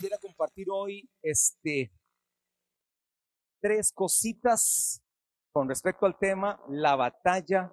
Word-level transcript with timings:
quisiera 0.00 0.16
compartir 0.16 0.66
hoy 0.72 1.06
este, 1.20 1.92
tres 3.60 3.92
cositas 3.92 5.02
con 5.52 5.68
respecto 5.68 6.06
al 6.06 6.18
tema, 6.18 6.58
la 6.68 6.96
batalla. 6.96 7.70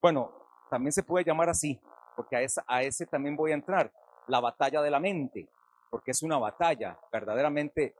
Bueno, 0.00 0.30
también 0.70 0.92
se 0.92 1.02
puede 1.02 1.24
llamar 1.24 1.48
así, 1.48 1.80
porque 2.14 2.36
a, 2.36 2.42
esa, 2.42 2.64
a 2.68 2.82
ese 2.84 3.06
también 3.06 3.34
voy 3.34 3.50
a 3.50 3.54
entrar, 3.54 3.92
la 4.28 4.38
batalla 4.38 4.82
de 4.82 4.90
la 4.92 5.00
mente, 5.00 5.48
porque 5.90 6.12
es 6.12 6.22
una 6.22 6.38
batalla, 6.38 6.96
verdaderamente 7.10 7.96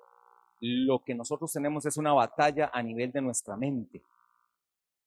lo 0.61 1.03
que 1.03 1.17
nosotros 1.17 1.51
tenemos 1.53 1.85
es 1.87 1.97
una 1.97 2.13
batalla 2.13 2.71
a 2.73 2.81
nivel 2.81 3.11
de 3.11 3.23
nuestra 3.23 3.57
mente. 3.57 4.05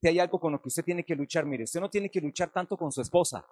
Si 0.02 0.10
hay 0.10 0.20
algo 0.20 0.42
con 0.42 0.52
lo 0.52 0.62
que 0.62 0.68
usted 0.68 0.84
tiene 0.84 1.06
que 1.06 1.16
luchar, 1.16 1.46
mire, 1.46 1.64
usted 1.64 1.80
no 1.80 1.90
tiene 1.90 2.10
que 2.10 2.20
luchar 2.20 2.50
tanto 2.50 2.76
con 2.76 2.92
su 2.92 3.00
esposa, 3.00 3.46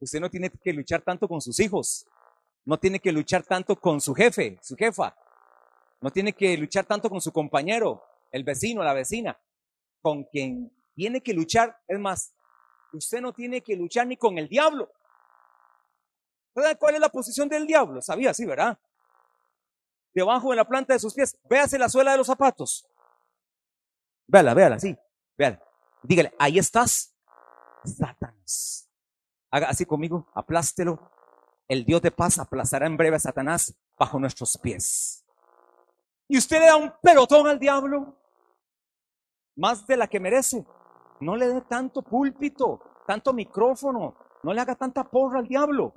usted 0.00 0.18
no 0.18 0.28
tiene 0.28 0.50
que 0.50 0.72
luchar 0.72 1.02
tanto 1.02 1.28
con 1.28 1.40
sus 1.40 1.60
hijos, 1.60 2.04
no 2.64 2.78
tiene 2.78 3.00
que 3.00 3.12
luchar 3.12 3.42
tanto 3.42 3.76
con 3.76 4.00
su 4.00 4.14
jefe, 4.14 4.58
su 4.62 4.76
jefa. 4.76 5.16
No 6.00 6.10
tiene 6.10 6.32
que 6.32 6.56
luchar 6.56 6.84
tanto 6.84 7.10
con 7.10 7.20
su 7.20 7.32
compañero, 7.32 8.04
el 8.30 8.44
vecino, 8.44 8.82
la 8.82 8.94
vecina. 8.94 9.38
Con 10.00 10.24
quien 10.24 10.72
tiene 10.94 11.22
que 11.22 11.34
luchar, 11.34 11.78
es 11.86 11.98
más, 11.98 12.34
usted 12.92 13.20
no 13.20 13.32
tiene 13.32 13.60
que 13.62 13.76
luchar 13.76 14.06
ni 14.06 14.16
con 14.16 14.38
el 14.38 14.48
diablo. 14.48 14.90
¿Sabe 16.54 16.76
cuál 16.76 16.94
es 16.94 17.00
la 17.00 17.08
posición 17.08 17.48
del 17.48 17.66
diablo? 17.66 18.02
Sabía, 18.02 18.34
sí, 18.34 18.44
¿verdad? 18.44 18.78
Debajo 20.12 20.50
de 20.50 20.56
la 20.56 20.64
planta 20.64 20.94
de 20.94 20.98
sus 20.98 21.14
pies. 21.14 21.38
Véase 21.44 21.78
la 21.78 21.88
suela 21.88 22.12
de 22.12 22.18
los 22.18 22.26
zapatos. 22.26 22.86
Véala, 24.26 24.54
véala, 24.54 24.78
sí. 24.78 24.96
Véala. 25.36 25.62
Dígale, 26.02 26.34
ahí 26.38 26.58
estás, 26.58 27.14
Satanás. 27.84 28.88
Haga 29.50 29.68
así 29.68 29.84
conmigo, 29.84 30.30
aplástelo 30.34 31.10
el 31.70 31.84
Dios 31.84 32.02
de 32.02 32.10
paz 32.10 32.36
aplazará 32.40 32.88
en 32.88 32.96
breve 32.96 33.14
a 33.14 33.20
Satanás 33.20 33.72
bajo 33.96 34.18
nuestros 34.18 34.58
pies. 34.58 35.24
Y 36.26 36.36
usted 36.36 36.58
le 36.58 36.66
da 36.66 36.74
un 36.74 36.92
pelotón 37.00 37.46
al 37.46 37.60
diablo, 37.60 38.16
más 39.54 39.86
de 39.86 39.96
la 39.96 40.08
que 40.08 40.18
merece. 40.18 40.66
No 41.20 41.36
le 41.36 41.46
dé 41.46 41.60
tanto 41.60 42.02
púlpito, 42.02 42.80
tanto 43.06 43.32
micrófono, 43.32 44.16
no 44.42 44.52
le 44.52 44.60
haga 44.60 44.74
tanta 44.74 45.04
porra 45.04 45.38
al 45.38 45.46
diablo. 45.46 45.94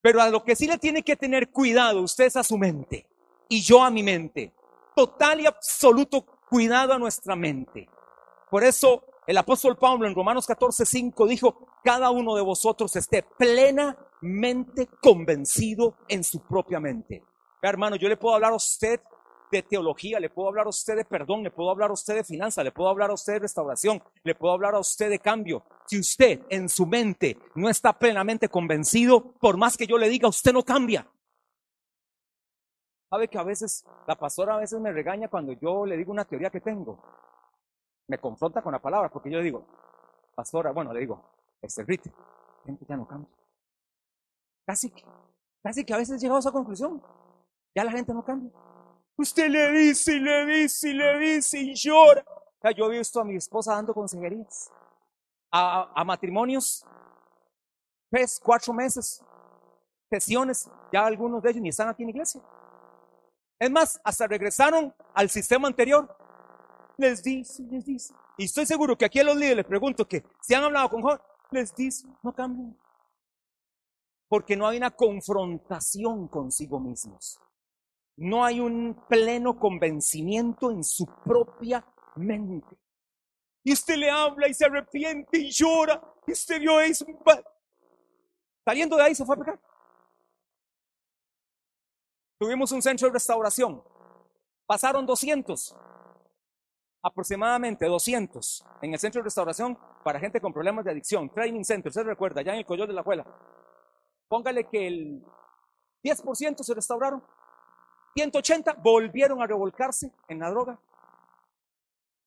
Pero 0.00 0.22
a 0.22 0.30
lo 0.30 0.44
que 0.44 0.54
sí 0.54 0.68
le 0.68 0.78
tiene 0.78 1.02
que 1.02 1.16
tener 1.16 1.50
cuidado 1.50 2.02
usted 2.02 2.26
es 2.26 2.36
a 2.36 2.44
su 2.44 2.56
mente 2.56 3.08
y 3.48 3.62
yo 3.62 3.82
a 3.82 3.90
mi 3.90 4.04
mente. 4.04 4.54
Total 4.94 5.40
y 5.40 5.46
absoluto 5.46 6.24
cuidado 6.48 6.92
a 6.92 6.98
nuestra 7.00 7.34
mente. 7.34 7.88
Por 8.48 8.62
eso 8.62 9.04
el 9.26 9.38
apóstol 9.38 9.76
Pablo 9.76 10.06
en 10.06 10.14
Romanos 10.14 10.46
14, 10.46 10.84
5 10.84 11.26
dijo, 11.26 11.66
cada 11.82 12.10
uno 12.10 12.34
de 12.34 12.42
vosotros 12.42 12.94
esté 12.96 13.22
plenamente 13.22 14.88
convencido 15.00 15.96
en 16.08 16.22
su 16.22 16.40
propia 16.46 16.78
mente. 16.78 17.24
hermano, 17.62 17.96
yo 17.96 18.08
le 18.08 18.18
puedo 18.18 18.34
hablar 18.34 18.52
a 18.52 18.56
usted 18.56 19.00
de 19.50 19.62
teología, 19.62 20.20
le 20.20 20.28
puedo 20.28 20.48
hablar 20.48 20.66
a 20.66 20.70
usted 20.70 20.96
de 20.96 21.04
perdón, 21.04 21.42
le 21.42 21.50
puedo 21.50 21.70
hablar 21.70 21.90
a 21.90 21.94
usted 21.94 22.16
de 22.16 22.24
finanzas, 22.24 22.64
le 22.64 22.72
puedo 22.72 22.90
hablar 22.90 23.10
a 23.10 23.14
usted 23.14 23.34
de 23.34 23.38
restauración, 23.40 24.02
le 24.24 24.34
puedo 24.34 24.52
hablar 24.52 24.74
a 24.74 24.80
usted 24.80 25.08
de 25.08 25.18
cambio. 25.20 25.64
Si 25.86 25.98
usted 25.98 26.42
en 26.50 26.68
su 26.68 26.86
mente 26.86 27.38
no 27.54 27.70
está 27.70 27.98
plenamente 27.98 28.48
convencido, 28.48 29.32
por 29.40 29.56
más 29.56 29.76
que 29.76 29.86
yo 29.86 29.96
le 29.96 30.08
diga, 30.10 30.28
usted 30.28 30.52
no 30.52 30.62
cambia. 30.62 31.08
Sabe 33.08 33.28
que 33.28 33.38
a 33.38 33.44
veces, 33.44 33.84
la 34.06 34.16
pastora 34.16 34.56
a 34.56 34.58
veces 34.58 34.80
me 34.80 34.92
regaña 34.92 35.28
cuando 35.28 35.52
yo 35.52 35.86
le 35.86 35.96
digo 35.96 36.10
una 36.12 36.24
teoría 36.24 36.50
que 36.50 36.60
tengo 36.60 37.00
me 38.08 38.18
confronta 38.18 38.62
con 38.62 38.72
la 38.72 38.80
palabra, 38.80 39.10
porque 39.10 39.30
yo 39.30 39.38
le 39.38 39.44
digo, 39.44 39.66
pastora, 40.34 40.72
bueno, 40.72 40.92
le 40.92 41.00
digo, 41.00 41.22
este 41.60 41.82
Rite, 41.84 42.12
gente 42.64 42.84
ya 42.88 42.96
no 42.96 43.06
cambia. 43.06 43.30
Casi 44.66 44.90
que, 44.90 45.04
casi 45.62 45.84
que 45.84 45.94
a 45.94 45.98
veces 45.98 46.20
llegamos 46.20 46.44
a 46.44 46.48
esa 46.48 46.52
conclusión, 46.52 47.02
ya 47.74 47.84
la 47.84 47.92
gente 47.92 48.12
no 48.12 48.24
cambia. 48.24 48.50
Usted 49.16 49.48
le 49.48 49.70
dice 49.72 50.14
y 50.14 50.20
le 50.20 50.46
dice 50.46 50.90
y 50.90 50.94
le 50.94 51.18
dice 51.18 51.58
y 51.58 51.74
llora. 51.74 52.24
Ya, 52.62 52.70
yo 52.72 52.86
he 52.86 52.98
visto 52.98 53.20
a 53.20 53.24
mi 53.24 53.36
esposa 53.36 53.74
dando 53.74 53.94
consejerías 53.94 54.70
a, 55.52 55.92
a 55.94 56.04
matrimonios, 56.04 56.84
tres, 58.10 58.40
cuatro 58.42 58.72
meses, 58.72 59.22
sesiones, 60.10 60.68
ya 60.92 61.04
algunos 61.04 61.42
de 61.42 61.50
ellos 61.50 61.62
ni 61.62 61.68
están 61.68 61.88
aquí 61.88 62.02
en 62.02 62.10
iglesia. 62.10 62.40
Es 63.58 63.70
más, 63.70 64.00
hasta 64.02 64.26
regresaron 64.26 64.94
al 65.14 65.30
sistema 65.30 65.68
anterior 65.68 66.16
les 66.96 67.22
dice, 67.22 67.62
les 67.64 67.84
dice. 67.84 68.14
Y 68.36 68.44
estoy 68.44 68.66
seguro 68.66 68.96
que 68.96 69.04
aquí 69.04 69.20
a 69.20 69.24
los 69.24 69.36
líderes 69.36 69.58
les 69.58 69.66
pregunto 69.66 70.06
que 70.06 70.24
si 70.40 70.54
han 70.54 70.64
hablado 70.64 70.90
con 70.90 71.02
Juan, 71.02 71.20
les 71.50 71.74
dice, 71.74 72.06
no 72.22 72.32
cambian. 72.34 72.78
Porque 74.28 74.56
no 74.56 74.66
hay 74.66 74.78
una 74.78 74.90
confrontación 74.90 76.28
consigo 76.28 76.80
mismos. 76.80 77.40
No 78.16 78.44
hay 78.44 78.60
un 78.60 79.04
pleno 79.08 79.58
convencimiento 79.58 80.70
en 80.70 80.84
su 80.84 81.06
propia 81.24 81.84
mente. 82.16 82.76
Y 83.64 83.72
usted 83.72 83.96
le 83.96 84.10
habla 84.10 84.48
y 84.48 84.54
se 84.54 84.66
arrepiente 84.66 85.38
y 85.38 85.50
llora. 85.50 86.02
Y 86.26 86.32
usted 86.32 86.60
vio 86.60 86.80
eso. 86.80 87.04
Saliendo 88.64 88.96
de 88.96 89.02
ahí 89.02 89.14
se 89.14 89.24
fue 89.24 89.36
a 89.36 89.38
pecar. 89.38 89.60
Tuvimos 92.38 92.72
un 92.72 92.82
centro 92.82 93.08
de 93.08 93.14
restauración. 93.14 93.82
Pasaron 94.66 95.06
200 95.06 95.76
aproximadamente 97.04 97.84
200 97.84 98.64
en 98.80 98.94
el 98.94 98.98
centro 98.98 99.20
de 99.20 99.24
restauración 99.24 99.78
para 100.02 100.18
gente 100.18 100.40
con 100.40 100.54
problemas 100.54 100.86
de 100.86 100.90
adicción, 100.90 101.28
training 101.28 101.62
center, 101.62 101.92
se 101.92 102.02
recuerda, 102.02 102.40
ya 102.40 102.52
en 102.52 102.60
el 102.60 102.66
Coyol 102.66 102.88
de 102.88 102.94
la 102.94 103.02
Juela. 103.02 103.26
Póngale 104.26 104.64
que 104.64 104.86
el 104.86 105.22
10% 106.02 106.62
se 106.62 106.74
restauraron, 106.74 107.22
180 108.14 108.74
volvieron 108.82 109.42
a 109.42 109.46
revolcarse 109.46 110.12
en 110.28 110.38
la 110.38 110.50
droga. 110.50 110.80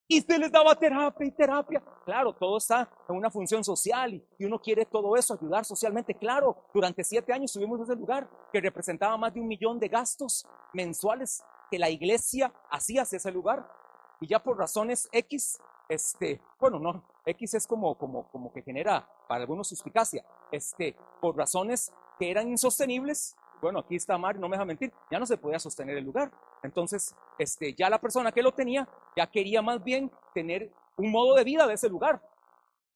Y 0.09 0.21
se 0.21 0.37
les 0.37 0.51
daba 0.51 0.73
terapia 0.75 1.27
y 1.27 1.31
terapia. 1.31 1.83
Claro, 2.05 2.33
todo 2.33 2.57
está 2.57 2.89
en 3.09 3.15
una 3.15 3.29
función 3.29 3.63
social 3.63 4.13
y, 4.13 4.23
y 4.37 4.45
uno 4.45 4.61
quiere 4.61 4.85
todo 4.85 5.17
eso, 5.17 5.33
ayudar 5.33 5.65
socialmente. 5.65 6.13
Claro, 6.13 6.55
durante 6.73 7.03
siete 7.03 7.33
años 7.33 7.51
estuvimos 7.51 7.79
en 7.79 7.85
ese 7.85 7.95
lugar 7.95 8.29
que 8.53 8.61
representaba 8.61 9.17
más 9.17 9.33
de 9.33 9.41
un 9.41 9.47
millón 9.47 9.79
de 9.79 9.89
gastos 9.89 10.47
mensuales 10.71 11.43
que 11.69 11.79
la 11.79 11.89
iglesia 11.89 12.53
hacía 12.69 13.01
hacia 13.01 13.17
ese 13.17 13.31
lugar 13.31 13.67
y 14.19 14.27
ya 14.27 14.39
por 14.39 14.57
razones 14.57 15.09
X, 15.11 15.59
este, 15.89 16.41
bueno, 16.59 16.79
no, 16.79 17.03
X 17.25 17.53
es 17.53 17.67
como, 17.67 17.97
como, 17.97 18.29
como 18.29 18.51
que 18.51 18.61
genera 18.61 19.07
para 19.27 19.41
algunos 19.41 19.67
suspicacia, 19.67 20.25
este, 20.51 20.95
por 21.21 21.37
razones 21.37 21.91
que 22.19 22.31
eran 22.31 22.49
insostenibles, 22.49 23.35
bueno, 23.61 23.79
aquí 23.79 23.95
está 23.95 24.17
Mario, 24.17 24.41
no 24.41 24.49
me 24.49 24.55
deja 24.55 24.65
mentir, 24.65 24.93
ya 25.09 25.19
no 25.19 25.25
se 25.25 25.37
podía 25.37 25.59
sostener 25.59 25.97
el 25.97 26.05
lugar. 26.05 26.31
Entonces, 26.63 27.15
este, 27.37 27.73
ya 27.73 27.89
la 27.89 27.99
persona 27.99 28.31
que 28.31 28.41
lo 28.41 28.51
tenía 28.51 28.87
ya 29.15 29.27
quería 29.27 29.61
más 29.61 29.83
bien 29.83 30.11
tener 30.33 30.71
un 30.97 31.11
modo 31.11 31.35
de 31.35 31.43
vida 31.43 31.65
de 31.65 31.73
ese 31.73 31.89
lugar. 31.89 32.21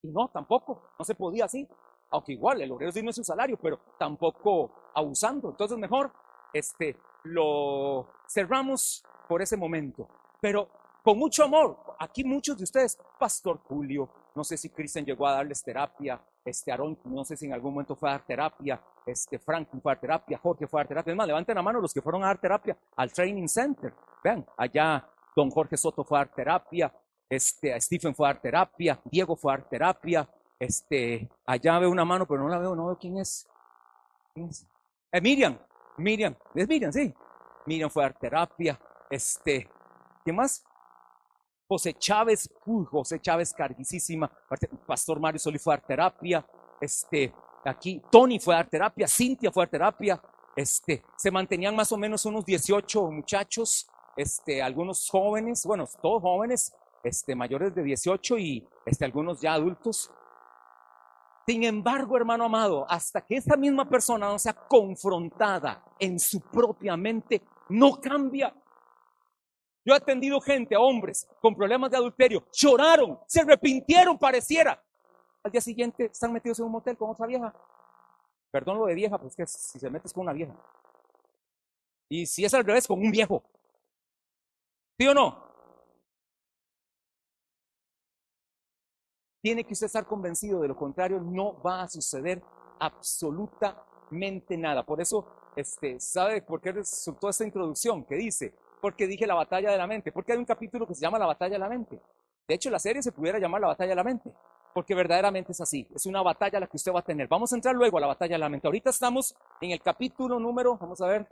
Y 0.04 0.10
no, 0.10 0.30
tampoco, 0.30 0.90
no 0.98 1.06
se 1.06 1.16
podía 1.16 1.46
así. 1.46 1.68
Aunque 2.12 2.34
igual, 2.34 2.62
el 2.62 2.72
obrero 2.72 2.92
sí 2.92 3.02
no 3.02 3.10
es 3.10 3.16
su 3.16 3.24
salario, 3.24 3.58
pero 3.58 3.80
tampoco 3.98 4.72
abusando. 4.94 5.50
Entonces, 5.50 5.78
mejor, 5.78 6.12
este, 6.54 6.98
lo 7.24 8.08
cerramos 8.28 9.04
por 9.28 9.42
ese 9.42 9.58
momento. 9.58 10.10
Pero 10.42 10.70
con 11.04 11.18
mucho 11.18 11.44
amor. 11.44 11.78
Aquí 12.00 12.24
muchos 12.24 12.58
de 12.58 12.64
ustedes, 12.64 12.98
Pastor 13.20 13.60
Julio, 13.68 14.10
no 14.36 14.44
sé 14.44 14.58
si 14.58 14.70
Cristian 14.70 15.06
llegó 15.06 15.28
a 15.28 15.34
darles 15.34 15.64
terapia, 15.64 16.22
este 16.44 16.72
Aarón, 16.72 16.98
no 17.06 17.24
sé 17.24 17.38
si 17.38 17.46
en 17.46 17.54
algún 17.54 17.74
momento 17.74 17.96
fue 17.96 18.10
a 18.10 18.14
dar 18.14 18.26
terapia, 18.26 18.82
este 19.06 19.40
Frank 19.40 19.70
fue 19.82 19.92
a 19.92 19.96
dar 19.96 20.02
terapia, 20.02 20.38
Jorge 20.38 20.68
fue 20.68 20.80
a 20.80 20.84
dar 20.84 20.88
terapia. 20.88 21.12
Es 21.12 21.18
más, 21.18 21.28
levanten 21.28 21.56
la 21.56 21.62
mano 21.62 21.80
los 21.80 21.94
que 21.94 22.02
fueron 22.02 22.24
a 22.24 22.28
dar 22.28 22.40
terapia 22.40 22.78
al 22.96 23.12
Training 23.12 23.48
Center. 23.48 23.94
Vean, 24.24 24.46
allá 24.58 25.08
don 25.36 25.50
Jorge 25.50 25.78
Soto 25.78 26.04
fue 26.04 26.18
a 26.18 26.26
dar 26.26 26.34
terapia, 26.34 26.94
este, 27.30 27.80
Stephen 27.80 28.16
fue 28.16 28.28
a 28.28 28.34
dar 28.34 28.42
terapia, 28.42 29.00
Diego 29.06 29.36
fue 29.36 29.54
a 29.54 29.58
dar 29.58 29.70
terapia, 29.70 30.30
este, 30.60 31.30
allá 31.46 31.80
veo 31.80 31.90
una 31.90 32.06
mano, 32.06 32.26
pero 32.28 32.42
no 32.42 32.50
la 32.50 32.60
veo, 32.60 32.76
no 32.76 32.88
veo 32.88 32.98
quién 32.98 33.18
es. 33.18 33.48
¿Quién 34.34 34.50
es? 34.50 34.68
Eh, 35.12 35.22
Miriam, 35.22 35.58
Miriam, 35.98 36.36
es 36.56 36.68
Miriam, 36.68 36.92
sí. 36.92 37.14
Miriam 37.66 37.90
fue 37.90 38.04
a 38.04 38.10
dar 38.10 38.20
terapia, 38.20 38.80
este, 39.10 39.70
¿qué 40.26 40.34
más? 40.34 40.64
José 41.72 41.94
Chávez, 41.94 42.50
José 42.92 43.22
Chávez 43.22 43.54
carguísima, 43.54 44.30
Pastor 44.86 45.22
Mario 45.22 45.40
Solí 45.40 45.58
fue 45.58 45.74
a 45.74 45.78
dar 45.78 45.88
terapia, 45.88 46.46
este, 46.82 47.34
aquí 47.64 48.02
Tony 48.12 48.40
fue 48.42 48.54
a 48.54 48.58
dar 48.58 48.70
terapia, 48.70 49.08
Cintia 49.08 49.54
fue 49.54 49.64
a 49.64 49.68
terapia, 49.68 50.22
este, 50.54 51.02
se 51.16 51.32
mantenían 51.32 51.74
más 51.74 51.90
o 51.94 51.98
menos 51.98 52.26
unos 52.26 52.44
18 52.44 53.10
muchachos, 53.12 53.90
este, 54.18 54.62
algunos 54.62 55.08
jóvenes, 55.10 55.66
bueno, 55.66 55.88
todos 56.02 56.22
jóvenes, 56.22 56.76
este, 57.06 57.36
mayores 57.36 57.74
de 57.74 57.84
18 57.84 58.38
y 58.38 58.68
este, 58.86 59.06
algunos 59.06 59.40
ya 59.40 59.54
adultos. 59.54 60.12
Sin 61.48 61.64
embargo, 61.64 62.18
hermano 62.18 62.44
amado, 62.44 62.86
hasta 62.90 63.22
que 63.22 63.38
esa 63.38 63.56
misma 63.56 63.88
persona 63.88 64.28
no 64.28 64.38
sea 64.38 64.54
confrontada 64.54 65.86
en 65.98 66.20
su 66.20 66.42
propia 66.42 66.98
mente, 66.98 67.42
no 67.70 68.02
cambia. 68.02 68.54
Yo 69.84 69.94
he 69.94 69.98
atendido 69.98 70.40
gente, 70.40 70.76
hombres, 70.78 71.28
con 71.42 71.56
problemas 71.56 71.90
de 71.90 71.98
adulterio, 71.98 72.46
lloraron, 72.52 73.20
se 73.28 73.42
arrepintieron, 73.42 74.18
pareciera. 74.18 74.82
Al 75.44 75.52
día 75.52 75.62
siguiente 75.62 76.06
están 76.06 76.32
metidos 76.32 76.60
en 76.60 76.66
un 76.66 76.72
motel 76.72 76.96
con 76.96 77.10
otra 77.10 77.26
vieja. 77.26 77.54
Perdón 78.52 78.78
lo 78.78 78.86
de 78.86 78.94
vieja, 78.94 79.18
pues 79.18 79.36
que 79.36 79.48
si 79.48 79.80
se 79.80 79.90
metes 79.90 80.14
con 80.14 80.24
una 80.24 80.34
vieja. 80.34 80.54
Y 82.10 82.26
si 82.26 82.46
es 82.46 82.54
al 82.54 82.64
revés, 82.64 82.86
con 82.86 83.00
un 83.00 83.10
viejo. 83.10 83.42
¿Sí 85.00 85.08
o 85.08 85.14
no? 85.14 85.52
Tiene 89.42 89.64
que 89.64 89.74
usted 89.74 89.88
estar 89.88 90.06
convencido, 90.06 90.62
de 90.62 90.68
lo 90.68 90.76
contrario 90.76 91.20
no 91.20 91.60
va 91.64 91.82
a 91.82 91.88
suceder 91.88 92.44
absolutamente 92.80 94.56
nada. 94.56 94.86
Por 94.86 95.02
eso, 95.02 95.26
este, 95.56 96.00
¿sabe 96.00 96.44
por 96.44 96.62
qué 96.62 96.72
resultó 96.72 97.30
esta 97.30 97.46
introducción 97.46 98.04
que 98.04 98.16
dice? 98.16 98.54
Porque 98.82 99.08
dije 99.08 99.28
la 99.28 99.36
batalla 99.36 99.72
de 99.72 99.78
la 99.78 99.88
mente. 99.88 100.12
Porque 100.12 100.34
hay 100.34 100.40
un 100.40 100.46
capítulo 100.46 100.88
que 100.88 100.96
se 100.96 101.02
llama 101.02 101.20
la 101.20 101.28
batalla 101.28 101.54
de 101.54 101.60
la 101.60 101.70
mente. 101.70 102.02
De 102.48 102.56
hecho, 102.56 102.70
la 102.70 102.80
serie 102.80 103.02
se 103.02 103.12
pudiera 103.12 103.40
llamar 103.40 103.62
la 103.62 103.68
batalla 103.68 103.90
de 103.90 103.96
la 103.96 104.04
mente. 104.04 104.34
Porque 104.74 104.96
verdaderamente 104.96 105.52
es 105.52 105.62
así. 105.62 105.88
Es 105.94 106.06
una 106.06 106.22
batalla 106.22 106.60
la 106.60 106.68
que 106.68 106.78
usted 106.78 106.92
va 106.92 107.00
a 107.00 107.04
tener. 107.04 107.28
Vamos 107.28 107.54
a 107.54 107.56
entrar 107.56 107.76
luego 107.76 107.98
a 107.98 108.02
la 108.02 108.08
batalla 108.08 108.36
de 108.36 108.40
la 108.40 108.50
mente. 108.50 108.68
Ahorita 108.68 108.90
estamos 108.90 109.36
en 109.62 109.72
el 109.72 109.82
capítulo 109.82 110.40
número, 110.40 110.78
vamos 110.78 111.00
a 111.02 111.08
ver, 111.08 111.28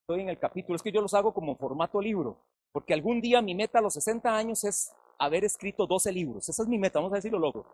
estoy 0.00 0.20
en 0.20 0.28
el 0.28 0.38
capítulo, 0.38 0.76
es 0.76 0.82
que 0.82 0.92
yo 0.92 1.00
los 1.00 1.14
hago 1.14 1.32
como 1.32 1.56
formato 1.56 2.00
libro. 2.00 2.36
Porque 2.72 2.92
algún 2.92 3.20
día 3.20 3.40
mi 3.40 3.54
meta 3.54 3.78
a 3.78 3.82
los 3.82 3.94
60 3.94 4.34
años 4.34 4.64
es 4.64 4.92
haber 5.18 5.44
escrito 5.44 5.86
12 5.86 6.12
libros. 6.12 6.48
Esa 6.48 6.62
es 6.62 6.68
mi 6.68 6.78
meta, 6.78 6.98
vamos 6.98 7.12
a 7.12 7.14
ver 7.14 7.22
si 7.22 7.30
lo 7.30 7.38
logro. 7.38 7.64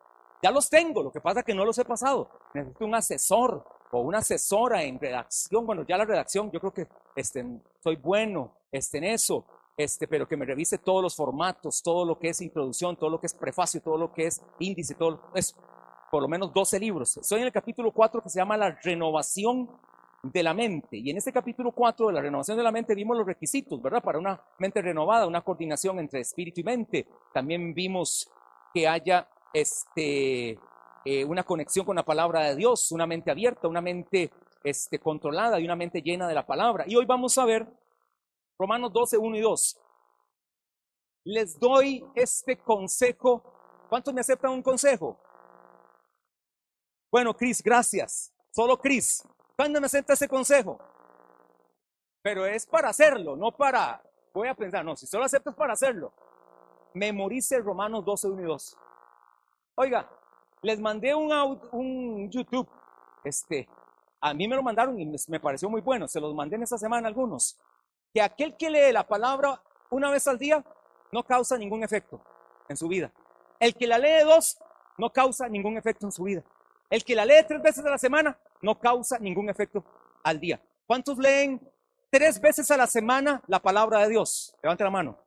Ya 0.42 0.50
los 0.50 0.70
tengo, 0.70 1.02
lo 1.02 1.10
que 1.10 1.20
pasa 1.20 1.40
es 1.40 1.46
que 1.46 1.54
no 1.54 1.64
los 1.64 1.78
he 1.78 1.84
pasado. 1.84 2.30
Necesito 2.54 2.84
un 2.84 2.94
asesor 2.94 3.64
o 3.90 4.00
una 4.00 4.18
asesora 4.18 4.82
en 4.82 5.00
redacción. 5.00 5.66
Bueno, 5.66 5.84
ya 5.86 5.96
la 5.96 6.04
redacción, 6.04 6.50
yo 6.50 6.60
creo 6.60 6.72
que 6.72 6.86
este, 7.16 7.44
soy 7.82 7.96
bueno 7.96 8.57
este, 8.70 8.98
en 8.98 9.04
eso, 9.04 9.46
este, 9.76 10.08
pero 10.08 10.26
que 10.26 10.36
me 10.36 10.44
revise 10.44 10.78
todos 10.78 11.02
los 11.02 11.14
formatos, 11.14 11.82
todo 11.82 12.04
lo 12.04 12.18
que 12.18 12.30
es 12.30 12.40
introducción, 12.40 12.96
todo 12.96 13.10
lo 13.10 13.20
que 13.20 13.26
es 13.26 13.34
prefacio, 13.34 13.80
todo 13.80 13.96
lo 13.96 14.12
que 14.12 14.26
es 14.26 14.42
índice, 14.58 14.94
todo 14.94 15.20
eso. 15.34 15.56
Por 16.10 16.22
lo 16.22 16.28
menos 16.28 16.52
12 16.52 16.80
libros. 16.80 17.16
Estoy 17.18 17.40
en 17.40 17.46
el 17.46 17.52
capítulo 17.52 17.92
4 17.92 18.22
que 18.22 18.30
se 18.30 18.38
llama 18.38 18.56
La 18.56 18.70
renovación 18.82 19.70
de 20.22 20.42
la 20.42 20.54
mente. 20.54 20.96
Y 20.96 21.10
en 21.10 21.16
este 21.16 21.32
capítulo 21.32 21.72
4 21.72 22.08
de 22.08 22.12
la 22.14 22.20
renovación 22.20 22.56
de 22.56 22.62
la 22.62 22.72
mente 22.72 22.94
vimos 22.94 23.16
los 23.16 23.26
requisitos, 23.26 23.80
¿verdad? 23.80 24.02
Para 24.02 24.18
una 24.18 24.40
mente 24.58 24.82
renovada, 24.82 25.26
una 25.26 25.42
coordinación 25.42 25.98
entre 26.00 26.20
espíritu 26.20 26.60
y 26.60 26.64
mente. 26.64 27.06
También 27.32 27.74
vimos 27.74 28.30
que 28.74 28.88
haya 28.88 29.28
este, 29.52 30.58
eh, 31.04 31.24
una 31.24 31.44
conexión 31.44 31.86
con 31.86 31.96
la 31.96 32.04
palabra 32.04 32.42
de 32.42 32.56
Dios, 32.56 32.90
una 32.90 33.06
mente 33.06 33.30
abierta, 33.30 33.68
una 33.68 33.80
mente 33.80 34.30
este, 34.64 34.98
controlada 34.98 35.60
y 35.60 35.64
una 35.64 35.76
mente 35.76 36.02
llena 36.02 36.26
de 36.26 36.34
la 36.34 36.46
palabra. 36.46 36.84
Y 36.86 36.96
hoy 36.96 37.06
vamos 37.06 37.38
a 37.38 37.44
ver 37.44 37.66
Romanos 38.58 38.92
12, 38.92 39.18
1 39.18 39.36
y 39.36 39.40
2. 39.40 39.80
Les 41.24 41.58
doy 41.58 42.04
este 42.14 42.58
consejo. 42.58 43.42
¿Cuántos 43.88 44.12
me 44.12 44.20
aceptan 44.20 44.50
un 44.50 44.62
consejo? 44.62 45.18
Bueno, 47.10 47.34
Cris, 47.34 47.62
gracias. 47.62 48.34
Solo 48.50 48.78
Cris. 48.78 49.26
¿Cuándo 49.56 49.80
me 49.80 49.86
acepta 49.86 50.12
ese 50.12 50.28
consejo? 50.28 50.78
Pero 52.22 52.46
es 52.46 52.66
para 52.66 52.90
hacerlo, 52.90 53.36
no 53.36 53.52
para, 53.52 54.02
voy 54.34 54.48
a 54.48 54.54
pensar, 54.54 54.84
no, 54.84 54.96
si 54.96 55.06
solo 55.06 55.24
aceptas 55.24 55.54
para 55.54 55.72
hacerlo, 55.72 56.12
memorice 56.94 57.58
Romanos 57.60 58.04
12, 58.04 58.28
1 58.28 58.42
y 58.42 58.44
2. 58.44 58.76
Oiga, 59.76 60.10
les 60.62 60.80
mandé 60.80 61.14
un, 61.14 61.32
un 61.72 62.30
YouTube, 62.30 62.68
este, 63.24 63.68
a 64.20 64.34
mí 64.34 64.48
me 64.48 64.56
lo 64.56 64.62
mandaron 64.62 64.98
y 65.00 65.06
me 65.28 65.40
pareció 65.40 65.70
muy 65.70 65.80
bueno, 65.80 66.08
se 66.08 66.20
los 66.20 66.34
mandé 66.34 66.56
en 66.56 66.64
esta 66.64 66.76
semana 66.76 67.08
algunos, 67.08 67.56
que 68.12 68.22
aquel 68.22 68.56
que 68.56 68.70
lee 68.70 68.92
la 68.92 69.06
palabra 69.06 69.62
una 69.90 70.10
vez 70.10 70.26
al 70.26 70.38
día 70.38 70.64
no 71.12 71.24
causa 71.24 71.56
ningún 71.56 71.82
efecto 71.82 72.20
en 72.68 72.76
su 72.76 72.88
vida. 72.88 73.12
El 73.58 73.74
que 73.74 73.86
la 73.86 73.98
lee 73.98 74.24
dos 74.24 74.58
no 74.98 75.12
causa 75.12 75.48
ningún 75.48 75.76
efecto 75.76 76.06
en 76.06 76.12
su 76.12 76.24
vida. 76.24 76.44
El 76.90 77.04
que 77.04 77.14
la 77.14 77.24
lee 77.24 77.44
tres 77.46 77.62
veces 77.62 77.84
a 77.84 77.90
la 77.90 77.98
semana 77.98 78.38
no 78.62 78.78
causa 78.78 79.18
ningún 79.18 79.48
efecto 79.48 79.84
al 80.24 80.40
día. 80.40 80.60
¿Cuántos 80.86 81.18
leen 81.18 81.60
tres 82.10 82.40
veces 82.40 82.70
a 82.70 82.76
la 82.76 82.86
semana 82.86 83.42
la 83.46 83.60
palabra 83.60 84.00
de 84.00 84.08
Dios? 84.08 84.54
Levante 84.62 84.84
la 84.84 84.90
mano. 84.90 85.18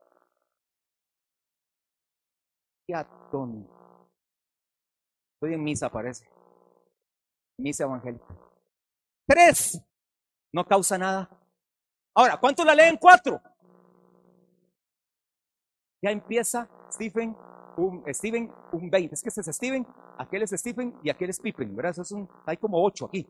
Ya, 2.87 3.07
Estoy 5.41 5.53
en 5.53 5.63
misa, 5.63 5.89
parece. 5.89 6.29
Misa 7.57 7.83
evangélica. 7.85 8.25
Tres. 9.27 9.81
No 10.53 10.65
causa 10.65 10.97
nada. 10.97 11.29
Ahora, 12.13 12.37
¿cuántos 12.37 12.65
la 12.65 12.75
leen? 12.75 12.97
Cuatro. 12.97 13.41
Ya 16.01 16.11
empieza 16.11 16.67
Stephen 16.91 17.35
un, 17.77 18.03
Steven, 18.13 18.51
un 18.71 18.89
20. 18.89 19.15
Es 19.15 19.21
que 19.21 19.29
este 19.29 19.41
es 19.41 19.55
Steven, 19.55 19.85
aquel 20.17 20.43
es 20.43 20.51
Stephen 20.51 20.97
y 21.03 21.09
aquel 21.09 21.29
es 21.29 21.39
Pippen, 21.39 21.75
¿verdad? 21.75 21.95
Hay 22.45 22.57
como 22.57 22.83
8 22.83 23.05
aquí. 23.05 23.27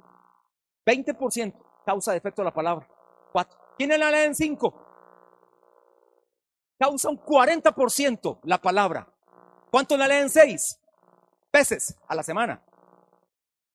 20% 0.85 1.53
causa 1.85 2.13
defecto 2.13 2.41
de 2.41 2.45
la 2.45 2.53
palabra. 2.53 2.87
4. 3.33 3.59
¿Quiénes 3.77 3.99
la 3.99 4.11
leen 4.11 4.35
5? 4.35 4.87
Causa 6.79 7.09
un 7.09 7.19
40% 7.19 8.39
la 8.43 8.59
palabra. 8.59 9.07
¿Cuánto 9.69 9.95
la 9.95 10.07
leen 10.07 10.29
6? 10.29 10.79
Veces 11.53 11.95
a 12.07 12.15
la 12.15 12.23
semana. 12.23 12.63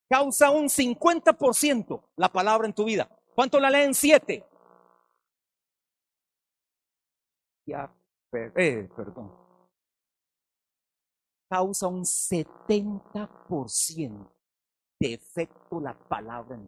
Causa 0.09 0.51
un 0.51 0.69
50% 0.69 2.03
la 2.17 2.29
palabra 2.29 2.67
en 2.67 2.75
tu 2.75 2.85
vida. 2.85 3.09
¿Cuánto 3.35 3.61
la 3.61 3.71
leen 3.71 3.95
7? 3.95 4.45
Eh, 7.69 8.89
perdón 8.97 9.47
causa 11.49 11.89
un 11.89 12.05
70% 12.05 14.31
de 14.99 15.15
efecto 15.15 15.81
la 15.81 15.95
palabra 15.95 16.59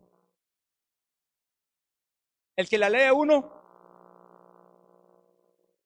El 2.57 2.69
que 2.69 2.79
la 2.79 2.91
lee 2.91 3.11
uno, 3.15 3.49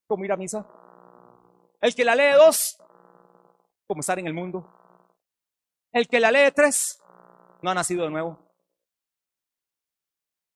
como 0.06 0.24
ir 0.24 0.32
a 0.32 0.36
misa. 0.36 0.66
El 1.80 1.94
que 1.94 2.04
la 2.04 2.14
lee 2.14 2.38
dos, 2.38 2.78
como 3.86 4.00
estar 4.00 4.18
en 4.18 4.26
el 4.26 4.32
mundo. 4.32 4.66
El 5.92 6.08
que 6.08 6.18
la 6.18 6.30
lee 6.30 6.50
tres, 6.54 6.98
no 7.60 7.70
ha 7.70 7.74
nacido 7.74 8.04
de 8.04 8.10
nuevo. 8.10 8.38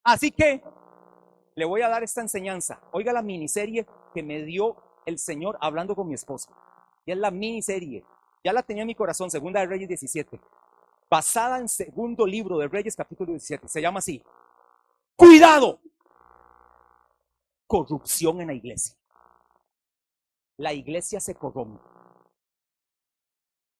Así 0.03 0.31
que 0.31 0.63
le 1.53 1.65
voy 1.65 1.83
a 1.83 1.89
dar 1.89 2.01
esta 2.01 2.21
enseñanza. 2.21 2.81
Oiga 2.93 3.13
la 3.13 3.21
miniserie 3.21 3.85
que 4.17 4.23
me 4.23 4.41
dio 4.41 4.75
el 5.05 5.19
Señor 5.19 5.59
hablando 5.61 5.95
con 5.95 6.07
mi 6.07 6.15
esposa. 6.15 6.49
Y 7.05 7.11
es 7.11 7.17
la 7.19 7.29
miniserie 7.29 8.03
ya 8.43 8.53
la 8.53 8.63
tenía 8.63 8.83
en 8.83 8.87
mi 8.87 8.95
corazón, 8.95 9.29
segunda 9.29 9.59
de 9.59 9.65
Reyes 9.65 9.89
17, 9.89 10.39
basada 11.09 11.59
en 11.59 11.67
segundo 11.67 12.25
libro 12.25 12.57
de 12.57 12.67
Reyes 12.67 12.95
capítulo 12.95 13.31
17. 13.31 13.67
Se 13.67 13.81
llama 13.81 13.99
así. 13.99 14.23
Cuidado. 15.15 15.81
Corrupción 17.67 18.39
en 18.39 18.47
la 18.47 18.53
iglesia. 18.53 18.95
La 20.55 20.71
iglesia 20.71 21.19
se 21.19 21.35
corrompe. 21.35 21.83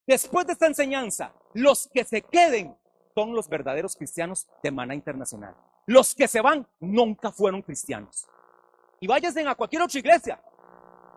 Después 0.06 0.46
de 0.46 0.54
esta 0.54 0.68
enseñanza, 0.68 1.34
los 1.54 1.88
que 1.88 2.04
se 2.04 2.22
queden 2.22 2.78
son 3.16 3.34
los 3.34 3.48
verdaderos 3.48 3.96
cristianos 3.96 4.48
de 4.62 4.72
Mana 4.72 4.94
Internacional. 4.94 5.56
Los 5.86 6.14
que 6.14 6.28
se 6.28 6.42
van 6.42 6.68
nunca 6.82 7.32
fueron 7.32 7.62
cristianos. 7.62 8.28
Y 9.00 9.08
váyanse 9.08 9.48
a 9.48 9.56
cualquier 9.56 9.82
otra 9.82 10.00
iglesia. 10.00 10.42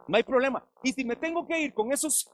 No 0.09 0.17
hay 0.17 0.23
problema. 0.23 0.65
Y 0.83 0.93
si 0.93 1.05
me 1.05 1.17
tengo 1.17 1.47
que 1.47 1.59
ir 1.59 1.75
con 1.75 1.93
esos 1.93 2.31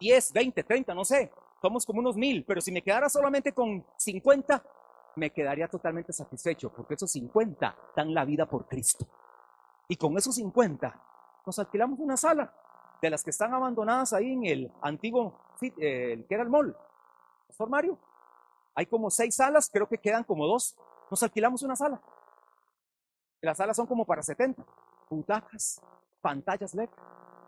10, 0.00 0.32
20, 0.32 0.64
30, 0.64 0.94
no 0.94 1.04
sé, 1.04 1.30
somos 1.60 1.84
como 1.84 2.00
unos 2.00 2.16
mil, 2.16 2.44
pero 2.44 2.60
si 2.60 2.72
me 2.72 2.82
quedara 2.82 3.08
solamente 3.08 3.52
con 3.52 3.84
50, 3.96 4.62
me 5.16 5.30
quedaría 5.30 5.68
totalmente 5.68 6.12
satisfecho, 6.12 6.72
porque 6.72 6.94
esos 6.94 7.10
50 7.12 7.76
dan 7.94 8.14
la 8.14 8.24
vida 8.24 8.46
por 8.46 8.66
Cristo. 8.66 9.06
Y 9.88 9.96
con 9.96 10.16
esos 10.16 10.34
50 10.36 11.02
nos 11.44 11.58
alquilamos 11.58 11.98
una 11.98 12.16
sala 12.16 12.52
de 13.02 13.10
las 13.10 13.22
que 13.22 13.30
están 13.30 13.52
abandonadas 13.54 14.12
ahí 14.12 14.32
en 14.32 14.46
el 14.46 14.72
antiguo, 14.82 15.38
eh, 15.60 16.12
el 16.12 16.26
que 16.26 16.34
era 16.34 16.42
el 16.42 16.50
mall. 16.50 16.76
Pastor 17.46 17.68
Mario, 17.68 17.98
hay 18.74 18.86
como 18.86 19.10
seis 19.10 19.36
salas, 19.36 19.68
creo 19.72 19.88
que 19.88 19.98
quedan 19.98 20.24
como 20.24 20.46
dos. 20.46 20.76
Nos 21.10 21.22
alquilamos 21.22 21.62
una 21.62 21.76
sala. 21.76 22.00
Las 23.40 23.56
salas 23.56 23.76
son 23.76 23.86
como 23.86 24.04
para 24.04 24.22
70. 24.22 24.64
Butacas, 25.10 25.82
pantallas 26.20 26.74
LED, 26.74 26.88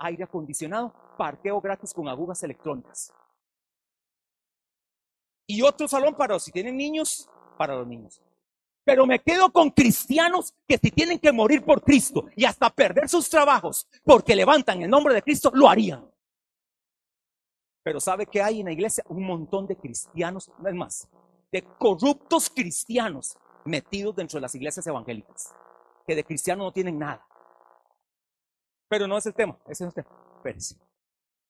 aire 0.00 0.24
acondicionado, 0.24 0.92
parqueo 1.16 1.60
gratis 1.60 1.94
con 1.94 2.08
agujas 2.08 2.42
electrónicas. 2.42 3.12
Y 5.46 5.62
otro 5.62 5.86
salón 5.86 6.14
para 6.14 6.38
si 6.38 6.50
tienen 6.50 6.76
niños, 6.76 7.28
para 7.56 7.76
los 7.76 7.86
niños. 7.86 8.20
Pero 8.84 9.06
me 9.06 9.20
quedo 9.20 9.52
con 9.52 9.70
cristianos 9.70 10.54
que 10.66 10.76
si 10.76 10.90
tienen 10.90 11.18
que 11.18 11.30
morir 11.30 11.64
por 11.64 11.82
Cristo 11.82 12.26
y 12.34 12.44
hasta 12.44 12.68
perder 12.68 13.08
sus 13.08 13.28
trabajos 13.30 13.86
porque 14.02 14.34
levantan 14.34 14.82
el 14.82 14.90
nombre 14.90 15.14
de 15.14 15.22
Cristo, 15.22 15.52
lo 15.54 15.68
harían. 15.68 16.10
Pero 17.84 18.00
¿sabe 18.00 18.26
que 18.26 18.42
hay 18.42 18.60
en 18.60 18.66
la 18.66 18.72
iglesia? 18.72 19.04
Un 19.08 19.24
montón 19.24 19.66
de 19.66 19.76
cristianos, 19.76 20.50
no 20.58 20.68
es 20.68 20.74
más, 20.74 21.08
de 21.52 21.62
corruptos 21.62 22.50
cristianos 22.50 23.36
metidos 23.64 24.16
dentro 24.16 24.38
de 24.38 24.42
las 24.42 24.54
iglesias 24.54 24.86
evangélicas, 24.86 25.54
que 26.06 26.16
de 26.16 26.24
cristianos 26.24 26.64
no 26.64 26.72
tienen 26.72 26.98
nada. 26.98 27.24
Pero 28.92 29.08
no 29.08 29.16
es 29.16 29.24
el 29.24 29.32
tema, 29.32 29.56
ese 29.66 29.84
no 29.84 29.88
es 29.88 29.96
el 29.96 30.04
tema. 30.04 30.16
Espérense 30.36 30.76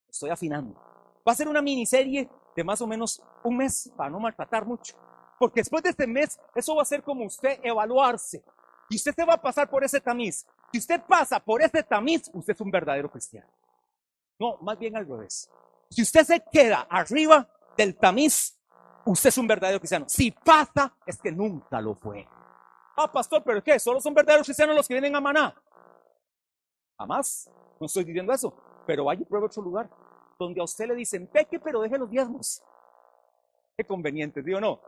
estoy 0.09 0.31
afinando. 0.31 0.81
Va 1.27 1.33
a 1.33 1.35
ser 1.35 1.49
una 1.49 1.61
miniserie 1.61 2.31
de 2.55 2.63
más 2.63 2.81
o 2.81 2.87
menos 2.87 3.21
un 3.43 3.57
mes 3.57 3.91
para 3.97 4.11
no 4.11 4.21
maltratar 4.21 4.65
mucho. 4.65 4.95
porque 5.41 5.59
después 5.59 5.83
de 5.83 5.91
este 5.91 6.07
mes, 6.07 6.39
eso 6.55 6.77
va 6.77 6.83
a 6.83 6.85
ser 6.85 7.03
como 7.03 7.25
usted 7.25 7.59
evaluarse. 7.65 8.45
Y 8.89 8.95
usted 8.95 9.13
se 9.13 9.25
va 9.25 9.35
a 9.35 9.43
pasar 9.43 9.69
por 9.69 9.83
ese 9.83 10.01
tamiz. 10.01 10.47
Si 10.71 10.79
usted 10.79 11.03
pasa 11.03 11.41
por 11.41 11.61
ese 11.61 11.83
tamiz, 11.83 12.31
usted 12.33 12.55
es 12.55 12.61
un 12.61 12.71
verdadero 12.71 13.11
cristiano. 13.11 13.49
No, 14.39 14.59
más 14.59 14.79
bien 14.79 14.97
al 14.97 15.09
revés. 15.09 15.51
Si 15.91 16.01
usted 16.01 16.23
se 16.23 16.45
queda 16.53 16.87
arriba 16.89 17.49
del 17.77 17.97
tamiz, 17.97 18.57
usted 19.05 19.31
es 19.31 19.39
un 19.39 19.49
verdadero 19.49 19.81
cristiano. 19.81 20.05
Si 20.09 20.31
pasa, 20.31 20.97
es 21.05 21.19
que 21.21 21.33
nunca 21.33 21.81
lo 21.81 21.97
fue. 21.97 22.25
Ah, 22.97 23.11
pastor, 23.11 23.43
pero 23.45 23.65
¿qué? 23.65 23.81
¿Solo 23.81 24.01
son 24.01 24.15
verdaderos 24.15 24.47
cristianos 24.47 24.77
los 24.77 24.87
que 24.87 24.95
vienen 24.95 25.17
a 25.17 25.21
Maná? 25.21 25.53
Jamás. 26.99 27.51
No 27.81 27.87
estoy 27.87 28.05
diciendo 28.05 28.33
eso. 28.33 28.55
Pero 28.87 29.05
vaya 29.05 29.23
y 29.23 29.25
pruebe 29.25 29.47
otro 29.47 29.63
lugar 29.63 29.89
donde 30.39 30.61
a 30.61 30.65
usted 30.65 30.87
le 30.89 30.95
dicen, 30.95 31.27
peque, 31.27 31.61
pero 31.61 31.81
deje 31.81 31.99
los 31.99 32.11
diezmos. 32.11 32.63
Qué 33.77 33.85
conveniente, 33.85 34.43
digo 34.43 34.61
no. 34.61 34.81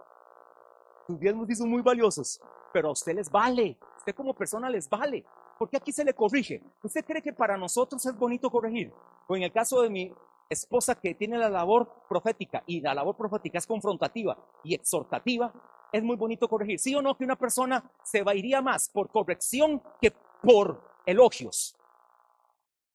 Sus 1.06 1.18
diezmos 1.18 1.46
son 1.56 1.70
muy 1.70 1.82
valiosos, 1.82 2.40
pero 2.72 2.88
a 2.88 2.92
usted 2.92 3.14
les 3.14 3.30
vale. 3.30 3.78
Usted 3.98 4.14
como 4.14 4.34
persona 4.34 4.68
les 4.68 4.88
vale. 4.88 5.24
Porque 5.58 5.76
aquí 5.76 5.92
se 5.92 6.04
le 6.04 6.14
corrige. 6.14 6.62
¿Usted 6.82 7.04
cree 7.04 7.22
que 7.22 7.32
para 7.32 7.56
nosotros 7.56 8.04
es 8.04 8.16
bonito 8.16 8.50
corregir? 8.50 8.92
O 9.28 9.36
en 9.36 9.44
el 9.44 9.52
caso 9.52 9.82
de 9.82 9.90
mi 9.90 10.12
esposa 10.48 10.94
que 10.94 11.14
tiene 11.14 11.38
la 11.38 11.48
labor 11.48 11.88
profética 12.08 12.62
y 12.66 12.80
la 12.80 12.94
labor 12.94 13.16
profética 13.16 13.58
es 13.58 13.66
confrontativa 13.66 14.36
y 14.62 14.74
exhortativa, 14.74 15.52
es 15.92 16.02
muy 16.02 16.16
bonito 16.16 16.48
corregir. 16.48 16.78
¿Sí 16.78 16.94
o 16.94 17.02
no 17.02 17.16
que 17.16 17.24
una 17.24 17.36
persona 17.36 17.82
se 18.02 18.22
va 18.22 18.34
iría 18.34 18.60
más 18.60 18.88
por 18.88 19.10
corrección 19.10 19.80
que 20.00 20.12
por 20.42 20.82
elogios? 21.06 21.76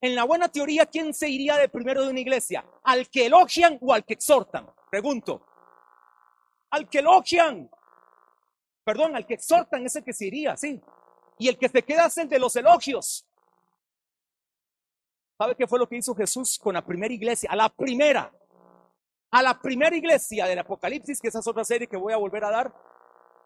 En 0.01 0.15
la 0.15 0.23
buena 0.23 0.47
teoría, 0.47 0.85
¿quién 0.85 1.13
se 1.13 1.29
iría 1.29 1.57
de 1.57 1.67
primero 1.67 2.03
de 2.03 2.09
una 2.09 2.19
iglesia? 2.19 2.65
¿Al 2.83 3.09
que 3.09 3.25
elogian 3.25 3.77
o 3.81 3.93
al 3.93 4.05
que 4.05 4.13
exhortan? 4.13 4.71
Pregunto. 4.89 5.45
Al 6.69 6.87
que 6.87 6.99
elogian. 6.99 7.69
Perdón, 8.85 9.15
al 9.15 9.25
que 9.25 9.33
exhortan 9.33 9.85
es 9.85 9.95
el 9.97 10.03
que 10.03 10.13
se 10.13 10.27
iría, 10.27 10.55
sí. 10.55 10.81
Y 11.37 11.49
el 11.49 11.57
que 11.57 11.67
se 11.67 11.83
queda 11.83 12.05
es 12.05 12.17
el 12.17 12.29
de 12.29 12.39
los 12.39 12.55
elogios. 12.55 13.25
¿Sabe 15.37 15.55
qué 15.55 15.67
fue 15.67 15.79
lo 15.79 15.87
que 15.87 15.97
hizo 15.97 16.15
Jesús 16.15 16.57
con 16.57 16.73
la 16.73 16.85
primera 16.85 17.13
iglesia? 17.13 17.49
A 17.51 17.55
la 17.57 17.69
primera. 17.69 18.31
A 19.31 19.43
la 19.43 19.59
primera 19.59 19.95
iglesia 19.95 20.45
del 20.45 20.59
Apocalipsis, 20.59 21.19
que 21.19 21.27
esa 21.27 21.39
es 21.39 21.47
otra 21.47 21.65
serie 21.65 21.87
que 21.87 21.97
voy 21.97 22.13
a 22.13 22.17
volver 22.17 22.45
a 22.45 22.51
dar. 22.51 22.73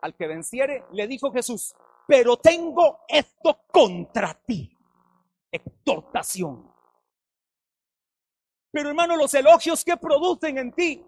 Al 0.02 0.16
que 0.16 0.28
venciere, 0.28 0.86
le 0.92 1.08
dijo 1.08 1.32
Jesús, 1.32 1.74
pero 2.08 2.38
tengo 2.38 3.00
esto 3.08 3.60
contra 3.72 4.34
ti 4.34 4.73
exhortación. 5.54 6.70
Pero 8.72 8.90
hermano, 8.90 9.16
los 9.16 9.34
elogios 9.34 9.86
que 9.86 9.96
producen 9.96 10.58
en 10.58 10.74
ti, 10.74 11.06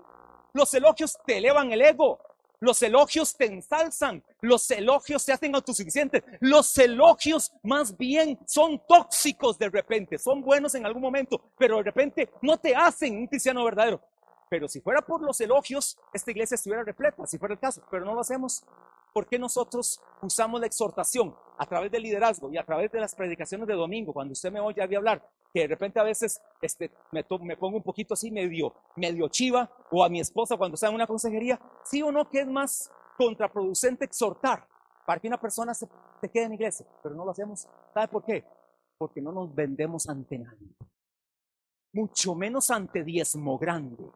los 0.53 0.73
elogios 0.73 1.17
te 1.25 1.39
elevan 1.39 1.71
el 1.71 1.81
ego, 1.81 2.19
los 2.59 2.81
elogios 2.81 3.35
te 3.35 3.45
ensalzan, 3.45 4.23
los 4.41 4.69
elogios 4.71 5.25
te 5.25 5.33
hacen 5.33 5.55
autosuficientes, 5.55 6.23
los 6.39 6.77
elogios 6.77 7.51
más 7.63 7.97
bien 7.97 8.39
son 8.45 8.81
tóxicos 8.87 9.57
de 9.57 9.69
repente, 9.69 10.17
son 10.17 10.41
buenos 10.41 10.75
en 10.75 10.85
algún 10.85 11.01
momento, 11.01 11.41
pero 11.57 11.77
de 11.77 11.83
repente 11.83 12.29
no 12.41 12.57
te 12.57 12.75
hacen 12.75 13.17
un 13.17 13.27
cristiano 13.27 13.63
verdadero. 13.63 14.01
Pero 14.49 14.67
si 14.67 14.79
fuera 14.79 15.01
por 15.01 15.21
los 15.21 15.41
elogios, 15.41 15.97
esta 16.13 16.31
iglesia 16.31 16.55
estuviera 16.55 16.83
repleta, 16.83 17.25
si 17.25 17.37
fuera 17.37 17.55
el 17.55 17.59
caso, 17.59 17.83
pero 17.89 18.05
no 18.05 18.13
lo 18.13 18.21
hacemos. 18.21 18.63
¿Por 19.15 19.27
qué 19.27 19.39
nosotros 19.39 20.01
usamos 20.21 20.59
la 20.59 20.67
exhortación 20.67 21.33
a 21.57 21.65
través 21.65 21.89
del 21.89 22.03
liderazgo 22.03 22.51
y 22.51 22.57
a 22.57 22.65
través 22.65 22.91
de 22.91 22.99
las 22.99 23.15
predicaciones 23.15 23.65
de 23.65 23.73
domingo? 23.73 24.11
Cuando 24.11 24.33
usted 24.33 24.51
me 24.51 24.59
oye 24.59 24.81
a 24.81 24.97
hablar, 24.97 25.25
que 25.53 25.61
de 25.61 25.67
repente 25.67 26.01
a 26.01 26.03
veces 26.03 26.41
este, 26.61 26.91
me, 27.13 27.23
pongo 27.23 27.77
un 27.77 27.81
poquito 27.81 28.13
así 28.13 28.29
medio, 28.29 28.73
medio 28.97 29.29
chiva, 29.29 29.71
o 29.89 30.03
a 30.03 30.09
mi 30.09 30.19
esposa 30.19 30.57
cuando 30.57 30.75
está 30.75 30.89
en 30.89 30.95
una 30.95 31.07
consejería, 31.07 31.57
sí 31.85 32.01
o 32.01 32.11
no 32.11 32.29
que 32.29 32.41
es 32.41 32.47
más 32.47 32.91
contraproducente 33.17 34.03
exhortar 34.03 34.67
para 35.05 35.21
que 35.21 35.29
una 35.29 35.39
persona 35.39 35.73
se, 35.73 35.87
quede 36.33 36.43
en 36.43 36.55
iglesia, 36.55 36.85
pero 37.01 37.15
no 37.15 37.23
lo 37.23 37.31
hacemos. 37.31 37.69
¿Sabe 37.93 38.09
por 38.09 38.25
qué? 38.25 38.43
Porque 38.97 39.21
no 39.21 39.31
nos 39.31 39.55
vendemos 39.55 40.09
ante 40.09 40.39
nadie, 40.39 40.75
mucho 41.93 42.35
menos 42.35 42.69
ante 42.69 43.01
diezmo 43.05 43.57
grande 43.57 44.11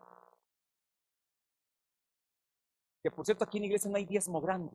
por 3.11 3.25
cierto, 3.25 3.43
aquí 3.43 3.57
en 3.57 3.63
la 3.63 3.67
iglesia 3.67 3.89
no 3.89 3.97
hay 3.97 4.05
diezmo 4.05 4.41
grande. 4.41 4.71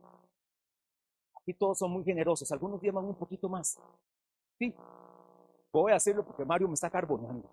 Aquí 1.45 1.53
todos 1.53 1.77
son 1.77 1.91
muy 1.91 2.03
generosos. 2.03 2.51
Algunos 2.51 2.81
diezman 2.81 3.05
un 3.05 3.15
poquito 3.15 3.47
más. 3.47 3.79
Sí. 4.57 4.73
Voy 5.71 5.91
a 5.91 5.95
hacerlo 5.95 6.25
porque 6.25 6.43
Mario 6.43 6.67
me 6.67 6.73
está 6.73 6.89
carbonando. 6.89 7.47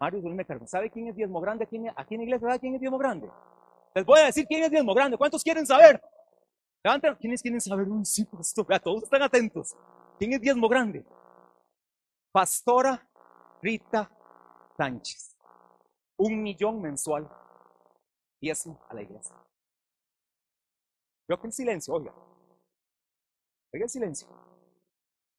Mario 0.00 0.22
me 0.22 0.44
carbonando. 0.44 0.70
¿Sabe 0.70 0.90
quién 0.90 1.08
es 1.08 1.16
diezmo 1.16 1.40
grande 1.40 1.64
aquí 1.64 1.76
en, 1.76 1.88
aquí 1.94 2.14
iglesia? 2.14 2.48
¿Sabe 2.48 2.60
quién 2.60 2.74
es 2.74 2.80
diezmo 2.80 2.98
grande? 2.98 3.30
Les 3.94 4.06
voy 4.06 4.20
a 4.20 4.26
decir 4.26 4.46
quién 4.46 4.62
es 4.64 4.70
diezmo 4.70 4.94
grande. 4.94 5.18
¿Cuántos 5.18 5.42
quieren 5.42 5.66
saber? 5.66 6.02
Levanten. 6.82 7.14
¿Quiénes 7.16 7.42
quieren 7.42 7.60
saber? 7.60 7.86
Uy, 7.88 8.04
sí, 8.04 8.24
pastor. 8.24 8.66
todos 8.80 9.02
están 9.02 9.22
atentos. 9.22 9.76
¿Quién 10.18 10.32
es 10.32 10.40
diezmo 10.40 10.68
grande? 10.68 11.04
Pastora 12.32 13.06
Rita 13.62 14.10
Sánchez. 14.76 15.36
Un 16.18 16.42
millón 16.42 16.80
mensual. 16.80 17.28
Diezmo 18.40 18.80
a 18.88 18.94
la 18.94 19.02
iglesia. 19.02 19.34
Veo 21.28 21.40
que 21.40 21.46
el 21.46 21.52
silencio, 21.52 21.94
oiga. 21.94 22.12
Oiga 23.72 23.84
el 23.84 23.90
silencio. 23.90 24.28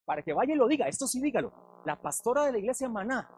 Para 0.06 0.22
que 0.22 0.34
vaya 0.34 0.54
y 0.54 0.58
lo 0.58 0.68
diga, 0.68 0.88
esto 0.88 1.08
sí 1.08 1.22
dígalo. 1.22 1.52
La 1.86 2.00
pastora 2.02 2.46
de 2.46 2.52
la 2.52 2.58
iglesia 2.58 2.90
Maná 2.90 3.30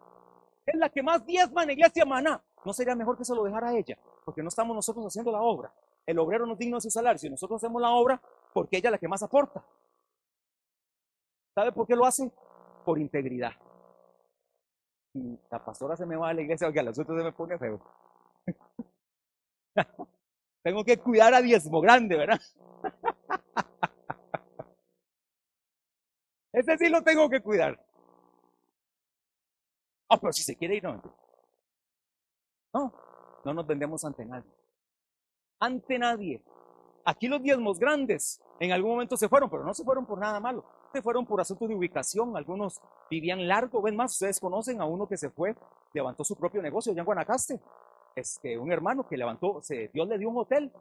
es 0.66 0.74
la 0.78 0.88
que 0.88 1.02
más 1.02 1.24
diezma 1.26 1.62
en 1.62 1.68
la 1.68 1.72
iglesia 1.72 2.04
Maná. 2.04 2.42
¿No 2.64 2.72
sería 2.72 2.94
mejor 2.94 3.16
que 3.16 3.24
se 3.24 3.34
lo 3.34 3.44
dejara 3.44 3.70
a 3.70 3.76
ella? 3.76 3.98
Porque 4.24 4.42
no 4.42 4.48
estamos 4.48 4.74
nosotros 4.74 5.04
haciendo 5.06 5.32
la 5.32 5.42
obra. 5.42 5.72
El 6.06 6.18
obrero 6.18 6.46
no 6.46 6.52
es 6.52 6.58
digno 6.58 6.76
de 6.76 6.82
su 6.82 6.90
salario. 6.90 7.18
Si 7.18 7.30
nosotros 7.30 7.62
hacemos 7.62 7.80
la 7.80 7.90
obra, 7.90 8.20
porque 8.52 8.76
ella 8.76 8.88
es 8.88 8.92
la 8.92 8.98
que 8.98 9.08
más 9.08 9.22
aporta. 9.22 9.64
¿Sabe 11.54 11.72
por 11.72 11.86
qué 11.86 11.96
lo 11.96 12.04
hace? 12.04 12.30
Por 12.84 12.98
integridad. 12.98 13.52
Y 15.14 15.38
la 15.50 15.64
pastora 15.64 15.96
se 15.96 16.06
me 16.06 16.16
va 16.16 16.28
a 16.28 16.34
la 16.34 16.42
iglesia, 16.42 16.68
oiga, 16.68 16.82
los 16.82 16.98
otros 16.98 17.18
se 17.18 17.24
me 17.24 17.32
pone 17.32 17.58
feo. 17.58 17.80
Tengo 20.62 20.84
que 20.84 20.98
cuidar 20.98 21.32
a 21.34 21.40
diezmo 21.40 21.80
grande, 21.80 22.16
¿verdad? 22.16 22.40
Ese 26.52 26.76
sí 26.78 26.88
lo 26.88 27.02
tengo 27.02 27.28
que 27.30 27.40
cuidar. 27.40 27.78
Ah, 30.08 30.18
pero 30.20 30.32
si 30.32 30.42
se 30.42 30.56
quiere 30.56 30.76
ir, 30.76 30.82
no. 30.82 31.00
No, 32.74 32.92
no 33.44 33.54
nos 33.54 33.66
vendemos 33.66 34.04
ante 34.04 34.24
nadie. 34.24 34.50
Ante 35.60 35.98
nadie. 35.98 36.42
Aquí 37.04 37.28
los 37.28 37.42
diezmos 37.42 37.78
grandes 37.78 38.42
en 38.58 38.72
algún 38.72 38.92
momento 38.92 39.16
se 39.16 39.28
fueron, 39.28 39.48
pero 39.48 39.64
no 39.64 39.72
se 39.72 39.84
fueron 39.84 40.04
por 40.04 40.18
nada 40.18 40.40
malo. 40.40 40.64
Se 40.92 41.00
fueron 41.00 41.24
por 41.24 41.40
asuntos 41.40 41.68
de 41.68 41.74
ubicación. 41.74 42.36
Algunos 42.36 42.80
vivían 43.08 43.46
largo. 43.46 43.80
Ven 43.80 43.96
más, 43.96 44.12
ustedes 44.12 44.40
conocen 44.40 44.80
a 44.80 44.84
uno 44.84 45.06
que 45.08 45.16
se 45.16 45.30
fue, 45.30 45.56
levantó 45.94 46.24
su 46.24 46.36
propio 46.36 46.60
negocio 46.60 46.92
allá 46.92 47.00
en 47.00 47.06
Guanacaste 47.06 47.60
este, 48.14 48.58
un 48.58 48.72
hermano 48.72 49.06
que 49.06 49.16
levantó, 49.16 49.60
se, 49.62 49.88
Dios 49.92 50.08
le 50.08 50.18
dio 50.18 50.28
un 50.28 50.38
hotel, 50.38 50.72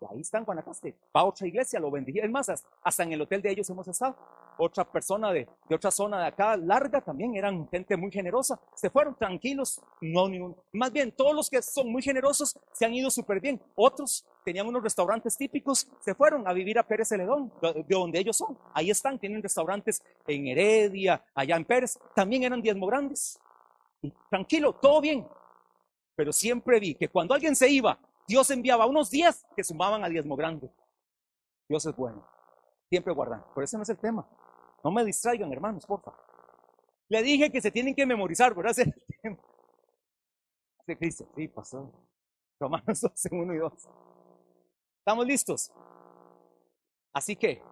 y 0.00 0.04
ahí 0.04 0.20
está 0.20 0.38
en 0.38 0.44
Guanacaste, 0.44 0.94
va 1.14 1.22
a 1.22 1.24
otra 1.24 1.46
iglesia, 1.46 1.80
lo 1.80 1.90
bendiga, 1.90 2.24
es 2.24 2.30
más, 2.30 2.48
hasta 2.82 3.02
en 3.02 3.12
el 3.12 3.20
hotel 3.20 3.42
de 3.42 3.50
ellos 3.50 3.68
hemos 3.70 3.88
estado. 3.88 4.16
Otra 4.60 4.84
persona 4.84 5.32
de, 5.32 5.48
de 5.68 5.74
otra 5.74 5.90
zona 5.90 6.20
de 6.20 6.26
acá, 6.26 6.56
larga, 6.56 7.00
también 7.00 7.36
eran 7.36 7.68
gente 7.68 7.96
muy 7.96 8.10
generosa, 8.10 8.60
se 8.74 8.90
fueron 8.90 9.14
tranquilos, 9.14 9.80
no 10.00 10.28
ningún, 10.28 10.56
más 10.72 10.92
bien 10.92 11.12
todos 11.12 11.34
los 11.34 11.48
que 11.48 11.62
son 11.62 11.92
muy 11.92 12.02
generosos 12.02 12.58
se 12.72 12.84
han 12.84 12.92
ido 12.92 13.08
súper 13.08 13.40
bien, 13.40 13.60
otros 13.76 14.26
tenían 14.44 14.66
unos 14.66 14.82
restaurantes 14.82 15.36
típicos, 15.36 15.88
se 16.00 16.14
fueron 16.14 16.46
a 16.48 16.52
vivir 16.52 16.78
a 16.78 16.82
Pérez 16.82 17.08
Celedón, 17.08 17.52
de 17.60 17.84
donde 17.88 18.18
ellos 18.18 18.36
son, 18.36 18.58
ahí 18.74 18.90
están, 18.90 19.18
tienen 19.18 19.42
restaurantes 19.42 20.02
en 20.26 20.48
Heredia, 20.48 21.24
allá 21.34 21.56
en 21.56 21.64
Pérez, 21.64 21.96
también 22.14 22.42
eran 22.42 22.60
diezmo 22.60 22.86
grandes, 22.86 23.38
tranquilo, 24.28 24.72
todo 24.72 25.00
bien, 25.00 25.24
pero 26.18 26.32
siempre 26.32 26.80
vi 26.80 26.96
que 26.96 27.08
cuando 27.08 27.32
alguien 27.32 27.54
se 27.54 27.70
iba, 27.70 27.96
Dios 28.26 28.50
enviaba 28.50 28.86
unos 28.86 29.08
días 29.08 29.46
que 29.54 29.62
sumaban 29.62 30.02
a 30.02 30.08
diezmo 30.08 30.34
grande. 30.34 30.68
Dios 31.68 31.86
es 31.86 31.94
bueno. 31.94 32.28
Siempre 32.88 33.12
guardan. 33.12 33.44
Pero 33.54 33.64
ese 33.64 33.76
no 33.76 33.84
es 33.84 33.88
el 33.88 33.98
tema. 33.98 34.28
No 34.82 34.90
me 34.90 35.04
distraigan, 35.04 35.52
hermanos, 35.52 35.86
porfa. 35.86 36.12
Le 37.08 37.22
dije 37.22 37.52
que 37.52 37.60
se 37.60 37.70
tienen 37.70 37.94
que 37.94 38.04
memorizar, 38.04 38.52
¿verdad? 38.52 38.72
Ese 38.76 38.82
es 38.82 38.88
el 38.88 39.16
tema. 39.22 39.38
De 40.88 40.98
Cristo. 40.98 41.28
Sí, 41.36 41.46
pasó. 41.46 41.88
Romanos 42.58 43.00
12, 43.00 43.28
1 43.30 43.54
y 43.54 43.58
2. 43.58 43.72
¿Estamos 44.98 45.24
listos? 45.24 45.70
Así 47.12 47.36
que, 47.36 47.62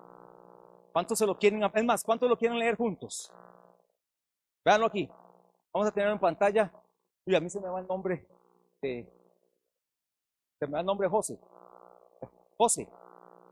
¿cuántos 0.92 1.18
se 1.18 1.26
lo 1.26 1.36
quieren? 1.36 1.64
Es 1.74 1.84
más, 1.84 2.04
¿cuántos 2.04 2.30
lo 2.30 2.38
quieren 2.38 2.60
leer 2.60 2.76
juntos? 2.76 3.32
Véanlo 4.64 4.86
aquí. 4.86 5.10
Vamos 5.72 5.88
a 5.88 5.90
tener 5.90 6.10
en 6.10 6.20
pantalla. 6.20 6.72
Y 7.24 7.34
a 7.34 7.40
mí 7.40 7.50
se 7.50 7.60
me 7.60 7.68
va 7.68 7.80
el 7.80 7.88
nombre 7.88 8.35
se 10.58 10.66
me 10.66 10.72
da 10.72 10.80
el 10.80 10.86
nombre 10.86 11.08
José. 11.08 11.38
José. 12.56 12.88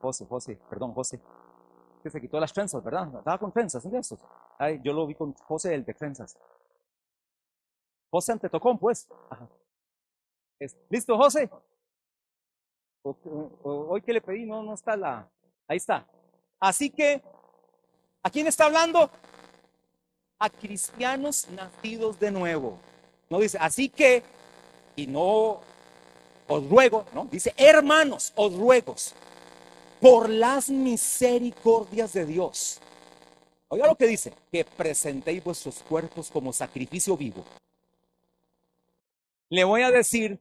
José, 0.00 0.26
José, 0.26 0.60
perdón, 0.68 0.92
José. 0.92 1.20
Que 2.02 2.10
se 2.10 2.20
quitó 2.20 2.38
las 2.38 2.52
trenzas, 2.52 2.82
¿verdad? 2.84 3.08
Estaba 3.18 3.38
con 3.38 3.52
trenzas. 3.52 3.86
Ay, 4.58 4.80
yo 4.82 4.92
lo 4.92 5.06
vi 5.06 5.14
con 5.14 5.32
José, 5.34 5.74
el 5.74 5.84
de 5.84 5.94
trenzas. 5.94 6.36
José 8.10 8.32
Antetocón, 8.32 8.78
pues. 8.78 9.08
¿Listo, 10.90 11.16
José? 11.16 11.50
hoy 13.62 14.00
que 14.02 14.12
le 14.12 14.20
pedí, 14.20 14.46
no, 14.46 14.62
no 14.62 14.74
está 14.74 14.96
la, 14.96 15.28
ahí 15.68 15.76
está. 15.76 16.06
Así 16.58 16.90
que, 16.90 17.22
¿a 18.22 18.30
quién 18.30 18.46
está 18.46 18.66
hablando? 18.66 19.10
A 20.38 20.48
cristianos 20.48 21.48
nacidos 21.50 22.18
de 22.18 22.30
nuevo. 22.30 22.78
No 23.28 23.38
dice, 23.38 23.58
así 23.60 23.88
que, 23.88 24.22
y 24.96 25.06
no 25.06 25.60
os 26.46 26.68
ruego, 26.68 27.06
¿no? 27.14 27.26
Dice, 27.30 27.54
hermanos, 27.56 28.32
os 28.36 28.54
ruego, 28.54 28.94
por 30.00 30.28
las 30.28 30.68
misericordias 30.68 32.12
de 32.12 32.26
Dios. 32.26 32.80
Oiga 33.68 33.86
lo 33.86 33.96
que 33.96 34.06
dice, 34.06 34.32
que 34.52 34.64
presentéis 34.64 35.42
vuestros 35.42 35.82
cuerpos 35.82 36.30
como 36.30 36.52
sacrificio 36.52 37.16
vivo. 37.16 37.44
Le 39.48 39.64
voy 39.64 39.82
a 39.82 39.90
decir 39.90 40.38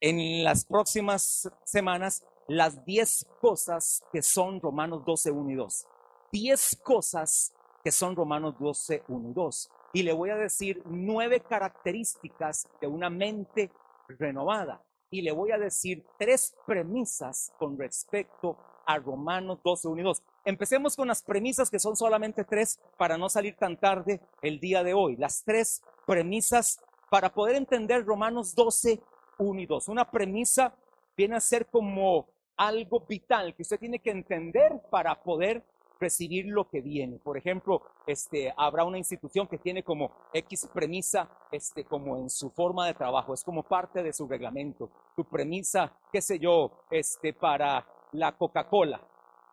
en 0.00 0.44
las 0.44 0.64
próximas 0.64 1.50
semanas 1.64 2.24
las 2.48 2.84
10 2.84 3.26
cosas 3.40 4.04
que 4.12 4.22
son 4.22 4.60
Romanos 4.60 5.04
12, 5.04 5.30
1 5.30 5.50
y 5.50 5.54
2. 5.54 5.86
10 6.32 6.80
cosas 6.82 7.52
que 7.82 7.90
son 7.90 8.14
Romanos 8.14 8.54
12, 8.58 9.04
1 9.08 9.30
y 9.30 9.32
2. 9.32 9.70
Y 9.96 10.02
le 10.02 10.12
voy 10.12 10.28
a 10.28 10.36
decir 10.36 10.82
nueve 10.84 11.40
características 11.40 12.68
de 12.82 12.86
una 12.86 13.08
mente 13.08 13.72
renovada. 14.08 14.84
Y 15.08 15.22
le 15.22 15.32
voy 15.32 15.52
a 15.52 15.58
decir 15.58 16.04
tres 16.18 16.54
premisas 16.66 17.50
con 17.58 17.78
respecto 17.78 18.58
a 18.84 18.98
Romanos 18.98 19.58
12, 19.64 19.88
1 19.88 20.00
y 20.02 20.04
2. 20.04 20.22
Empecemos 20.44 20.96
con 20.96 21.08
las 21.08 21.22
premisas 21.22 21.70
que 21.70 21.78
son 21.78 21.96
solamente 21.96 22.44
tres 22.44 22.78
para 22.98 23.16
no 23.16 23.30
salir 23.30 23.56
tan 23.56 23.80
tarde 23.80 24.20
el 24.42 24.60
día 24.60 24.84
de 24.84 24.92
hoy. 24.92 25.16
Las 25.16 25.42
tres 25.42 25.82
premisas 26.06 26.78
para 27.08 27.32
poder 27.32 27.56
entender 27.56 28.04
Romanos 28.04 28.54
12, 28.54 29.00
1 29.38 29.60
y 29.62 29.64
2. 29.64 29.88
Una 29.88 30.10
premisa 30.10 30.76
viene 31.16 31.36
a 31.36 31.40
ser 31.40 31.68
como 31.68 32.28
algo 32.58 33.00
vital 33.00 33.54
que 33.54 33.62
usted 33.62 33.78
tiene 33.78 34.00
que 34.00 34.10
entender 34.10 34.78
para 34.90 35.22
poder 35.22 35.64
recibir 35.98 36.46
lo 36.46 36.68
que 36.68 36.80
viene. 36.80 37.18
Por 37.18 37.36
ejemplo, 37.36 37.82
este, 38.06 38.52
habrá 38.56 38.84
una 38.84 38.98
institución 38.98 39.46
que 39.46 39.58
tiene 39.58 39.82
como 39.82 40.10
X 40.32 40.68
premisa, 40.72 41.28
este, 41.50 41.84
como 41.84 42.16
en 42.16 42.30
su 42.30 42.50
forma 42.50 42.86
de 42.86 42.94
trabajo, 42.94 43.34
es 43.34 43.42
como 43.44 43.62
parte 43.62 44.02
de 44.02 44.12
su 44.12 44.26
reglamento. 44.26 44.90
Tu 45.14 45.24
premisa, 45.24 45.92
qué 46.12 46.20
sé 46.20 46.38
yo, 46.38 46.84
este, 46.90 47.32
para 47.32 47.86
la 48.12 48.36
Coca-Cola. 48.36 49.00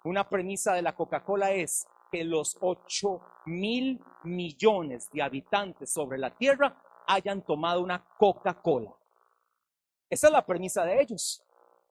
Una 0.05 0.27
premisa 0.27 0.73
de 0.73 0.81
la 0.81 0.95
Coca-Cola 0.95 1.51
es 1.51 1.87
que 2.11 2.23
los 2.23 2.57
8 2.61 3.21
mil 3.45 3.99
millones 4.23 5.09
de 5.11 5.21
habitantes 5.21 5.91
sobre 5.91 6.17
la 6.17 6.35
Tierra 6.35 6.81
hayan 7.07 7.41
tomado 7.41 7.81
una 7.81 8.05
Coca-Cola. 8.17 8.93
Esa 10.09 10.27
es 10.27 10.33
la 10.33 10.45
premisa 10.45 10.85
de 10.85 11.01
ellos. 11.01 11.43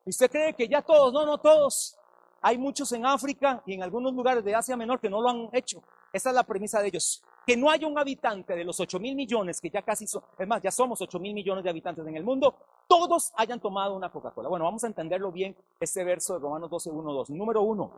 ¿Y 0.05 0.11
usted 0.11 0.31
cree 0.31 0.55
que 0.55 0.69
ya 0.69 0.83
todos? 0.83 1.13
No, 1.13 1.27
no 1.27 1.39
todos. 1.39 1.99
Hay 2.45 2.59
muchos 2.59 2.91
en 2.91 3.07
África 3.07 3.63
y 3.65 3.75
en 3.75 3.85
algunos 3.85 4.13
lugares 4.13 4.45
de 4.45 4.53
Asia 4.55 4.77
Menor 4.77 4.99
que 4.99 5.09
no 5.09 5.23
lo 5.23 5.29
han 5.29 5.49
hecho. 5.53 5.81
Esa 6.13 6.31
es 6.31 6.35
la 6.35 6.43
premisa 6.43 6.83
de 6.83 6.89
ellos. 6.89 7.23
Que 7.47 7.57
no 7.57 7.71
haya 7.71 7.87
un 7.87 7.97
habitante 7.97 8.55
de 8.57 8.65
los 8.65 8.81
8 8.81 8.99
mil 8.99 9.15
millones, 9.15 9.61
que 9.61 9.71
ya 9.71 9.83
casi 9.83 10.09
son, 10.09 10.25
es 10.37 10.47
más, 10.47 10.61
ya 10.61 10.73
somos 10.73 11.01
8 11.01 11.21
mil 11.21 11.35
millones 11.35 11.63
de 11.63 11.71
habitantes 11.71 12.05
en 12.07 12.17
el 12.17 12.25
mundo, 12.25 12.57
todos 12.89 13.33
hayan 13.37 13.61
tomado 13.61 13.95
una 13.95 14.11
Coca-Cola. 14.11 14.49
Bueno, 14.49 14.65
vamos 14.65 14.83
a 14.83 14.89
entenderlo 14.89 15.31
bien, 15.31 15.57
este 15.79 16.03
verso 16.05 16.35
de 16.35 16.41
Romanos 16.41 16.69
12, 16.69 16.91
1, 16.91 17.13
2. 17.13 17.31
Número 17.31 17.63
uno, 17.63 17.93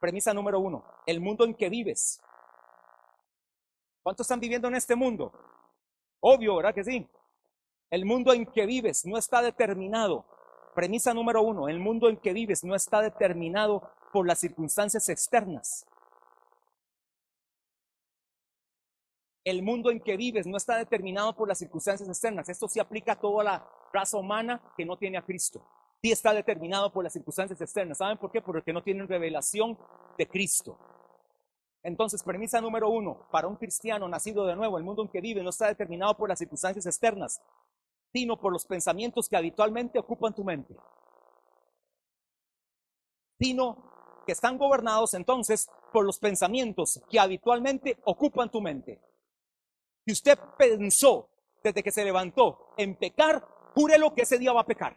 premisa 0.00 0.34
número 0.34 0.58
uno, 0.58 0.84
el 1.06 1.20
mundo 1.20 1.44
en 1.44 1.54
que 1.54 1.68
vives. 1.68 2.20
¿Cuántos 4.02 4.24
están 4.24 4.40
viviendo 4.40 4.66
en 4.66 4.74
este 4.74 4.96
mundo? 4.96 5.32
Obvio, 6.20 6.56
¿verdad 6.56 6.74
que 6.74 6.84
sí? 6.84 7.06
El 7.90 8.04
mundo 8.04 8.32
en 8.32 8.46
que 8.46 8.66
vives 8.66 9.06
no 9.06 9.16
está 9.16 9.42
determinado. 9.42 10.24
Premisa 10.80 11.12
número 11.12 11.42
uno, 11.42 11.68
el 11.68 11.78
mundo 11.78 12.08
en 12.08 12.16
que 12.16 12.32
vives 12.32 12.64
no 12.64 12.74
está 12.74 13.02
determinado 13.02 13.82
por 14.14 14.26
las 14.26 14.38
circunstancias 14.38 15.10
externas. 15.10 15.84
El 19.44 19.62
mundo 19.62 19.90
en 19.90 20.00
que 20.00 20.16
vives 20.16 20.46
no 20.46 20.56
está 20.56 20.78
determinado 20.78 21.36
por 21.36 21.48
las 21.48 21.58
circunstancias 21.58 22.08
externas. 22.08 22.48
Esto 22.48 22.66
se 22.66 22.80
aplica 22.80 23.12
a 23.12 23.20
toda 23.20 23.44
la 23.44 23.68
raza 23.92 24.16
humana 24.16 24.72
que 24.74 24.86
no 24.86 24.96
tiene 24.96 25.18
a 25.18 25.22
Cristo. 25.22 25.62
Sí 26.00 26.12
está 26.12 26.32
determinado 26.32 26.90
por 26.90 27.04
las 27.04 27.12
circunstancias 27.12 27.60
externas. 27.60 27.98
¿Saben 27.98 28.16
por 28.16 28.32
qué? 28.32 28.40
Porque 28.40 28.72
no 28.72 28.82
tienen 28.82 29.06
revelación 29.06 29.78
de 30.16 30.26
Cristo. 30.26 30.78
Entonces, 31.82 32.22
premisa 32.22 32.58
número 32.62 32.88
uno, 32.88 33.26
para 33.30 33.48
un 33.48 33.56
cristiano 33.56 34.08
nacido 34.08 34.46
de 34.46 34.56
nuevo, 34.56 34.78
el 34.78 34.84
mundo 34.84 35.02
en 35.02 35.08
que 35.08 35.20
vive 35.20 35.42
no 35.42 35.50
está 35.50 35.66
determinado 35.66 36.16
por 36.16 36.30
las 36.30 36.38
circunstancias 36.38 36.86
externas, 36.86 37.42
sino 38.12 38.38
por 38.38 38.52
los 38.52 38.64
pensamientos 38.66 39.28
que 39.28 39.36
habitualmente 39.36 39.98
ocupan 39.98 40.34
tu 40.34 40.44
mente. 40.44 40.76
Sino 43.38 44.22
que 44.26 44.32
están 44.32 44.58
gobernados 44.58 45.14
entonces 45.14 45.68
por 45.92 46.04
los 46.04 46.18
pensamientos 46.18 47.00
que 47.08 47.18
habitualmente 47.18 47.98
ocupan 48.04 48.50
tu 48.50 48.60
mente. 48.60 49.00
Si 50.06 50.12
usted 50.12 50.38
pensó 50.58 51.28
desde 51.62 51.82
que 51.82 51.92
se 51.92 52.04
levantó 52.04 52.72
en 52.76 52.96
pecar, 52.96 53.46
júrelo 53.74 54.14
que 54.14 54.22
ese 54.22 54.38
día 54.38 54.52
va 54.52 54.62
a 54.62 54.66
pecar. 54.66 54.96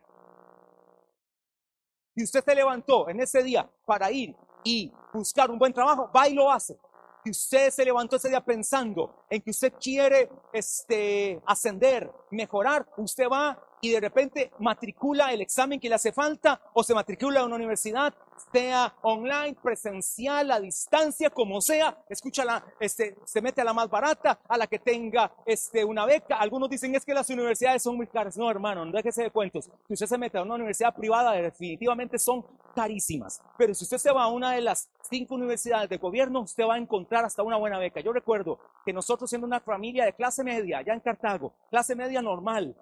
Si 2.15 2.23
usted 2.23 2.43
se 2.43 2.55
levantó 2.55 3.09
en 3.09 3.21
ese 3.21 3.43
día 3.43 3.69
para 3.85 4.11
ir 4.11 4.35
y 4.63 4.91
buscar 5.13 5.49
un 5.49 5.57
buen 5.57 5.73
trabajo, 5.73 6.11
va 6.15 6.27
y 6.27 6.33
lo 6.33 6.51
hace. 6.51 6.77
Si 7.23 7.29
usted 7.29 7.69
se 7.69 7.85
levantó 7.85 8.17
ese 8.17 8.27
día 8.27 8.41
pensando 8.41 9.25
en 9.29 9.41
que 9.41 9.51
usted 9.51 9.73
quiere 9.81 10.29
este, 10.51 11.41
ascender, 11.45 12.11
mejorar, 12.31 12.85
usted 12.97 13.29
va 13.29 13.57
y 13.79 13.91
de 13.91 13.99
repente 13.99 14.51
matricula 14.59 15.31
el 15.31 15.41
examen 15.41 15.79
que 15.79 15.87
le 15.87 15.95
hace 15.95 16.11
falta 16.11 16.61
o 16.73 16.83
se 16.83 16.93
matricula 16.93 17.41
a 17.41 17.45
una 17.45 17.55
universidad 17.55 18.13
sea 18.51 18.93
online, 19.01 19.55
presencial, 19.61 20.51
a 20.51 20.59
distancia, 20.59 21.29
como 21.29 21.61
sea, 21.61 21.97
escúchala, 22.09 22.63
este, 22.79 23.15
se 23.25 23.41
mete 23.41 23.61
a 23.61 23.63
la 23.63 23.73
más 23.73 23.89
barata, 23.89 24.39
a 24.47 24.57
la 24.57 24.67
que 24.67 24.79
tenga 24.79 25.31
este, 25.45 25.83
una 25.83 26.05
beca. 26.05 26.35
Algunos 26.37 26.69
dicen 26.69 26.95
es 26.95 27.05
que 27.05 27.13
las 27.13 27.29
universidades 27.29 27.83
son 27.83 27.95
muy 27.95 28.07
caras. 28.07 28.37
No, 28.37 28.49
hermano, 28.49 28.85
no 28.85 28.91
déjese 28.91 29.23
de 29.23 29.31
cuentos. 29.31 29.69
Si 29.87 29.93
usted 29.93 30.07
se 30.07 30.17
mete 30.17 30.37
a 30.37 30.43
una 30.43 30.55
universidad 30.55 30.93
privada, 30.95 31.33
definitivamente 31.33 32.17
son 32.19 32.45
carísimas. 32.75 33.41
Pero 33.57 33.73
si 33.73 33.83
usted 33.83 33.97
se 33.97 34.11
va 34.11 34.23
a 34.23 34.27
una 34.27 34.51
de 34.51 34.61
las 34.61 34.89
cinco 35.09 35.35
universidades 35.35 35.89
de 35.89 35.97
gobierno, 35.97 36.41
usted 36.41 36.65
va 36.65 36.75
a 36.75 36.77
encontrar 36.77 37.25
hasta 37.25 37.43
una 37.43 37.57
buena 37.57 37.79
beca. 37.79 38.01
Yo 38.01 38.13
recuerdo 38.13 38.59
que 38.85 38.93
nosotros 38.93 39.29
siendo 39.29 39.47
una 39.47 39.59
familia 39.59 40.05
de 40.05 40.13
clase 40.13 40.43
media, 40.43 40.79
allá 40.79 40.93
en 40.93 40.99
Cartago, 40.99 41.53
clase 41.69 41.95
media 41.95 42.21
normal, 42.21 42.75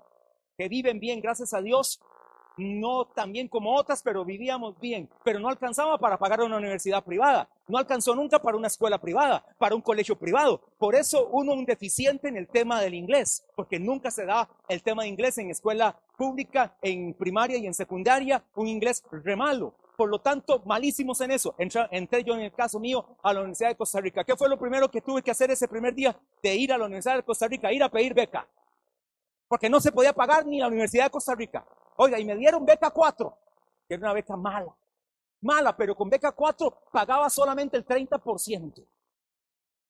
que 0.57 0.67
viven 0.67 0.99
bien, 0.99 1.21
gracias 1.21 1.53
a 1.53 1.61
Dios, 1.61 2.01
no 2.61 3.05
tan 3.05 3.31
bien 3.33 3.47
como 3.47 3.75
otras, 3.75 4.01
pero 4.03 4.23
vivíamos 4.23 4.79
bien, 4.79 5.09
pero 5.23 5.39
no 5.39 5.49
alcanzaba 5.49 5.97
para 5.97 6.17
pagar 6.17 6.41
una 6.41 6.57
universidad 6.57 7.03
privada, 7.03 7.49
no 7.67 7.77
alcanzó 7.77 8.15
nunca 8.15 8.39
para 8.39 8.57
una 8.57 8.67
escuela 8.67 8.99
privada, 8.99 9.43
para 9.57 9.75
un 9.75 9.81
colegio 9.81 10.15
privado. 10.15 10.61
Por 10.77 10.95
eso 10.95 11.27
uno 11.31 11.53
un 11.53 11.65
deficiente 11.65 12.27
en 12.27 12.37
el 12.37 12.47
tema 12.47 12.81
del 12.81 12.93
inglés, 12.93 13.45
porque 13.55 13.79
nunca 13.79 14.11
se 14.11 14.25
da 14.25 14.49
el 14.67 14.83
tema 14.83 15.03
de 15.03 15.09
inglés 15.09 15.37
en 15.37 15.49
escuela 15.49 15.97
pública, 16.17 16.75
en 16.81 17.13
primaria 17.13 17.57
y 17.57 17.65
en 17.65 17.73
secundaria, 17.73 18.43
un 18.55 18.67
inglés 18.67 19.03
re 19.11 19.35
malo. 19.35 19.73
Por 19.97 20.09
lo 20.09 20.19
tanto, 20.19 20.61
malísimos 20.65 21.21
en 21.21 21.31
eso. 21.31 21.53
Entré, 21.57 21.87
entré 21.91 22.23
yo 22.23 22.33
en 22.33 22.41
el 22.41 22.51
caso 22.51 22.79
mío 22.79 23.05
a 23.21 23.33
la 23.33 23.41
Universidad 23.41 23.69
de 23.69 23.75
Costa 23.75 24.01
Rica. 24.01 24.23
¿Qué 24.23 24.35
fue 24.35 24.49
lo 24.49 24.57
primero 24.57 24.89
que 24.89 25.01
tuve 25.01 25.21
que 25.21 25.29
hacer 25.29 25.51
ese 25.51 25.67
primer 25.67 25.93
día 25.93 26.17
de 26.41 26.55
ir 26.55 26.73
a 26.73 26.77
la 26.77 26.85
Universidad 26.85 27.17
de 27.17 27.23
Costa 27.23 27.47
Rica? 27.47 27.71
Ir 27.71 27.83
a 27.83 27.89
pedir 27.89 28.13
beca. 28.13 28.47
Porque 29.47 29.69
no 29.69 29.79
se 29.79 29.91
podía 29.91 30.13
pagar 30.13 30.45
ni 30.45 30.59
la 30.59 30.67
Universidad 30.67 31.03
de 31.03 31.09
Costa 31.11 31.35
Rica. 31.35 31.65
Oiga, 32.03 32.17
y 32.17 32.25
me 32.25 32.35
dieron 32.35 32.65
beca 32.65 32.89
4, 32.89 33.37
que 33.87 33.93
era 33.93 34.01
una 34.01 34.13
beca 34.13 34.35
mala. 34.35 34.75
Mala, 35.41 35.77
pero 35.77 35.95
con 35.95 36.09
beca 36.09 36.31
4 36.31 36.85
pagaba 36.91 37.29
solamente 37.29 37.77
el 37.77 37.85
30%. 37.85 38.83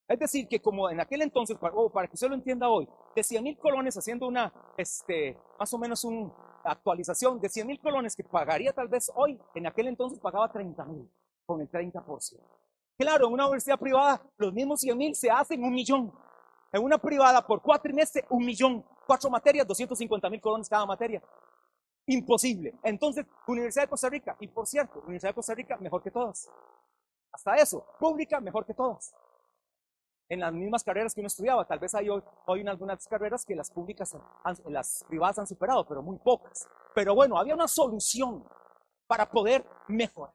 Es 0.10 0.20
decir, 0.20 0.46
que 0.50 0.62
como 0.62 0.90
en 0.90 1.00
aquel 1.00 1.22
entonces, 1.22 1.58
para, 1.58 1.74
oh, 1.74 1.90
para 1.90 2.10
que 2.10 2.16
usted 2.16 2.28
lo 2.28 2.36
entienda 2.36 2.68
hoy, 2.68 2.86
de 3.16 3.24
100 3.24 3.42
mil 3.42 3.58
colones, 3.58 3.96
haciendo 3.96 4.28
una, 4.28 4.52
este, 4.76 5.38
más 5.58 5.74
o 5.74 5.78
menos 5.78 6.04
una 6.04 6.34
actualización, 6.66 7.40
de 7.40 7.48
100 7.48 7.66
mil 7.66 7.80
colones 7.80 8.14
que 8.14 8.26
pagaría 8.26 8.74
tal 8.74 8.90
vez 8.90 9.10
hoy, 9.16 9.40
en 9.56 9.68
aquel 9.68 9.88
entonces 9.88 10.20
pagaba 10.20 10.52
30 10.52 10.84
mil, 10.84 11.10
con 11.46 11.62
el 11.62 11.72
30%. 11.72 12.42
Claro, 12.98 13.28
en 13.28 13.32
una 13.32 13.46
universidad 13.46 13.80
privada, 13.80 14.22
los 14.36 14.52
mismos 14.52 14.82
100 14.82 14.98
mil 14.98 15.16
se 15.16 15.32
hacen 15.32 15.64
un 15.64 15.74
millón. 15.74 16.12
En 16.74 16.84
una 16.84 16.98
privada, 16.98 17.48
por 17.48 17.62
cuatrimestre, 17.62 18.26
un 18.32 18.46
millón. 18.46 18.86
Cuatro 19.08 19.30
materias, 19.30 19.66
250 19.66 20.30
mil 20.30 20.42
colones 20.42 20.68
cada 20.68 20.86
materia. 20.86 21.24
Imposible. 22.08 22.74
Entonces, 22.84 23.26
Universidad 23.48 23.84
de 23.84 23.90
Costa 23.90 24.10
Rica, 24.10 24.36
y 24.40 24.48
por 24.48 24.68
cierto, 24.68 25.00
Universidad 25.00 25.30
de 25.30 25.36
Costa 25.36 25.54
Rica 25.54 25.78
mejor 25.78 26.02
que 26.02 26.12
todas. 26.12 26.50
Hasta 27.32 27.56
eso, 27.56 27.86
pública 28.00 28.40
mejor 28.40 28.66
que 28.66 28.74
todas. 28.74 29.14
En 30.28 30.40
las 30.40 30.54
mismas 30.54 30.84
carreras 30.84 31.14
que 31.14 31.22
uno 31.22 31.28
estudiaba, 31.28 31.66
tal 31.66 31.80
vez 31.80 31.94
hay 31.94 32.10
hoy, 32.10 32.24
hoy 32.46 32.62
en 32.62 32.70
algunas 32.70 33.06
carreras 33.08 33.46
que 33.46 33.56
las 33.56 33.70
públicas, 33.70 34.16
las 34.66 35.04
privadas 35.08 35.40
han 35.40 35.48
superado, 35.48 35.86
pero 35.86 36.02
muy 36.02 36.18
pocas. 36.18 36.68
Pero 36.96 37.14
bueno, 37.14 37.38
había 37.38 37.54
una 37.54 37.68
solución 37.68 38.44
para 39.08 39.30
poder 39.30 39.66
mejorar. 39.88 40.34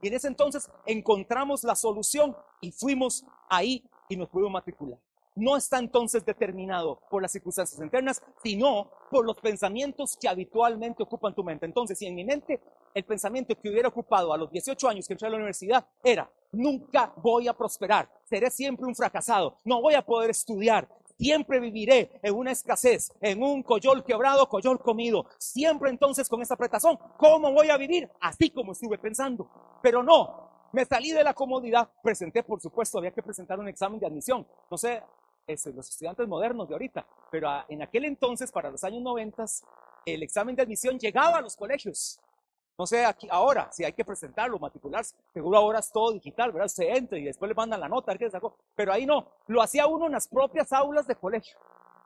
Y 0.00 0.08
en 0.08 0.14
ese 0.14 0.28
entonces 0.28 0.70
encontramos 0.86 1.62
la 1.62 1.74
solución 1.74 2.36
y 2.60 2.72
fuimos 2.72 3.24
ahí 3.48 3.88
y 4.08 4.16
nos 4.16 4.28
pudimos 4.28 4.52
matricular 4.52 4.98
no 5.36 5.56
está 5.56 5.78
entonces 5.78 6.24
determinado 6.24 7.00
por 7.10 7.22
las 7.22 7.32
circunstancias 7.32 7.80
internas, 7.80 8.22
sino 8.42 8.90
por 9.10 9.24
los 9.24 9.36
pensamientos 9.38 10.16
que 10.20 10.28
habitualmente 10.28 11.02
ocupan 11.02 11.34
tu 11.34 11.44
mente. 11.44 11.66
Entonces, 11.66 11.98
si 11.98 12.06
en 12.06 12.14
mi 12.14 12.24
mente 12.24 12.60
el 12.94 13.04
pensamiento 13.04 13.54
que 13.56 13.68
hubiera 13.68 13.88
ocupado 13.88 14.32
a 14.32 14.38
los 14.38 14.50
18 14.50 14.88
años 14.88 15.06
que 15.06 15.14
entré 15.14 15.28
a 15.28 15.30
la 15.30 15.36
universidad 15.36 15.86
era, 16.02 16.30
nunca 16.52 17.12
voy 17.16 17.48
a 17.48 17.54
prosperar, 17.54 18.08
seré 18.24 18.50
siempre 18.50 18.86
un 18.86 18.94
fracasado, 18.94 19.58
no 19.64 19.80
voy 19.80 19.94
a 19.94 20.02
poder 20.02 20.30
estudiar, 20.30 20.88
siempre 21.18 21.60
viviré 21.60 22.20
en 22.22 22.34
una 22.34 22.52
escasez, 22.52 23.12
en 23.20 23.42
un 23.42 23.62
coyol 23.62 24.04
quebrado, 24.04 24.48
coyol 24.48 24.80
comido, 24.80 25.26
siempre 25.38 25.90
entonces 25.90 26.28
con 26.28 26.42
esa 26.42 26.54
apretazón. 26.54 26.98
¿Cómo 27.16 27.52
voy 27.52 27.70
a 27.70 27.76
vivir? 27.76 28.10
Así 28.20 28.50
como 28.50 28.72
estuve 28.72 28.98
pensando. 28.98 29.48
Pero 29.82 30.02
no, 30.02 30.68
me 30.72 30.84
salí 30.84 31.12
de 31.12 31.22
la 31.22 31.34
comodidad, 31.34 31.88
presenté, 32.02 32.42
por 32.42 32.60
supuesto, 32.60 32.98
había 32.98 33.12
que 33.12 33.22
presentar 33.22 33.58
un 33.58 33.68
examen 33.68 34.00
de 34.00 34.06
admisión. 34.06 34.46
No 34.70 34.76
sé, 34.76 35.02
este, 35.46 35.72
los 35.72 35.88
estudiantes 35.88 36.26
modernos 36.26 36.68
de 36.68 36.74
ahorita, 36.74 37.06
pero 37.30 37.48
en 37.68 37.82
aquel 37.82 38.04
entonces, 38.04 38.50
para 38.50 38.70
los 38.70 38.82
años 38.84 39.02
90, 39.02 39.44
el 40.06 40.22
examen 40.22 40.56
de 40.56 40.62
admisión 40.62 40.98
llegaba 40.98 41.38
a 41.38 41.40
los 41.40 41.56
colegios. 41.56 42.20
No 42.76 42.86
sé, 42.86 43.04
aquí, 43.04 43.28
ahora, 43.30 43.70
si 43.70 43.84
hay 43.84 43.92
que 43.92 44.04
presentarlo, 44.04 44.58
matricularse, 44.58 45.14
seguro 45.32 45.56
ahora 45.56 45.78
es 45.78 45.92
todo 45.92 46.12
digital, 46.12 46.50
¿verdad? 46.50 46.68
Se 46.68 46.90
entra 46.90 47.18
y 47.18 47.24
después 47.24 47.48
le 47.48 47.54
mandan 47.54 47.78
la 47.78 47.88
nota, 47.88 48.16
qué 48.18 48.28
sacó. 48.28 48.56
Pero 48.74 48.92
ahí 48.92 49.06
no, 49.06 49.28
lo 49.46 49.62
hacía 49.62 49.86
uno 49.86 50.06
en 50.06 50.12
las 50.12 50.26
propias 50.26 50.72
aulas 50.72 51.06
de 51.06 51.14
colegio. 51.14 51.56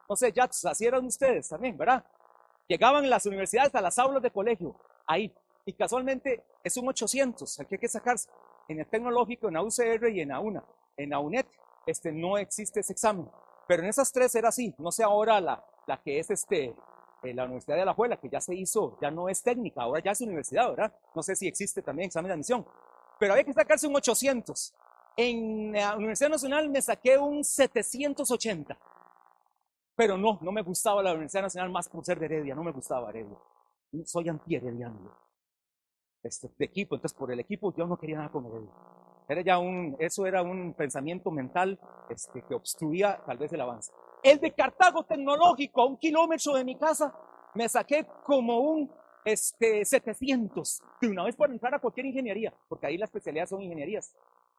No 0.08 0.16
sé, 0.16 0.30
ya 0.32 0.44
así 0.44 0.84
eran 0.84 1.06
ustedes 1.06 1.48
también, 1.48 1.76
¿verdad? 1.76 2.04
Llegaban 2.66 3.08
las 3.08 3.24
universidades 3.24 3.74
a 3.74 3.80
las 3.80 3.98
aulas 3.98 4.22
de 4.22 4.30
colegio, 4.30 4.76
ahí. 5.06 5.34
Y 5.64 5.72
casualmente 5.72 6.44
es 6.62 6.76
un 6.76 6.88
800, 6.88 7.60
aquí 7.60 7.74
hay 7.76 7.78
que 7.78 7.88
sacarse. 7.88 8.28
En 8.68 8.78
el 8.80 8.86
tecnológico, 8.86 9.48
en 9.48 9.54
la 9.54 9.62
UCR 9.62 10.10
y 10.10 10.20
en 10.20 10.28
la 10.28 10.40
UNA. 10.40 10.62
En 10.98 11.10
la 11.10 11.18
UNED, 11.20 11.46
este, 11.90 12.12
no 12.12 12.36
existe 12.38 12.80
ese 12.80 12.92
examen. 12.92 13.28
Pero 13.66 13.82
en 13.82 13.88
esas 13.88 14.12
tres 14.12 14.34
era 14.34 14.48
así. 14.48 14.74
No 14.78 14.92
sé 14.92 15.02
ahora 15.02 15.40
la, 15.40 15.64
la 15.86 16.00
que 16.02 16.18
es 16.18 16.30
este, 16.30 16.74
eh, 17.22 17.34
la 17.34 17.44
Universidad 17.44 17.76
de 17.76 17.84
La 17.84 17.94
Juela, 17.94 18.18
que 18.18 18.28
ya 18.28 18.40
se 18.40 18.54
hizo, 18.54 18.98
ya 19.00 19.10
no 19.10 19.28
es 19.28 19.42
técnica, 19.42 19.82
ahora 19.82 20.00
ya 20.02 20.12
es 20.12 20.20
universidad, 20.20 20.70
¿verdad? 20.70 20.94
No 21.14 21.22
sé 21.22 21.34
si 21.34 21.48
existe 21.48 21.82
también 21.82 22.06
examen 22.06 22.28
de 22.28 22.34
admisión, 22.34 22.66
pero 23.18 23.32
había 23.32 23.44
que 23.44 23.52
sacarse 23.52 23.86
un 23.86 23.96
800. 23.96 24.74
En 25.16 25.72
la 25.72 25.96
Universidad 25.96 26.30
Nacional 26.30 26.68
me 26.70 26.80
saqué 26.80 27.18
un 27.18 27.42
780. 27.42 28.78
Pero 29.96 30.16
no, 30.16 30.38
no 30.42 30.52
me 30.52 30.62
gustaba 30.62 31.02
la 31.02 31.10
Universidad 31.10 31.42
Nacional 31.42 31.70
más 31.70 31.88
por 31.88 32.04
ser 32.04 32.20
de 32.20 32.26
Heredia, 32.26 32.54
no 32.54 32.62
me 32.62 32.70
gustaba 32.70 33.10
Heredia. 33.10 33.36
Soy 34.04 34.28
anti-herediano. 34.28 35.12
Este, 36.22 36.48
de 36.56 36.64
equipo, 36.64 36.94
entonces 36.94 37.18
por 37.18 37.32
el 37.32 37.40
equipo 37.40 37.74
yo 37.74 37.86
no 37.86 37.98
quería 37.98 38.18
nada 38.18 38.30
con 38.30 38.46
Heredia. 38.46 38.70
Era 39.28 39.42
ya 39.42 39.58
un, 39.58 39.94
eso 39.98 40.26
era 40.26 40.42
un 40.42 40.72
pensamiento 40.72 41.30
mental 41.30 41.78
este, 42.08 42.42
que 42.42 42.54
obstruía 42.54 43.20
tal 43.26 43.36
vez 43.36 43.52
el 43.52 43.60
avance. 43.60 43.92
El 44.22 44.40
de 44.40 44.52
Cartago 44.52 45.04
tecnológico, 45.04 45.82
a 45.82 45.86
un 45.86 45.98
kilómetro 45.98 46.54
de 46.54 46.64
mi 46.64 46.76
casa, 46.76 47.14
me 47.54 47.68
saqué 47.68 48.06
como 48.24 48.58
un 48.58 48.90
este, 49.24 49.84
700 49.84 50.82
de 51.00 51.08
una 51.08 51.24
vez 51.24 51.36
por 51.36 51.50
entrar 51.50 51.74
a 51.74 51.78
cualquier 51.78 52.06
ingeniería, 52.06 52.54
porque 52.68 52.86
ahí 52.86 52.96
las 52.96 53.08
especialidades 53.08 53.50
son 53.50 53.62
ingenierías. 53.62 54.14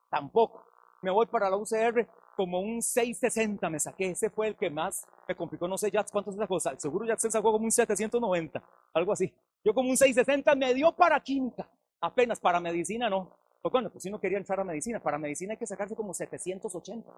Tampoco. 0.09 0.63
Me 1.01 1.11
voy 1.11 1.25
para 1.27 1.49
la 1.49 1.55
UCR 1.55 2.07
como 2.35 2.59
un 2.59 2.81
660 2.81 3.69
me 3.69 3.79
saqué. 3.79 4.11
Ese 4.11 4.29
fue 4.29 4.47
el 4.47 4.55
que 4.55 4.69
más 4.69 5.05
me 5.27 5.35
complicó. 5.35 5.67
No 5.67 5.77
sé 5.77 5.89
ya 5.91 6.03
cuánto 6.03 6.31
se 6.31 6.37
sacó. 6.37 6.59
Seguro 6.59 7.05
ya 7.05 7.17
se 7.17 7.31
sacó 7.31 7.51
como 7.51 7.65
un 7.65 7.71
790, 7.71 8.63
algo 8.93 9.13
así. 9.13 9.33
Yo 9.63 9.73
como 9.73 9.89
un 9.89 9.97
660 9.97 10.55
me 10.55 10.73
dio 10.73 10.91
para 10.93 11.19
química. 11.21 11.69
Apenas 12.01 12.39
para 12.39 12.59
medicina 12.59 13.09
no. 13.09 13.38
Pues 13.61 13.71
bueno, 13.71 13.89
pues 13.89 14.03
si 14.03 14.09
no 14.09 14.19
quería 14.19 14.37
entrar 14.37 14.59
a 14.59 14.63
medicina, 14.63 14.99
para 14.99 15.17
medicina 15.17 15.53
hay 15.53 15.57
que 15.57 15.67
sacarse 15.67 15.95
como 15.95 16.13
780. 16.13 17.11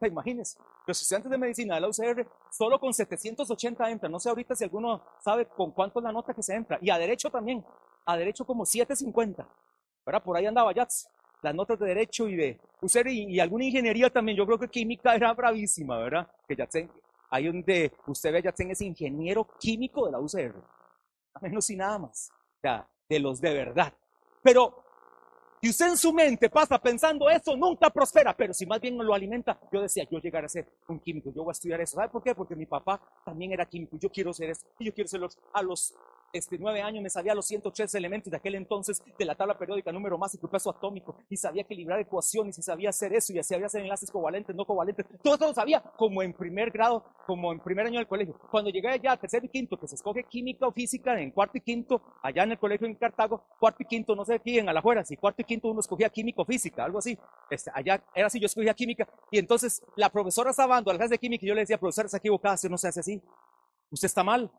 Imagínense, 0.00 0.58
los 0.86 1.00
estudiantes 1.00 1.30
de 1.30 1.38
medicina 1.38 1.74
de 1.74 1.80
la 1.80 1.88
UCR 1.88 2.26
solo 2.50 2.78
con 2.78 2.92
780 2.92 3.90
entran. 3.90 4.12
No 4.12 4.18
sé 4.18 4.28
ahorita 4.28 4.54
si 4.54 4.64
alguno 4.64 5.02
sabe 5.20 5.46
con 5.46 5.72
cuánto 5.72 5.98
es 5.98 6.04
la 6.04 6.12
nota 6.12 6.34
que 6.34 6.42
se 6.42 6.54
entra. 6.54 6.78
Y 6.80 6.90
a 6.90 6.98
derecho 6.98 7.30
también. 7.30 7.64
A 8.06 8.16
derecho 8.16 8.44
como 8.44 8.64
750. 8.64 9.46
¿Verdad? 10.04 10.22
Por 10.22 10.36
ahí 10.36 10.46
andaba 10.46 10.72
ya 10.72 10.86
las 11.42 11.54
notas 11.54 11.78
de 11.78 11.86
derecho 11.86 12.28
y 12.28 12.36
de 12.36 12.60
UCR 12.80 13.08
y, 13.08 13.40
alguna 13.40 13.64
ingeniería 13.64 14.10
también. 14.10 14.36
Yo 14.36 14.46
creo 14.46 14.58
que 14.58 14.68
química 14.68 15.14
era 15.14 15.32
bravísima, 15.32 15.98
¿verdad? 15.98 16.30
Que 16.46 16.56
Yatsen, 16.56 16.90
ahí 17.30 17.46
donde 17.46 17.92
usted 18.06 18.32
ve 18.32 18.38
a 18.38 18.42
Yatsen 18.42 18.70
es 18.70 18.80
ingeniero 18.80 19.46
químico 19.58 20.06
de 20.06 20.12
la 20.12 20.20
UCR. 20.20 20.54
A 21.34 21.40
menos 21.40 21.68
y 21.70 21.76
nada 21.76 21.98
más. 21.98 22.30
O 22.30 22.60
sea, 22.60 22.88
de 23.08 23.18
los 23.20 23.40
de 23.40 23.54
verdad. 23.54 23.92
Pero 24.42 24.83
y 25.64 25.70
usted 25.70 25.86
en 25.86 25.96
su 25.96 26.12
mente 26.12 26.50
pasa 26.50 26.78
pensando 26.78 27.30
eso, 27.30 27.56
nunca 27.56 27.88
prospera, 27.88 28.36
pero 28.36 28.52
si 28.52 28.66
más 28.66 28.78
bien 28.82 28.98
lo 28.98 29.14
alimenta, 29.14 29.58
yo 29.72 29.80
decía, 29.80 30.06
yo 30.10 30.18
llegaré 30.18 30.44
a 30.44 30.48
ser 30.50 30.68
un 30.88 31.00
químico, 31.00 31.32
yo 31.34 31.42
voy 31.42 31.52
a 31.52 31.52
estudiar 31.52 31.80
eso. 31.80 31.96
¿Sabe 31.96 32.10
por 32.10 32.22
qué? 32.22 32.34
Porque 32.34 32.54
mi 32.54 32.66
papá 32.66 33.00
también 33.24 33.50
era 33.50 33.64
químico, 33.64 33.96
yo 33.98 34.10
quiero 34.10 34.34
ser 34.34 34.50
eso, 34.50 34.66
y 34.78 34.84
yo 34.84 34.92
quiero 34.92 35.08
ser 35.08 35.20
los, 35.20 35.38
a 35.54 35.62
los 35.62 35.94
este, 36.34 36.58
nueve 36.58 36.82
años 36.82 37.02
me 37.02 37.08
sabía 37.08 37.34
los 37.34 37.46
103 37.46 37.94
elementos 37.94 38.30
de 38.30 38.36
aquel 38.36 38.56
entonces 38.56 39.02
de 39.18 39.24
la 39.24 39.34
tabla 39.34 39.56
periódica, 39.56 39.92
número 39.92 40.18
másico 40.18 40.46
y 40.46 40.50
peso 40.50 40.70
atómico, 40.70 41.16
y 41.30 41.36
sabía 41.36 41.62
equilibrar 41.62 42.00
ecuaciones, 42.00 42.58
y 42.58 42.62
sabía 42.62 42.90
hacer 42.90 43.14
eso, 43.14 43.32
y 43.32 43.42
sabía 43.42 43.66
hacer 43.66 43.82
enlaces 43.82 44.10
covalentes, 44.10 44.54
no 44.54 44.66
covalentes, 44.66 45.06
todo 45.22 45.36
eso 45.36 45.46
lo 45.46 45.54
sabía 45.54 45.80
como 45.96 46.22
en 46.22 46.32
primer 46.32 46.70
grado, 46.70 47.04
como 47.26 47.52
en 47.52 47.60
primer 47.60 47.86
año 47.86 47.98
del 47.98 48.08
colegio. 48.08 48.38
Cuando 48.50 48.70
llegué 48.70 48.88
allá 48.88 49.12
a 49.12 49.16
tercero 49.16 49.46
y 49.46 49.48
quinto, 49.48 49.78
que 49.78 49.86
se 49.86 49.94
escoge 49.94 50.24
química 50.24 50.66
o 50.66 50.72
física 50.72 51.18
en 51.20 51.30
cuarto 51.30 51.56
y 51.58 51.60
quinto, 51.60 52.02
allá 52.22 52.42
en 52.42 52.52
el 52.52 52.58
colegio 52.58 52.86
en 52.86 52.96
Cartago, 52.96 53.44
cuarto 53.60 53.82
y 53.84 53.86
quinto, 53.86 54.16
no 54.16 54.24
sé 54.24 54.34
aquí 54.34 54.58
en 54.58 54.68
Alajuela, 54.68 55.04
si 55.04 55.16
cuarto 55.16 55.42
y 55.42 55.44
quinto 55.44 55.68
uno 55.68 55.80
escogía 55.80 56.10
química 56.10 56.42
o 56.42 56.44
física, 56.44 56.84
algo 56.84 56.98
así. 56.98 57.16
Este, 57.48 57.70
allá 57.72 58.04
era 58.14 58.26
así, 58.26 58.40
yo 58.40 58.46
escogía 58.46 58.74
química, 58.74 59.08
y 59.30 59.38
entonces 59.38 59.82
la 59.96 60.10
profesora 60.10 60.50
estaba 60.50 60.74
dando 60.74 60.90
al 60.90 60.98
de 60.98 61.18
química, 61.18 61.44
y 61.44 61.48
yo 61.48 61.54
le 61.54 61.60
decía, 61.60 61.78
profesora, 61.78 62.08
se 62.08 62.16
equivocada, 62.16 62.56
si 62.56 62.68
no 62.68 62.76
se 62.76 62.88
hace 62.88 63.00
así. 63.00 63.22
Usted 63.90 64.06
está 64.06 64.24
mal. 64.24 64.50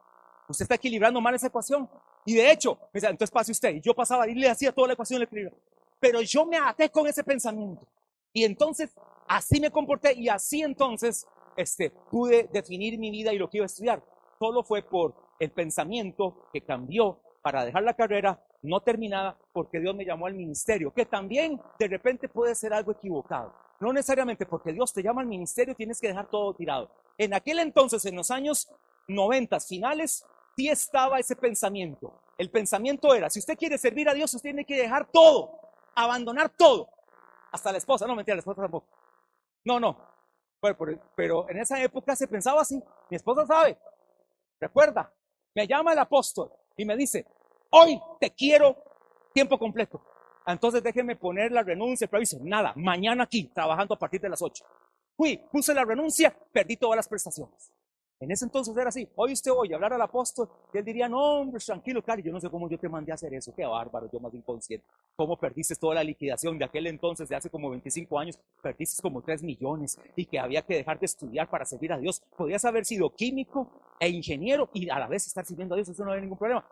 Usted 0.47 0.63
está 0.63 0.75
equilibrando 0.75 1.19
mal 1.21 1.33
esa 1.35 1.47
ecuación. 1.47 1.89
Y 2.25 2.35
de 2.35 2.51
hecho, 2.51 2.77
entonces 2.93 3.31
pase 3.31 3.51
usted. 3.51 3.75
Y 3.75 3.81
yo 3.81 3.93
pasaba 3.93 4.27
y 4.27 4.35
le 4.35 4.49
hacía 4.49 4.71
toda 4.71 4.87
la 4.87 4.93
ecuación 4.93 5.19
le 5.19 5.25
equilibrio. 5.25 5.57
Pero 5.99 6.21
yo 6.21 6.45
me 6.45 6.57
até 6.57 6.89
con 6.89 7.07
ese 7.07 7.23
pensamiento. 7.23 7.87
Y 8.33 8.43
entonces, 8.43 8.91
así 9.27 9.59
me 9.59 9.71
comporté 9.71 10.13
y 10.13 10.29
así 10.29 10.61
entonces 10.61 11.27
este, 11.55 11.89
pude 11.89 12.49
definir 12.51 12.97
mi 12.99 13.11
vida 13.11 13.33
y 13.33 13.37
lo 13.37 13.49
que 13.49 13.57
iba 13.57 13.65
a 13.65 13.67
estudiar. 13.67 14.03
Solo 14.39 14.63
fue 14.63 14.83
por 14.83 15.15
el 15.39 15.51
pensamiento 15.51 16.49
que 16.51 16.61
cambió 16.61 17.19
para 17.41 17.63
dejar 17.63 17.83
la 17.83 17.93
carrera 17.93 18.41
no 18.61 18.81
terminada 18.81 19.37
porque 19.53 19.79
Dios 19.79 19.95
me 19.95 20.05
llamó 20.05 20.25
al 20.25 20.33
ministerio, 20.33 20.91
que 20.91 21.05
también 21.05 21.61
de 21.77 21.87
repente 21.87 22.27
puede 22.27 22.55
ser 22.55 22.73
algo 22.73 22.91
equivocado. 22.91 23.53
No 23.79 23.93
necesariamente 23.93 24.45
porque 24.45 24.73
Dios 24.73 24.93
te 24.93 25.03
llama 25.03 25.21
al 25.21 25.27
ministerio 25.27 25.75
tienes 25.75 25.99
que 25.99 26.07
dejar 26.07 26.29
todo 26.29 26.53
tirado. 26.53 26.89
En 27.17 27.33
aquel 27.33 27.59
entonces, 27.59 28.03
en 28.05 28.15
los 28.15 28.31
años 28.31 28.69
90 29.07 29.59
finales, 29.59 30.25
sí 30.55 30.69
estaba 30.69 31.19
ese 31.19 31.35
pensamiento. 31.35 32.21
El 32.37 32.49
pensamiento 32.49 33.13
era, 33.13 33.29
si 33.29 33.39
usted 33.39 33.57
quiere 33.57 33.77
servir 33.77 34.09
a 34.09 34.13
Dios, 34.13 34.33
usted 34.33 34.49
tiene 34.49 34.65
que 34.65 34.77
dejar 34.77 35.09
todo, 35.11 35.59
abandonar 35.95 36.49
todo. 36.49 36.89
Hasta 37.51 37.71
la 37.71 37.77
esposa, 37.77 38.05
no 38.05 38.15
mentira, 38.15 38.35
la 38.35 38.39
esposa 38.39 38.61
tampoco. 38.61 38.87
No, 39.63 39.79
no. 39.79 39.97
Pero, 40.59 40.99
pero 41.15 41.49
en 41.49 41.59
esa 41.59 41.81
época 41.81 42.15
se 42.15 42.27
pensaba 42.27 42.61
así. 42.61 42.81
Mi 43.09 43.15
esposa 43.15 43.45
sabe. 43.45 43.77
Recuerda, 44.59 45.13
me 45.53 45.67
llama 45.67 45.93
el 45.93 45.99
apóstol 45.99 46.51
y 46.75 46.85
me 46.85 46.95
dice, 46.95 47.25
hoy 47.69 48.01
te 48.19 48.31
quiero 48.31 48.75
tiempo 49.33 49.57
completo. 49.57 50.01
Entonces 50.47 50.83
déjeme 50.83 51.15
poner 51.15 51.51
la 51.51 51.63
renuncia, 51.63 52.07
pero 52.07 52.19
dice, 52.19 52.37
nada, 52.41 52.73
mañana 52.75 53.23
aquí, 53.23 53.51
trabajando 53.53 53.95
a 53.95 53.99
partir 53.99 54.21
de 54.21 54.29
las 54.29 54.41
8. 54.41 54.63
Fui, 55.15 55.37
puse 55.51 55.73
la 55.73 55.85
renuncia, 55.85 56.35
perdí 56.51 56.77
todas 56.77 56.97
las 56.97 57.07
prestaciones. 57.07 57.71
En 58.19 58.31
ese 58.31 58.45
entonces 58.45 58.75
era 58.77 58.87
así. 58.87 59.07
Hoy 59.15 59.33
usted 59.33 59.51
oye 59.51 59.75
hablar 59.75 59.93
al 59.93 60.01
apóstol 60.01 60.49
y 60.73 60.77
él 60.77 60.85
diría, 60.85 61.09
no, 61.09 61.41
hombre, 61.41 61.59
tranquilo, 61.59 62.01
Cari, 62.01 62.23
yo 62.23 62.31
no 62.31 62.39
sé 62.39 62.49
cómo 62.49 62.69
yo 62.69 62.79
te 62.79 62.87
mandé 62.87 63.11
a 63.11 63.15
hacer 63.15 63.33
eso. 63.33 63.53
Qué 63.53 63.65
bárbaro, 63.65 64.09
yo 64.11 64.19
más 64.21 64.33
inconsciente. 64.33 64.85
¿Cómo 65.17 65.37
perdiste 65.37 65.75
toda 65.75 65.95
la 65.95 66.03
liquidación 66.03 66.57
de 66.57 66.63
aquel 66.63 66.87
entonces, 66.87 67.27
de 67.27 67.35
hace 67.35 67.49
como 67.49 67.69
25 67.69 68.17
años? 68.17 68.39
Perdiste 68.61 69.01
como 69.01 69.21
3 69.21 69.43
millones 69.43 69.99
y 70.15 70.25
que 70.25 70.39
había 70.39 70.61
que 70.61 70.75
dejar 70.75 70.97
de 70.97 71.07
estudiar 71.07 71.49
para 71.49 71.65
servir 71.65 71.91
a 71.91 71.97
Dios. 71.97 72.23
Podías 72.37 72.63
haber 72.63 72.85
sido 72.85 73.13
químico 73.13 73.69
e 73.99 74.07
ingeniero 74.07 74.69
y 74.73 74.89
a 74.89 74.97
la 74.97 75.07
vez 75.07 75.27
estar 75.27 75.45
sirviendo 75.45 75.75
a 75.75 75.77
Dios. 75.77 75.89
Eso 75.89 76.05
no 76.05 76.11
había 76.11 76.21
ningún 76.21 76.37
problema. 76.37 76.65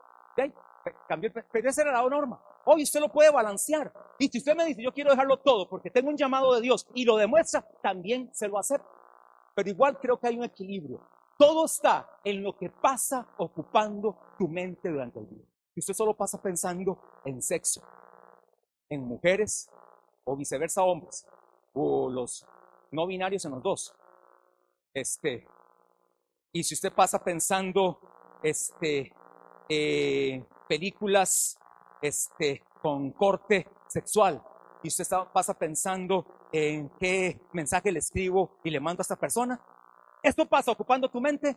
cambió, 1.09 1.31
pero 1.51 1.69
esa 1.69 1.81
era 1.81 1.91
la 1.91 2.09
norma. 2.09 2.41
Hoy 2.65 2.83
usted 2.83 3.01
lo 3.01 3.09
puede 3.09 3.29
balancear. 3.29 3.91
Y 4.17 4.29
si 4.29 4.37
usted 4.37 4.55
me 4.55 4.65
dice, 4.65 4.81
yo 4.81 4.93
quiero 4.93 5.11
dejarlo 5.11 5.37
todo 5.37 5.67
porque 5.67 5.89
tengo 5.89 6.09
un 6.09 6.15
llamado 6.15 6.55
de 6.55 6.61
Dios 6.61 6.87
y 6.93 7.03
lo 7.03 7.17
demuestra, 7.17 7.65
también 7.81 8.29
se 8.33 8.47
lo 8.47 8.57
acepto. 8.57 8.87
Pero 9.55 9.69
igual 9.69 9.99
creo 9.99 10.17
que 10.17 10.27
hay 10.27 10.37
un 10.37 10.45
equilibrio. 10.45 11.01
Todo 11.45 11.65
está 11.65 12.21
en 12.23 12.41
lo 12.41 12.55
que 12.55 12.69
pasa 12.69 13.27
ocupando 13.37 14.17
tu 14.39 14.47
mente 14.47 14.87
durante 14.87 15.19
el 15.19 15.27
día. 15.27 15.43
Si 15.73 15.81
usted 15.81 15.93
solo 15.93 16.15
pasa 16.15 16.41
pensando 16.41 16.97
en 17.25 17.41
sexo, 17.41 17.81
en 18.87 19.01
mujeres 19.01 19.69
o 20.23 20.37
viceversa 20.37 20.83
hombres, 20.83 21.27
o 21.73 22.09
los 22.09 22.45
no 22.91 23.05
binarios 23.05 23.43
en 23.43 23.51
los 23.51 23.61
dos. 23.61 23.93
Este, 24.93 25.45
y 26.53 26.63
si 26.63 26.75
usted 26.75 26.93
pasa 26.93 27.21
pensando 27.21 27.99
este, 28.41 29.13
eh, 29.67 30.45
películas 30.69 31.57
este, 32.01 32.63
con 32.81 33.11
corte 33.11 33.67
sexual, 33.89 34.41
y 34.81 34.87
usted 34.87 35.05
pasa 35.33 35.53
pensando 35.59 36.47
en 36.53 36.89
qué 36.97 37.41
mensaje 37.51 37.91
le 37.91 37.99
escribo 37.99 38.59
y 38.63 38.69
le 38.69 38.79
mando 38.79 39.01
a 39.01 39.03
esta 39.03 39.17
persona, 39.17 39.59
esto 40.23 40.47
pasa 40.47 40.71
ocupando 40.71 41.09
tu 41.09 41.21
mente, 41.21 41.55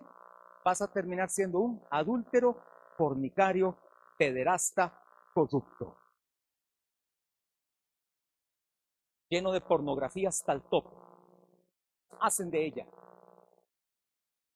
vas 0.64 0.82
a 0.82 0.92
terminar 0.92 1.30
siendo 1.30 1.60
un 1.60 1.82
adúltero, 1.90 2.62
fornicario, 2.96 3.78
pederasta, 4.18 5.02
corrupto. 5.32 5.96
Lleno 9.28 9.52
de 9.52 9.60
pornografía 9.60 10.28
hasta 10.28 10.52
el 10.52 10.62
top. 10.62 10.84
Hacen 12.20 12.50
de 12.50 12.66
ella 12.66 12.86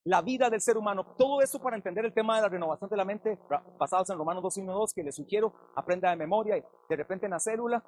la 0.04 0.22
vida 0.22 0.48
del 0.48 0.60
ser 0.60 0.76
humano. 0.76 1.14
Todo 1.16 1.42
eso 1.42 1.60
para 1.60 1.76
entender 1.76 2.04
el 2.04 2.14
tema 2.14 2.36
de 2.36 2.42
la 2.42 2.48
renovación 2.48 2.88
de 2.88 2.96
la 2.96 3.04
mente, 3.04 3.38
basados 3.78 4.08
en 4.10 4.18
Romanos 4.18 4.42
2 4.42 4.56
y 4.58 4.60
1, 4.62 4.72
2, 4.72 4.94
que 4.94 5.02
les 5.02 5.14
sugiero, 5.14 5.52
aprenda 5.76 6.10
de 6.10 6.16
memoria 6.16 6.56
y 6.56 6.64
de 6.88 6.96
repente 6.96 7.26
en 7.26 7.32
la 7.32 7.40
célula, 7.40 7.84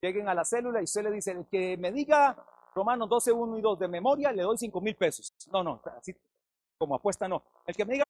lleguen 0.00 0.28
a 0.28 0.34
la 0.34 0.44
célula 0.44 0.80
y 0.80 0.84
usted 0.84 1.02
le 1.02 1.10
dice, 1.10 1.32
el 1.32 1.46
que 1.48 1.76
me 1.76 1.90
diga 1.90 2.36
Romanos 2.74 3.08
12, 3.08 3.32
1 3.32 3.58
y 3.58 3.60
2 3.60 3.78
de 3.78 3.88
memoria, 3.88 4.32
le 4.32 4.42
doy 4.42 4.56
5 4.58 4.80
mil 4.80 4.96
pesos. 4.96 5.32
No, 5.52 5.62
no, 5.62 5.82
así 5.96 6.14
como 6.78 6.94
apuesta 6.94 7.26
no. 7.28 7.42
El 7.66 7.74
que 7.74 7.84
me 7.84 7.94
diga 7.94 8.04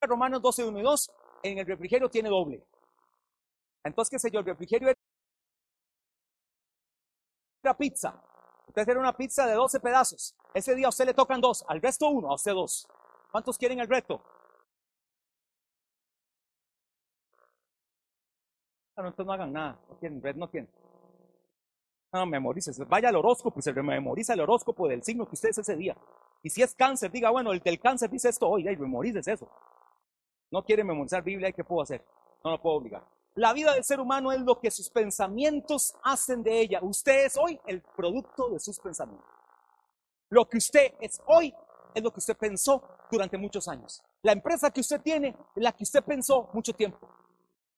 Romanos 0.00 0.42
12, 0.42 0.64
1 0.64 0.78
y 0.78 0.82
2, 0.82 1.12
en 1.42 1.58
el 1.58 1.66
refrigerio 1.66 2.08
tiene 2.08 2.28
doble. 2.28 2.64
Entonces, 3.84 4.10
qué 4.10 4.18
sé 4.18 4.30
yo, 4.30 4.40
el 4.40 4.46
refrigerio 4.46 4.92
era 7.62 7.76
pizza. 7.76 8.22
Usted 8.66 8.84
quiere 8.84 9.00
una 9.00 9.16
pizza 9.16 9.46
de 9.46 9.54
12 9.54 9.80
pedazos. 9.80 10.34
Ese 10.54 10.74
día 10.74 10.86
a 10.86 10.90
usted 10.90 11.06
le 11.06 11.14
tocan 11.14 11.40
dos, 11.40 11.64
al 11.68 11.80
resto 11.80 12.08
uno, 12.08 12.30
a 12.30 12.34
usted 12.34 12.52
dos. 12.52 12.86
¿Cuántos 13.30 13.56
quieren 13.58 13.80
el 13.80 13.88
reto? 13.88 14.22
No, 18.96 19.08
entonces 19.08 19.26
no 19.26 19.32
hagan 19.32 19.52
nada. 19.52 19.78
No 19.88 19.98
quieren, 19.98 20.38
no 20.38 20.50
quieren. 20.50 20.68
No, 22.12 22.26
memorice. 22.26 22.72
Vaya 22.84 23.08
al 23.08 23.16
horóscopo 23.16 23.58
y 23.58 23.62
se 23.62 23.72
memoriza 23.72 24.34
el 24.34 24.40
horóscopo 24.40 24.86
del 24.86 25.02
signo 25.02 25.26
que 25.26 25.34
usted 25.34 25.48
es 25.48 25.58
ese 25.58 25.76
día. 25.76 25.96
Y 26.42 26.50
si 26.50 26.62
es 26.62 26.74
cáncer, 26.74 27.10
diga, 27.10 27.30
bueno, 27.30 27.52
el 27.52 27.60
del 27.60 27.80
cáncer 27.80 28.10
dice 28.10 28.28
esto 28.28 28.48
hoy, 28.48 28.68
y 28.68 28.76
memorices 28.76 29.26
eso. 29.28 29.48
No 30.50 30.62
quiere 30.62 30.84
memorizar 30.84 31.22
Biblia, 31.22 31.50
¿qué 31.52 31.64
puedo 31.64 31.80
hacer? 31.80 32.04
No 32.44 32.50
lo 32.50 32.60
puedo 32.60 32.76
obligar. 32.76 33.02
La 33.34 33.54
vida 33.54 33.72
del 33.72 33.82
ser 33.82 33.98
humano 33.98 34.30
es 34.30 34.40
lo 34.42 34.60
que 34.60 34.70
sus 34.70 34.90
pensamientos 34.90 35.94
hacen 36.04 36.42
de 36.42 36.60
ella. 36.60 36.80
Usted 36.82 37.24
es 37.24 37.38
hoy 37.38 37.58
el 37.66 37.80
producto 37.80 38.50
de 38.50 38.60
sus 38.60 38.78
pensamientos. 38.78 39.26
Lo 40.28 40.46
que 40.46 40.58
usted 40.58 40.92
es 41.00 41.22
hoy 41.26 41.54
es 41.94 42.02
lo 42.02 42.10
que 42.12 42.18
usted 42.18 42.36
pensó 42.36 42.82
durante 43.10 43.38
muchos 43.38 43.68
años. 43.68 44.02
La 44.20 44.32
empresa 44.32 44.70
que 44.70 44.80
usted 44.80 45.00
tiene 45.00 45.28
es 45.28 45.62
la 45.62 45.72
que 45.72 45.84
usted 45.84 46.04
pensó 46.04 46.50
mucho 46.52 46.74
tiempo. 46.74 47.08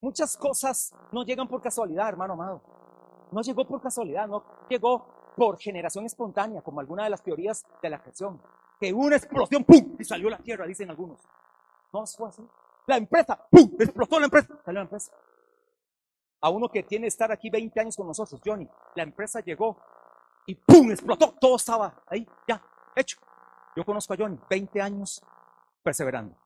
Muchas 0.01 0.37
cosas 0.37 0.93
no 1.13 1.25
llegan 1.25 1.47
por 1.47 1.63
casualidad, 1.63 2.09
hermano 2.09 2.33
amado. 2.33 2.84
No 3.35 3.43
llegó 3.43 3.67
por 3.67 3.83
casualidad, 3.83 4.29
no 4.29 4.45
llegó 4.69 5.33
por 5.37 5.59
generación 5.59 6.07
espontánea, 6.07 6.63
como 6.63 6.81
alguna 6.81 7.05
de 7.05 7.11
las 7.11 7.23
teorías 7.23 7.67
de 7.83 7.91
la 7.91 8.01
creación. 8.01 8.41
Que 8.81 8.93
una 8.93 9.17
explosión, 9.17 9.65
¡pum! 9.65 9.97
y 9.99 10.05
salió 10.05 10.31
la 10.31 10.39
tierra, 10.39 10.67
dicen 10.67 10.89
algunos. 10.89 11.21
No, 11.93 12.07
fue 12.07 12.29
así. 12.29 12.47
La 12.87 12.97
empresa, 12.97 13.47
¡pum! 13.51 13.73
explotó 13.79 14.19
la 14.21 14.27
empresa, 14.27 14.49
salió 14.65 14.79
la 14.79 14.85
empresa 14.85 15.13
a 16.45 16.51
uno 16.51 16.69
que 16.69 16.83
tiene 16.83 17.05
que 17.05 17.09
estar 17.09 17.33
aquí 17.33 17.49
20 17.49 17.81
años 17.81 17.97
con 17.97 18.07
nosotros, 18.07 18.39
Johnny. 18.45 18.69
La 18.95 19.03
empresa 19.03 19.41
llegó 19.41 19.79
y 20.47 20.55
¡pum! 20.55 20.91
explotó. 20.91 21.33
Todo 21.41 21.57
estaba 21.57 22.03
ahí, 22.07 22.29
ya, 22.47 22.63
hecho. 22.95 23.19
Yo 23.75 23.85
conozco 23.85 24.13
a 24.13 24.17
Johnny, 24.17 24.39
20 24.49 24.81
años 24.81 25.25
perseverando, 25.83 26.37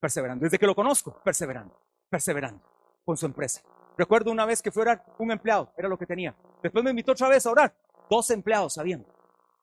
perseverando. 0.00 0.44
Desde 0.44 0.58
que 0.58 0.66
lo 0.66 0.76
conozco, 0.76 1.20
perseverando, 1.24 1.76
perseverando 2.08 2.62
con 3.04 3.16
su 3.16 3.26
empresa. 3.26 3.60
Recuerdo 3.98 4.30
una 4.30 4.46
vez 4.46 4.62
que 4.62 4.70
fue 4.70 4.82
a 4.82 4.84
orar 4.84 5.04
un 5.18 5.32
empleado, 5.32 5.72
era 5.76 5.88
lo 5.88 5.98
que 5.98 6.06
tenía. 6.06 6.32
Después 6.62 6.84
me 6.84 6.90
invitó 6.90 7.12
otra 7.12 7.28
vez 7.28 7.44
a 7.44 7.50
orar. 7.50 7.74
12 8.08 8.32
empleados 8.32 8.78
habían. 8.78 9.04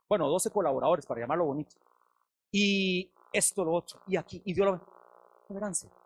Bueno, 0.10 0.28
12 0.28 0.52
colaboradores, 0.52 1.06
para 1.06 1.22
llamarlo 1.22 1.46
bonito. 1.46 1.78
Y 2.52 3.10
esto, 3.32 3.64
lo 3.64 3.74
otro, 3.74 4.02
y 4.08 4.18
aquí, 4.18 4.42
y 4.44 4.54
Dios 4.54 4.66
lo 4.66 4.74
ve. 4.74 4.80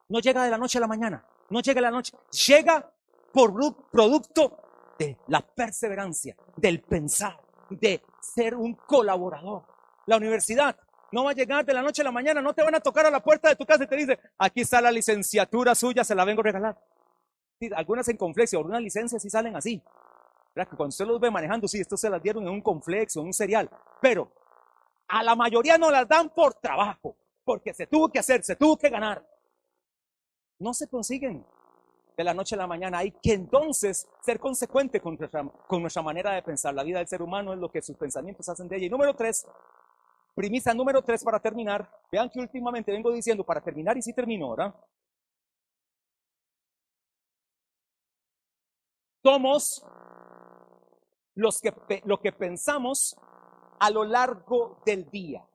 No 0.10 0.20
llega 0.20 0.44
de 0.44 0.52
la 0.52 0.58
noche 0.60 0.78
a 0.78 0.82
la 0.82 0.88
mañana, 0.88 1.26
no 1.50 1.60
llega 1.60 1.76
de 1.76 1.82
la 1.82 1.92
noche, 1.92 2.16
llega 2.48 2.92
por 3.34 3.54
producto 3.90 4.58
de 4.98 5.18
la 5.28 5.42
perseverancia, 5.42 6.36
del 6.56 6.82
pensar, 6.82 7.40
de 7.70 8.04
ser 8.22 8.54
un 8.56 8.76
colaborador. 8.76 9.64
La 10.06 10.18
universidad 10.18 10.78
no 11.12 11.24
va 11.24 11.32
a 11.32 11.34
llegar 11.34 11.66
de 11.66 11.74
la 11.74 11.82
noche 11.82 12.04
a 12.04 12.06
la 12.06 12.12
mañana, 12.12 12.42
no 12.42 12.54
te 12.54 12.64
van 12.64 12.76
a 12.76 12.80
tocar 12.80 13.06
a 13.06 13.12
la 13.12 13.22
puerta 13.22 13.50
de 13.50 13.56
tu 13.56 13.66
casa 13.66 13.86
y 13.86 13.88
te 13.88 13.96
dice, 13.96 14.20
aquí 14.38 14.62
está 14.62 14.82
la 14.82 14.92
licenciatura 14.92 15.74
suya, 15.74 16.04
se 16.04 16.14
la 16.14 16.26
vengo 16.26 16.42
a 16.42 16.44
regalar. 16.44 16.78
Algunas 17.76 18.08
en 18.08 18.18
conflexio, 18.18 18.60
algunas 18.60 18.82
licencias 18.82 19.22
sí 19.22 19.30
salen 19.30 19.56
así. 19.56 19.82
Que 20.54 20.66
cuando 20.66 20.90
usted 20.90 21.06
los 21.06 21.20
ve 21.20 21.32
manejando, 21.32 21.68
sí, 21.68 21.80
esto 21.80 21.96
se 21.96 22.10
las 22.10 22.22
dieron 22.22 22.44
en 22.44 22.50
un 22.50 22.62
conflexo, 22.62 23.22
en 23.22 23.28
un 23.28 23.34
serial, 23.34 23.70
pero 24.02 24.32
a 25.08 25.24
la 25.24 25.36
mayoría 25.36 25.78
no 25.78 25.90
las 25.90 26.08
dan 26.08 26.30
por 26.30 26.54
trabajo, 26.56 27.16
porque 27.46 27.74
se 27.74 27.88
tuvo 27.88 28.10
que 28.10 28.20
hacer, 28.20 28.44
se 28.44 28.56
tuvo 28.56 28.78
que 28.78 28.90
ganar. 28.90 29.26
No 30.60 30.74
se 30.74 30.88
consiguen 30.88 31.46
de 32.18 32.24
la 32.26 32.34
noche 32.34 32.56
a 32.56 32.58
la 32.58 32.68
mañana. 32.68 32.98
Hay 32.98 33.12
que 33.12 33.34
entonces 33.34 34.08
ser 34.22 34.40
consecuente 34.40 35.00
con 35.00 35.16
nuestra, 35.16 35.44
con 35.68 35.82
nuestra 35.82 36.02
manera 36.02 36.34
de 36.34 36.44
pensar. 36.44 36.74
La 36.74 36.84
vida 36.84 36.98
del 36.98 37.08
ser 37.08 37.22
humano 37.22 37.54
es 37.54 37.60
lo 37.60 37.72
que 37.72 37.82
sus 37.82 37.96
pensamientos 37.96 38.50
hacen 38.50 38.68
de 38.68 38.76
ella. 38.76 38.88
Y 38.88 38.90
número 38.90 39.16
tres, 39.16 39.48
premisa 40.36 40.74
número 40.74 41.02
tres 41.02 41.24
para 41.24 41.40
terminar. 41.40 41.90
Vean 42.12 42.30
que 42.30 42.42
últimamente 42.42 42.92
vengo 42.92 43.12
diciendo 43.12 43.46
para 43.46 43.62
terminar 43.62 43.98
y 43.98 44.02
sí 44.02 44.12
termino, 44.12 44.50
¿verdad? 44.50 44.76
Somos 49.24 49.86
los 51.36 51.60
que, 51.62 51.74
lo 52.06 52.20
que 52.20 52.32
pensamos 52.32 53.18
a 53.80 53.90
lo 53.90 54.04
largo 54.04 54.82
del 54.86 55.10
día. 55.10 55.46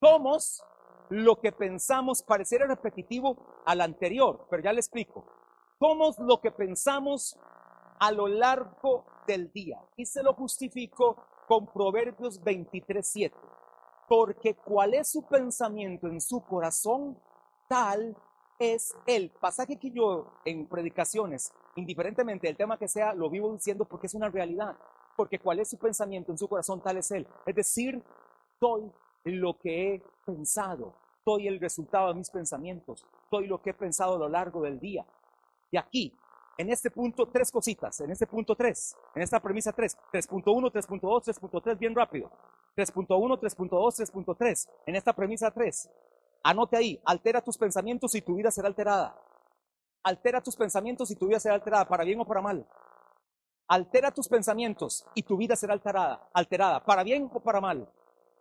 Somos 0.00 0.62
lo 1.08 1.40
que 1.40 1.52
pensamos, 1.52 2.22
pareciera 2.22 2.66
repetitivo 2.66 3.62
al 3.64 3.80
anterior, 3.80 4.46
pero 4.50 4.62
ya 4.62 4.72
le 4.72 4.80
explico. 4.80 5.24
Somos 5.78 6.18
lo 6.18 6.40
que 6.40 6.50
pensamos 6.50 7.38
a 7.98 8.12
lo 8.12 8.28
largo 8.28 9.04
del 9.26 9.52
día. 9.52 9.80
Y 9.96 10.06
se 10.06 10.22
lo 10.22 10.34
justifico 10.34 11.16
con 11.46 11.66
Proverbios 11.66 12.42
23.7. 12.42 13.32
Porque 14.08 14.54
cuál 14.54 14.94
es 14.94 15.10
su 15.10 15.26
pensamiento 15.26 16.06
en 16.06 16.20
su 16.20 16.44
corazón, 16.44 17.20
tal 17.68 18.16
es 18.58 18.94
el 19.06 19.30
pasaje 19.30 19.78
que 19.78 19.90
yo 19.90 20.32
en 20.44 20.66
predicaciones, 20.66 21.52
indiferentemente 21.76 22.46
del 22.46 22.56
tema 22.56 22.78
que 22.78 22.88
sea, 22.88 23.14
lo 23.14 23.30
vivo 23.30 23.52
diciendo 23.52 23.84
porque 23.84 24.06
es 24.06 24.14
una 24.14 24.28
realidad. 24.28 24.76
Porque 25.16 25.38
cuál 25.38 25.60
es 25.60 25.70
su 25.70 25.78
pensamiento 25.78 26.32
en 26.32 26.38
su 26.38 26.48
corazón, 26.48 26.82
tal 26.82 26.98
es 26.98 27.10
él. 27.10 27.26
Es 27.46 27.54
decir, 27.54 28.02
soy 28.60 28.90
lo 29.24 29.58
que 29.58 29.94
he 29.94 30.02
pensado, 30.24 30.94
soy 31.24 31.48
el 31.48 31.58
resultado 31.58 32.08
de 32.08 32.14
mis 32.14 32.30
pensamientos, 32.30 33.06
soy 33.30 33.46
lo 33.46 33.60
que 33.60 33.70
he 33.70 33.74
pensado 33.74 34.16
a 34.16 34.18
lo 34.18 34.28
largo 34.28 34.62
del 34.62 34.78
día. 34.78 35.06
Y 35.70 35.78
aquí, 35.78 36.16
en 36.58 36.70
este 36.70 36.90
punto, 36.90 37.28
tres 37.28 37.50
cositas. 37.50 38.00
En 38.00 38.10
este 38.10 38.26
punto 38.26 38.54
tres, 38.54 38.96
en 39.14 39.22
esta 39.22 39.40
premisa 39.40 39.72
tres. 39.72 39.96
3.1, 40.12 40.72
3.2, 40.72 41.00
3.3, 41.24 41.78
bien 41.78 41.94
rápido. 41.94 42.30
3.1, 42.76 43.08
3.2, 43.08 43.68
3.3. 43.68 44.68
En 44.86 44.96
esta 44.96 45.12
premisa 45.12 45.50
tres. 45.50 45.90
Anote 46.42 46.76
ahí, 46.76 47.00
altera 47.04 47.42
tus 47.42 47.58
pensamientos 47.58 48.14
y 48.14 48.22
tu 48.22 48.36
vida 48.36 48.50
será 48.50 48.68
alterada. 48.68 49.18
Altera 50.02 50.40
tus 50.40 50.56
pensamientos 50.56 51.10
y 51.10 51.16
tu 51.16 51.26
vida 51.26 51.40
será 51.40 51.54
alterada, 51.54 51.86
para 51.86 52.04
bien 52.04 52.20
o 52.20 52.24
para 52.24 52.40
mal. 52.40 52.66
Altera 53.68 54.12
tus 54.12 54.28
pensamientos 54.28 55.04
y 55.14 55.22
tu 55.22 55.36
vida 55.36 55.56
será 55.56 55.72
alterada, 55.72 56.28
alterada, 56.32 56.84
para 56.84 57.02
bien 57.02 57.28
o 57.32 57.40
para 57.40 57.60
mal. 57.60 57.90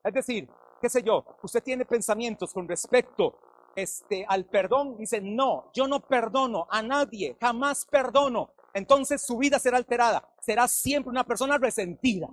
Es 0.03 0.13
decir, 0.13 0.47
qué 0.79 0.89
sé 0.89 1.01
yo, 1.01 1.25
usted 1.41 1.63
tiene 1.63 1.86
pensamientos 1.86 2.53
con 2.53 2.67
respecto 2.67 3.36
este, 3.75 4.25
al 4.27 4.45
perdón, 4.45 4.97
dice, 4.97 5.19
no, 5.21 5.69
yo 5.73 5.88
no 5.88 5.99
perdono 5.99 6.67
a 6.69 6.81
nadie, 6.81 7.36
jamás 7.41 7.86
perdono. 7.86 8.51
Entonces 8.73 9.21
su 9.21 9.38
vida 9.38 9.60
será 9.60 9.77
alterada, 9.77 10.27
será 10.39 10.67
siempre 10.67 11.10
una 11.10 11.23
persona 11.23 11.58
resentida. 11.58 12.29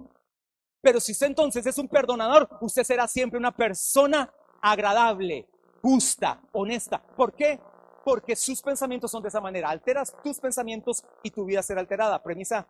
Pero 0.80 1.00
si 1.00 1.12
usted 1.12 1.28
entonces 1.28 1.64
es 1.66 1.78
un 1.78 1.88
perdonador, 1.88 2.48
usted 2.60 2.82
será 2.82 3.06
siempre 3.06 3.38
una 3.38 3.54
persona 3.54 4.32
agradable, 4.62 5.46
justa, 5.82 6.40
honesta. 6.52 7.02
¿Por 7.02 7.34
qué? 7.34 7.60
Porque 8.04 8.34
sus 8.34 8.62
pensamientos 8.62 9.10
son 9.10 9.22
de 9.22 9.28
esa 9.28 9.40
manera. 9.40 9.68
Alteras 9.68 10.16
tus 10.22 10.40
pensamientos 10.40 11.04
y 11.22 11.30
tu 11.30 11.44
vida 11.44 11.62
será 11.62 11.80
alterada. 11.80 12.22
Premisa, 12.22 12.66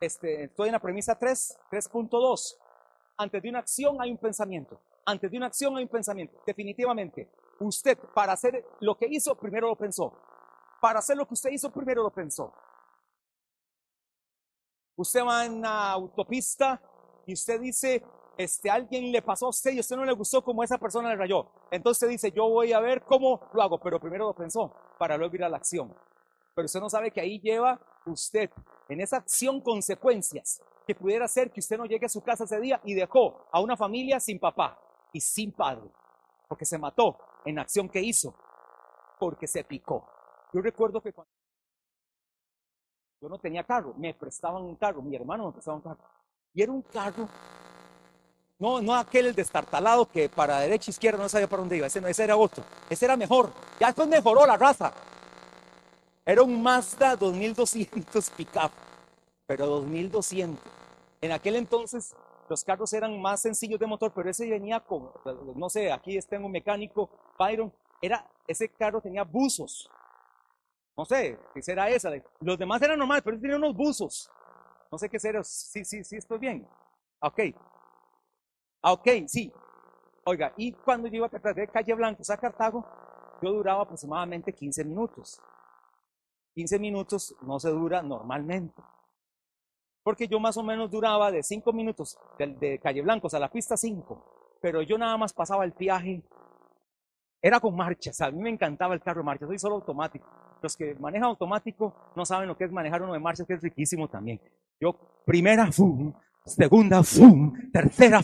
este, 0.00 0.44
estoy 0.44 0.68
en 0.68 0.72
la 0.72 0.80
premisa 0.80 1.16
3, 1.16 1.58
3.2. 1.70 2.56
Antes 3.16 3.42
de 3.42 3.48
una 3.48 3.60
acción 3.60 4.00
hay 4.00 4.10
un 4.10 4.18
pensamiento. 4.18 4.80
Antes 5.06 5.30
de 5.30 5.36
una 5.36 5.46
acción 5.46 5.76
hay 5.76 5.84
un 5.84 5.90
pensamiento. 5.90 6.42
Definitivamente, 6.44 7.30
Usted, 7.60 7.98
para 8.14 8.32
hacer 8.32 8.64
lo 8.80 8.96
que 8.96 9.06
hizo, 9.08 9.34
primero 9.36 9.68
lo 9.68 9.76
pensó. 9.76 10.12
Para 10.80 10.98
hacer 10.98 11.16
lo 11.16 11.26
que 11.26 11.34
usted 11.34 11.50
hizo, 11.50 11.70
primero 11.70 12.02
lo 12.02 12.10
pensó. 12.10 12.52
Usted 14.96 15.24
va 15.24 15.44
en 15.44 15.60
la 15.60 15.92
autopista 15.92 16.80
y 17.26 17.32
usted 17.32 17.60
dice, 17.60 18.04
este, 18.36 18.70
alguien 18.70 19.12
le 19.12 19.22
pasó 19.22 19.46
a 19.46 19.50
usted 19.50 19.72
y 19.72 19.78
a 19.78 19.80
usted 19.80 19.96
no 19.96 20.04
le 20.04 20.12
gustó 20.12 20.42
como 20.42 20.62
esa 20.62 20.78
persona 20.78 21.08
le 21.08 21.16
rayó. 21.16 21.50
Entonces 21.70 22.08
dice, 22.08 22.32
yo 22.32 22.48
voy 22.48 22.72
a 22.72 22.80
ver 22.80 23.02
cómo 23.04 23.40
lo 23.52 23.62
hago, 23.62 23.78
pero 23.78 24.00
primero 24.00 24.26
lo 24.26 24.34
pensó 24.34 24.74
para 24.98 25.16
luego 25.16 25.34
ir 25.36 25.44
a 25.44 25.48
la 25.48 25.56
acción. 25.56 25.94
Pero 26.54 26.66
usted 26.66 26.80
no 26.80 26.88
sabe 26.88 27.10
que 27.10 27.20
ahí 27.20 27.40
lleva 27.40 27.80
usted 28.06 28.50
en 28.88 29.00
esa 29.00 29.18
acción 29.18 29.60
consecuencias 29.60 30.62
que 30.86 30.94
pudiera 30.94 31.26
ser 31.28 31.50
que 31.50 31.60
usted 31.60 31.78
no 31.78 31.86
llegue 31.86 32.06
a 32.06 32.10
su 32.10 32.22
casa 32.22 32.44
ese 32.44 32.60
día 32.60 32.80
y 32.84 32.94
dejó 32.94 33.46
a 33.50 33.60
una 33.60 33.76
familia 33.76 34.20
sin 34.20 34.38
papá 34.38 34.78
y 35.12 35.20
sin 35.20 35.52
padre, 35.52 35.90
porque 36.48 36.64
se 36.64 36.78
mató 36.78 37.18
en 37.44 37.58
acción 37.58 37.88
que 37.88 38.00
hizo, 38.00 38.34
porque 39.18 39.46
se 39.46 39.64
picó. 39.64 40.06
Yo 40.52 40.60
recuerdo 40.60 41.00
que 41.00 41.12
cuando... 41.12 41.32
Yo 43.20 43.28
no 43.28 43.38
tenía 43.38 43.64
carro, 43.64 43.94
me 43.96 44.12
prestaban 44.12 44.62
un 44.62 44.76
carro, 44.76 45.00
mi 45.00 45.16
hermano 45.16 45.46
me 45.46 45.52
prestaba 45.52 45.76
un 45.76 45.82
carro. 45.82 46.04
Y 46.52 46.62
era 46.62 46.70
un 46.70 46.82
carro, 46.82 47.28
no, 48.64 48.80
no 48.80 48.94
aquel 48.94 49.26
el 49.26 49.34
destartalado 49.34 50.08
que 50.08 50.30
para 50.30 50.60
derecha 50.60 50.90
e 50.90 50.92
izquierda 50.92 51.22
no 51.22 51.28
sabía 51.28 51.46
para 51.46 51.60
dónde 51.60 51.76
iba, 51.76 51.86
ese, 51.86 52.00
no, 52.00 52.08
ese 52.08 52.24
era 52.24 52.34
otro, 52.34 52.64
ese 52.88 53.04
era 53.04 53.14
mejor. 53.14 53.52
Ya 53.78 53.88
después 53.88 54.08
mejoró 54.08 54.46
la 54.46 54.56
raza. 54.56 54.90
Era 56.24 56.42
un 56.42 56.62
Mazda 56.62 57.14
2200 57.14 58.30
pickup, 58.30 58.70
pero 59.46 59.66
2200. 59.66 60.58
En 61.20 61.32
aquel 61.32 61.56
entonces 61.56 62.16
los 62.48 62.64
carros 62.64 62.90
eran 62.94 63.20
más 63.20 63.42
sencillos 63.42 63.78
de 63.78 63.86
motor, 63.86 64.12
pero 64.14 64.30
ese 64.30 64.48
venía 64.48 64.80
con, 64.80 65.10
no 65.56 65.68
sé, 65.68 65.92
aquí 65.92 66.18
tengo 66.20 66.46
un 66.46 66.52
mecánico, 66.52 67.10
Byron, 67.38 67.70
era, 68.00 68.26
ese 68.46 68.70
carro 68.70 69.02
tenía 69.02 69.24
buzos. 69.24 69.90
No 70.96 71.04
sé 71.04 71.38
qué 71.52 71.60
será 71.60 71.90
esa. 71.90 72.10
Los 72.40 72.56
demás 72.56 72.80
eran 72.80 72.98
normales, 72.98 73.22
pero 73.24 73.38
tenía 73.38 73.56
unos 73.56 73.74
buzos. 73.74 74.30
No 74.90 74.96
sé 74.96 75.10
qué 75.10 75.18
será. 75.18 75.42
Sí, 75.42 75.84
sí, 75.84 76.04
sí, 76.04 76.16
estoy 76.16 76.38
bien. 76.38 76.66
Ok. 77.20 77.40
Ah, 78.86 78.92
ok, 78.92 79.08
sí. 79.26 79.50
Oiga, 80.24 80.52
y 80.58 80.72
cuando 80.72 81.08
yo 81.08 81.16
iba 81.16 81.30
a 81.32 81.52
de 81.54 81.68
Calle 81.68 81.94
Blanco 81.94 82.22
a 82.28 82.36
Cartago, 82.36 82.84
yo 83.40 83.50
duraba 83.50 83.80
aproximadamente 83.82 84.52
15 84.52 84.84
minutos. 84.84 85.40
15 86.54 86.78
minutos 86.78 87.34
no 87.40 87.58
se 87.58 87.70
dura 87.70 88.02
normalmente. 88.02 88.82
Porque 90.02 90.28
yo 90.28 90.38
más 90.38 90.58
o 90.58 90.62
menos 90.62 90.90
duraba 90.90 91.30
de 91.30 91.42
5 91.42 91.72
minutos 91.72 92.18
de, 92.38 92.78
Calle 92.78 93.00
Blanco 93.00 93.28
a 93.32 93.38
la 93.38 93.50
pista 93.50 93.74
5. 93.74 94.58
Pero 94.60 94.82
yo 94.82 94.98
nada 94.98 95.16
más 95.16 95.32
pasaba 95.32 95.64
el 95.64 95.72
viaje. 95.72 96.22
Era 97.40 97.60
con 97.60 97.74
marchas. 97.74 98.20
A 98.20 98.30
mí 98.30 98.42
me 98.42 98.50
encantaba 98.50 98.92
el 98.92 99.00
carro 99.00 99.22
de 99.22 99.24
marcha. 99.24 99.46
Soy 99.46 99.58
solo 99.58 99.76
automático. 99.76 100.28
Los 100.60 100.76
que 100.76 100.94
manejan 100.96 101.30
automático 101.30 102.12
no 102.14 102.26
saben 102.26 102.48
lo 102.48 102.56
que 102.56 102.64
es 102.64 102.70
manejar 102.70 103.00
uno 103.00 103.14
de 103.14 103.18
marcha, 103.18 103.46
que 103.46 103.54
es 103.54 103.62
riquísimo 103.62 104.08
también. 104.08 104.42
Yo, 104.78 104.94
primera, 105.24 105.72
fum, 105.72 106.12
segunda, 106.44 107.02
fum, 107.02 107.70
tercera. 107.72 108.20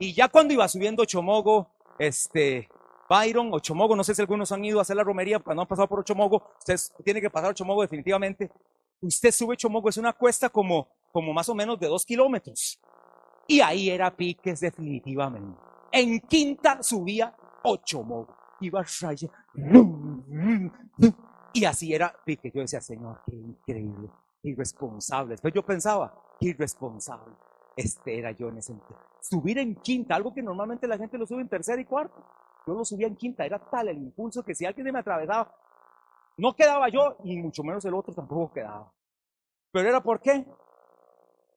Y 0.00 0.14
ya 0.14 0.28
cuando 0.28 0.54
iba 0.54 0.66
subiendo 0.66 1.04
Chomogo, 1.04 1.68
este, 1.98 2.70
Byron 3.08 3.50
o 3.52 3.60
Chomogo, 3.60 3.94
no 3.94 4.02
sé 4.02 4.14
si 4.14 4.22
algunos 4.22 4.50
han 4.50 4.64
ido 4.64 4.78
a 4.78 4.82
hacer 4.82 4.96
la 4.96 5.04
romería 5.04 5.38
cuando 5.40 5.60
han 5.60 5.68
pasado 5.68 5.86
por 5.88 6.02
Chomogo, 6.02 6.42
usted 6.58 6.76
tiene 7.04 7.20
que 7.20 7.28
pasar 7.28 7.52
Chomogo 7.52 7.82
definitivamente. 7.82 8.50
Usted 9.02 9.30
sube 9.30 9.58
Chomogo, 9.58 9.90
es 9.90 9.98
una 9.98 10.14
cuesta 10.14 10.48
como, 10.48 10.88
como 11.12 11.34
más 11.34 11.50
o 11.50 11.54
menos 11.54 11.78
de 11.78 11.86
dos 11.86 12.06
kilómetros. 12.06 12.80
Y 13.46 13.60
ahí 13.60 13.90
era 13.90 14.10
piques 14.10 14.60
definitivamente. 14.60 15.60
En 15.92 16.18
quinta 16.20 16.82
subía 16.82 17.36
Ochomogo. 17.62 18.34
Iba 18.60 18.82
raya. 19.02 19.28
Y 21.52 21.64
así 21.66 21.92
era 21.92 22.14
que 22.24 22.50
yo 22.54 22.62
decía, 22.62 22.80
Señor, 22.80 23.20
qué 23.26 23.36
increíble, 23.36 24.08
irresponsable. 24.44 25.32
Después 25.32 25.52
yo 25.52 25.62
pensaba, 25.62 26.14
irresponsable. 26.40 27.34
Este 27.80 28.18
era 28.18 28.32
yo 28.32 28.48
en 28.48 28.58
ese 28.58 28.74
momento. 28.74 28.98
Subir 29.20 29.58
en 29.58 29.74
quinta, 29.76 30.14
algo 30.14 30.34
que 30.34 30.42
normalmente 30.42 30.86
la 30.86 30.98
gente 30.98 31.16
lo 31.16 31.26
sube 31.26 31.40
en 31.40 31.48
tercera 31.48 31.80
y 31.80 31.86
cuarta. 31.86 32.22
Yo 32.66 32.74
lo 32.74 32.84
subía 32.84 33.06
en 33.06 33.16
quinta, 33.16 33.44
era 33.46 33.58
tal 33.58 33.88
el 33.88 33.96
impulso 33.96 34.44
que 34.44 34.54
si 34.54 34.66
alguien 34.66 34.92
me 34.92 34.98
atravesaba, 34.98 35.54
no 36.36 36.54
quedaba 36.54 36.88
yo 36.90 37.16
y 37.24 37.38
mucho 37.38 37.62
menos 37.62 37.84
el 37.86 37.94
otro 37.94 38.12
tampoco 38.14 38.52
quedaba. 38.52 38.92
Pero 39.72 39.88
era 39.88 40.02
por 40.02 40.20
qué? 40.20 40.44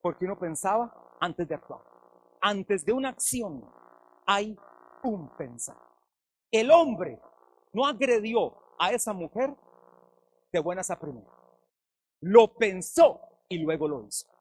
Porque 0.02 0.26
uno 0.26 0.40
pensaba 0.40 0.94
antes 1.20 1.48
de 1.48 1.56
actuar. 1.56 1.82
Antes 2.42 2.86
de 2.86 2.94
una 2.94 3.10
acción 3.10 3.64
hay 4.26 4.58
un 5.04 5.30
pensar. 5.36 5.78
El 6.52 6.72
hombre 6.72 7.20
no 7.74 7.86
agredió 7.86 8.56
a 8.80 8.92
esa 8.92 9.12
mujer 9.12 9.54
de 10.54 10.60
buenas 10.60 10.90
a 10.90 11.00
primeras. 11.00 11.34
Lo 12.22 12.54
pensó 12.54 13.20
y 13.50 13.58
luego 13.58 13.88
lo 13.88 14.06
hizo. 14.06 14.33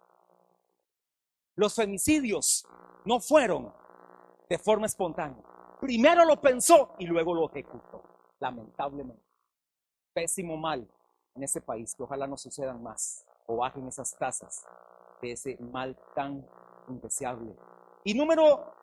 Los 1.54 1.74
femicidios 1.74 2.66
no 3.04 3.20
fueron 3.20 3.72
de 4.48 4.58
forma 4.58 4.86
espontánea. 4.86 5.42
Primero 5.80 6.24
lo 6.24 6.40
pensó 6.40 6.94
y 6.98 7.06
luego 7.06 7.34
lo 7.34 7.48
ejecutó. 7.50 8.02
Lamentablemente. 8.40 9.22
Pésimo 10.14 10.56
mal 10.56 10.86
en 11.34 11.42
ese 11.42 11.60
país, 11.60 11.94
que 11.94 12.02
ojalá 12.02 12.26
no 12.26 12.36
sucedan 12.36 12.82
más 12.82 13.26
o 13.46 13.56
bajen 13.56 13.88
esas 13.88 14.16
tasas 14.18 14.64
de 15.20 15.32
ese 15.32 15.56
mal 15.58 15.98
tan 16.14 16.46
indeseable. 16.88 17.56
Y 18.04 18.14
número 18.14 18.74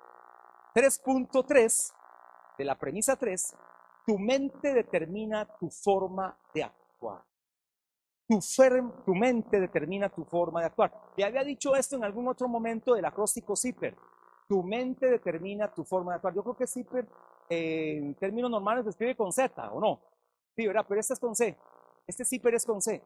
3.3 0.73 1.93
de 2.57 2.65
la 2.65 2.77
premisa 2.77 3.15
3, 3.15 3.55
tu 4.05 4.17
mente 4.17 4.73
determina 4.73 5.45
tu 5.57 5.69
forma 5.69 6.37
de 6.53 6.63
actuar. 6.63 7.28
Tu, 8.29 8.39
tu 9.05 9.15
mente 9.15 9.59
determina 9.59 10.07
tu 10.07 10.23
forma 10.23 10.59
de 10.59 10.67
actuar. 10.67 10.93
Le 11.17 11.25
había 11.25 11.43
dicho 11.43 11.75
esto 11.75 11.95
en 11.95 12.03
algún 12.03 12.27
otro 12.27 12.47
momento 12.47 12.93
del 12.93 13.03
acróstico 13.05 13.55
Zipper. 13.55 13.95
Tu 14.47 14.61
mente 14.61 15.07
determina 15.09 15.73
tu 15.73 15.83
forma 15.83 16.11
de 16.11 16.15
actuar. 16.17 16.35
Yo 16.35 16.43
creo 16.43 16.55
que 16.55 16.67
Zipper 16.67 17.07
en 17.49 18.13
términos 18.13 18.51
normales 18.51 18.83
se 18.83 18.91
escribe 18.91 19.15
con 19.15 19.31
Z, 19.31 19.71
¿o 19.71 19.81
no? 19.81 19.99
Sí, 20.55 20.67
¿verdad? 20.67 20.85
Pero 20.87 21.01
este 21.01 21.15
es 21.15 21.19
con 21.19 21.35
C. 21.35 21.57
Este 22.05 22.23
Zipper 22.23 22.53
es 22.53 22.65
con 22.67 22.83
C. 22.83 23.01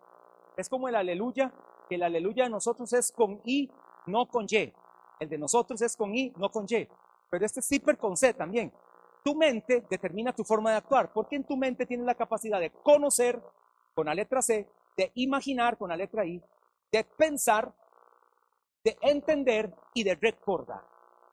Es 0.57 0.67
como 0.67 0.89
el 0.89 0.95
aleluya, 0.95 1.53
que 1.87 1.95
el 1.95 2.03
aleluya 2.03 2.43
de 2.43 2.49
nosotros 2.49 2.91
es 2.91 3.09
con 3.09 3.39
I, 3.45 3.71
no 4.07 4.27
con 4.27 4.45
Y. 4.49 4.73
El 5.21 5.29
de 5.29 5.37
nosotros 5.37 5.81
es 5.81 5.95
con 5.95 6.13
I, 6.13 6.33
no 6.35 6.51
con 6.51 6.65
Y. 6.65 6.85
Pero 7.29 7.45
este 7.45 7.61
Zipper 7.61 7.97
con 7.97 8.17
C 8.17 8.33
también. 8.33 8.73
Tu 9.23 9.33
mente 9.35 9.85
determina 9.89 10.33
tu 10.33 10.43
forma 10.43 10.71
de 10.71 10.77
actuar, 10.77 11.13
porque 11.13 11.37
en 11.37 11.45
tu 11.45 11.55
mente 11.55 11.85
tienes 11.85 12.05
la 12.05 12.15
capacidad 12.15 12.59
de 12.59 12.71
conocer, 12.71 13.41
con 13.95 14.07
la 14.07 14.15
letra 14.15 14.41
C, 14.41 14.67
de 14.95 15.11
imaginar 15.15 15.77
con 15.77 15.89
la 15.89 15.97
letra 15.97 16.25
I, 16.25 16.41
de 16.91 17.03
pensar, 17.03 17.73
de 18.83 18.97
entender 19.01 19.73
y 19.93 20.03
de 20.03 20.15
recordar. 20.15 20.83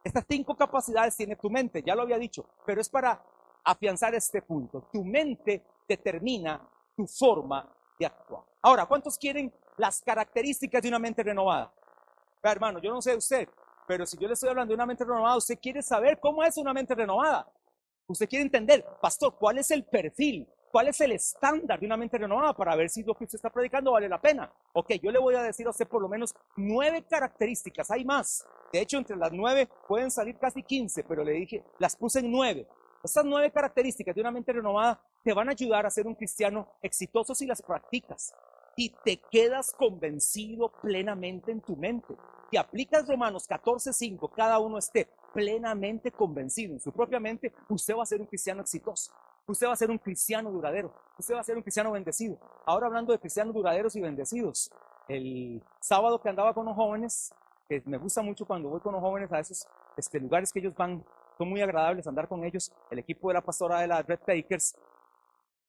Estas 0.03 0.25
cinco 0.29 0.57
capacidades 0.57 1.17
tiene 1.17 1.37
tu 1.37 1.51
mente, 1.51 1.83
ya 1.83 1.95
lo 1.95 2.03
había 2.03 2.19
dicho, 2.19 2.47
pero 2.65 2.81
es 2.81 2.89
para 2.89 3.23
afianzar 3.65 4.15
este 4.15 4.43
punto. 4.43 4.89
Tu 4.93 5.05
mente 5.05 5.65
determina 5.87 6.67
tu 6.97 7.07
forma 7.07 7.71
de 7.99 8.07
actuar. 8.07 8.45
Ahora, 8.63 8.87
¿cuántos 8.87 9.19
quieren 9.19 9.53
las 9.77 10.01
características 10.01 10.83
de 10.83 10.89
una 10.89 10.99
mente 10.99 11.23
renovada? 11.23 11.73
hermano, 12.43 12.81
yo 12.81 12.91
no 12.91 13.03
sé 13.03 13.15
usted, 13.15 13.47
pero 13.87 14.07
si 14.07 14.17
yo 14.17 14.27
le 14.27 14.33
estoy 14.33 14.49
hablando 14.49 14.71
de 14.71 14.77
una 14.77 14.87
mente 14.87 15.05
renovada, 15.05 15.37
usted 15.37 15.59
quiere 15.61 15.83
saber 15.83 16.19
cómo 16.19 16.43
es 16.43 16.57
una 16.57 16.73
mente 16.73 16.95
renovada. 16.95 17.47
Usted 18.07 18.29
quiere 18.29 18.45
entender, 18.45 18.85
pastor, 19.01 19.37
cuál 19.39 19.59
es 19.59 19.71
el 19.71 19.85
perfil 19.85 20.49
¿Cuál 20.71 20.87
es 20.87 21.01
el 21.01 21.11
estándar 21.11 21.81
de 21.81 21.87
una 21.87 21.97
mente 21.97 22.17
renovada 22.17 22.55
para 22.55 22.77
ver 22.77 22.89
si 22.89 23.03
lo 23.03 23.15
que 23.15 23.25
usted 23.25 23.37
está 23.37 23.51
predicando 23.51 23.91
vale 23.91 24.09
la 24.09 24.21
pena? 24.21 24.53
Ok, 24.73 24.93
yo 25.03 25.11
le 25.11 25.19
voy 25.19 25.35
a 25.35 25.43
decir 25.43 25.67
a 25.67 25.71
usted 25.71 25.89
por 25.89 26.01
lo 26.01 26.09
menos 26.09 26.33
nueve 26.57 27.05
características, 27.11 27.91
hay 27.91 28.05
más. 28.05 28.47
De 28.73 28.81
hecho, 28.81 28.97
entre 28.97 29.17
las 29.17 29.33
nueve 29.33 29.69
pueden 29.89 30.13
salir 30.13 30.39
casi 30.39 30.63
quince, 30.63 31.03
pero 31.03 31.25
le 31.25 31.33
dije, 31.33 31.65
las 31.81 31.97
puse 31.97 32.21
en 32.21 32.31
nueve. 32.31 32.69
Estas 33.03 33.25
nueve 33.25 33.51
características 33.51 34.15
de 34.15 34.21
una 34.21 34.31
mente 34.31 34.53
renovada 34.53 35.01
te 35.25 35.33
van 35.33 35.49
a 35.49 35.53
ayudar 35.53 35.87
a 35.87 35.91
ser 35.91 36.07
un 36.07 36.15
cristiano 36.15 36.69
exitoso 36.83 37.35
si 37.35 37.47
las 37.47 37.63
practicas 37.63 38.33
y 38.77 38.95
te 39.05 39.21
quedas 39.29 39.73
convencido 39.73 40.71
plenamente 40.81 41.51
en 41.51 41.63
tu 41.63 41.75
mente. 41.75 42.15
Y 42.53 42.57
aplicas 42.57 43.09
Romanos 43.09 43.49
14:5, 43.49 44.31
cada 44.31 44.61
uno 44.61 44.79
esté 44.79 45.09
plenamente 45.35 46.13
convencido 46.13 46.75
en 46.75 46.81
su 46.81 46.93
propia 46.93 47.19
mente, 47.19 47.53
usted 47.69 47.97
va 47.97 48.05
a 48.05 48.07
ser 48.07 48.21
un 48.21 48.27
cristiano 48.27 48.61
exitoso. 48.61 49.13
Usted 49.51 49.67
va 49.67 49.73
a 49.73 49.77
ser 49.77 49.91
un 49.91 49.99
cristiano 49.99 50.51
duradero. 50.51 50.95
Usted 51.19 51.35
va 51.35 51.41
a 51.41 51.45
ser 51.45 51.57
un 51.57 51.63
cristiano 51.63 51.91
bendecido. 51.91 52.39
Ahora 52.65 52.87
hablando 52.87 53.13
de 53.13 53.19
cristianos 53.19 53.53
duraderos 53.53 53.97
y 53.97 54.01
bendecidos. 54.01 54.71
El 55.09 55.61
sábado 55.81 56.21
que 56.21 56.29
andaba 56.29 56.55
con 56.55 56.67
los 56.67 56.77
jóvenes, 56.77 57.35
que 57.69 57.83
me 57.85 57.99
gusta 57.99 58.23
mucho 58.23 58.47
cuando 58.47 58.69
voy 58.69 58.81
con 58.81 58.93
los 58.93 59.03
jóvenes 59.03 59.33
a 59.33 59.41
esos 59.41 59.67
este, 59.97 60.21
lugares 60.21 60.53
que 60.53 60.61
ellos 60.61 60.75
van, 60.77 61.05
son 61.37 61.49
muy 61.49 61.61
agradables 61.63 62.07
andar 62.07 62.29
con 62.29 62.45
ellos. 62.45 62.71
El 62.91 63.01
equipo 63.01 63.27
de 63.29 63.35
la 63.35 63.41
pastora 63.41 63.81
de 63.81 63.89
la 63.89 64.03
Red 64.03 64.21
Takers. 64.21 64.77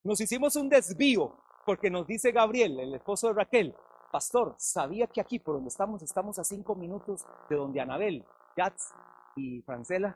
Nos 0.03 0.21
hicimos 0.21 0.55
un 0.55 0.69
desvío 0.69 1.35
porque 1.65 1.89
nos 1.89 2.05
dice 2.05 2.31
Gabriel, 2.31 2.79
el 2.79 2.93
esposo 2.93 3.27
de 3.27 3.33
Raquel, 3.33 3.75
pastor, 4.11 4.53
sabía 4.57 5.07
que 5.07 5.21
aquí 5.21 5.39
por 5.39 5.55
donde 5.55 5.69
estamos, 5.69 6.03
estamos 6.03 6.37
a 6.37 6.43
cinco 6.43 6.75
minutos 6.75 7.25
de 7.49 7.55
donde 7.55 7.81
Anabel, 7.81 8.25
Yats 8.55 8.93
y 9.35 9.61
Francela, 9.61 10.15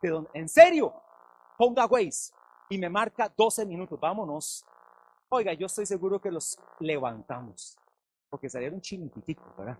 de 0.00 0.10
donde, 0.10 0.30
en 0.34 0.48
serio, 0.48 0.92
ponga 1.56 1.86
Waze, 1.86 2.32
y 2.70 2.78
me 2.78 2.88
marca 2.88 3.30
12 3.36 3.66
minutos, 3.66 3.98
vámonos. 4.00 4.64
Oiga, 5.28 5.52
yo 5.52 5.66
estoy 5.66 5.86
seguro 5.86 6.20
que 6.20 6.30
los 6.30 6.58
levantamos, 6.78 7.76
porque 8.30 8.48
salieron 8.48 8.80
chinititicos, 8.80 9.56
¿verdad? 9.56 9.78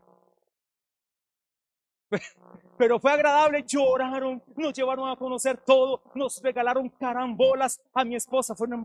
Pero 2.77 2.99
fue 2.99 3.13
agradable, 3.13 3.63
lloraron, 3.63 4.43
nos 4.57 4.73
llevaron 4.73 5.09
a 5.09 5.17
conocer 5.17 5.59
todo, 5.59 6.03
nos 6.15 6.43
regalaron 6.43 6.89
carambolas 6.89 7.81
a 7.95 8.05
mi 8.05 8.17
esposa, 8.17 8.57
fue 8.57 8.67
una 8.67 8.85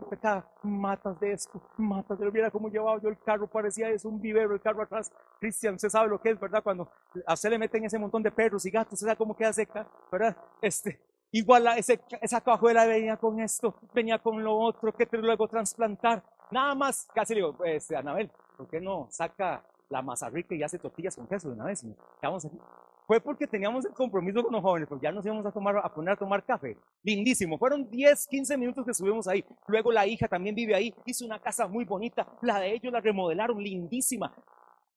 matas 0.62 1.18
de 1.18 1.32
esto, 1.32 1.60
matas 1.78 2.16
de 2.18 2.24
lo, 2.26 2.32
mira 2.32 2.50
cómo 2.50 2.68
llevaba 2.68 3.00
yo 3.00 3.08
el 3.08 3.18
carro, 3.18 3.48
parecía 3.48 3.90
es 3.90 4.04
un 4.04 4.20
vivero 4.20 4.54
el 4.54 4.60
carro 4.60 4.82
atrás. 4.82 5.10
Cristian, 5.40 5.74
usted 5.74 5.88
sabe 5.88 6.08
lo 6.08 6.20
que 6.20 6.30
es, 6.30 6.38
¿verdad? 6.38 6.62
Cuando 6.62 6.88
a 7.26 7.34
usted 7.34 7.50
le 7.50 7.58
meten 7.58 7.84
ese 7.84 7.98
montón 7.98 8.22
de 8.22 8.30
perros 8.30 8.64
y 8.66 8.70
gatos, 8.70 8.92
¿usted 8.92 9.06
sabe 9.06 9.16
cómo 9.16 9.36
queda 9.36 9.52
seca, 9.52 9.88
¿verdad? 10.12 10.36
Este, 10.62 11.00
Igual 11.36 11.66
ese, 11.76 12.00
esa 12.22 12.40
cajuela 12.40 12.86
venía 12.86 13.18
con 13.18 13.40
esto, 13.40 13.74
venía 13.92 14.18
con 14.18 14.42
lo 14.42 14.56
otro, 14.56 14.90
que 14.94 15.04
te 15.04 15.18
luego 15.18 15.46
trasplantar. 15.46 16.22
Nada 16.50 16.74
más, 16.74 17.06
casi 17.14 17.34
le 17.34 17.40
digo, 17.40 17.54
pues, 17.54 17.90
Anabel, 17.90 18.30
¿por 18.56 18.66
qué 18.68 18.80
no 18.80 19.06
saca 19.10 19.62
la 19.88 20.02
masa 20.02 20.30
rica 20.30 20.54
y 20.54 20.62
hace 20.62 20.78
tortillas 20.78 21.14
con 21.14 21.26
queso 21.26 21.48
de 21.48 21.54
una 21.54 21.64
vez. 21.64 21.84
Estamos 22.14 22.44
aquí. 22.44 22.58
Fue 23.06 23.20
porque 23.20 23.46
teníamos 23.46 23.84
el 23.84 23.92
compromiso 23.92 24.42
con 24.42 24.52
los 24.52 24.62
jóvenes, 24.62 24.88
porque 24.88 25.04
ya 25.04 25.12
nos 25.12 25.24
íbamos 25.24 25.46
a, 25.46 25.52
tomar, 25.52 25.76
a 25.76 25.94
poner 25.94 26.14
a 26.14 26.16
tomar 26.16 26.42
café. 26.42 26.76
Lindísimo. 27.04 27.56
Fueron 27.56 27.88
10, 27.88 28.26
15 28.26 28.56
minutos 28.56 28.84
que 28.84 28.90
estuvimos 28.90 29.28
ahí. 29.28 29.44
Luego 29.68 29.92
la 29.92 30.06
hija 30.06 30.26
también 30.26 30.54
vive 30.56 30.74
ahí. 30.74 30.92
Hizo 31.04 31.24
una 31.24 31.38
casa 31.38 31.68
muy 31.68 31.84
bonita. 31.84 32.26
La 32.42 32.58
de 32.58 32.72
ellos 32.72 32.92
la 32.92 33.00
remodelaron, 33.00 33.62
lindísima. 33.62 34.34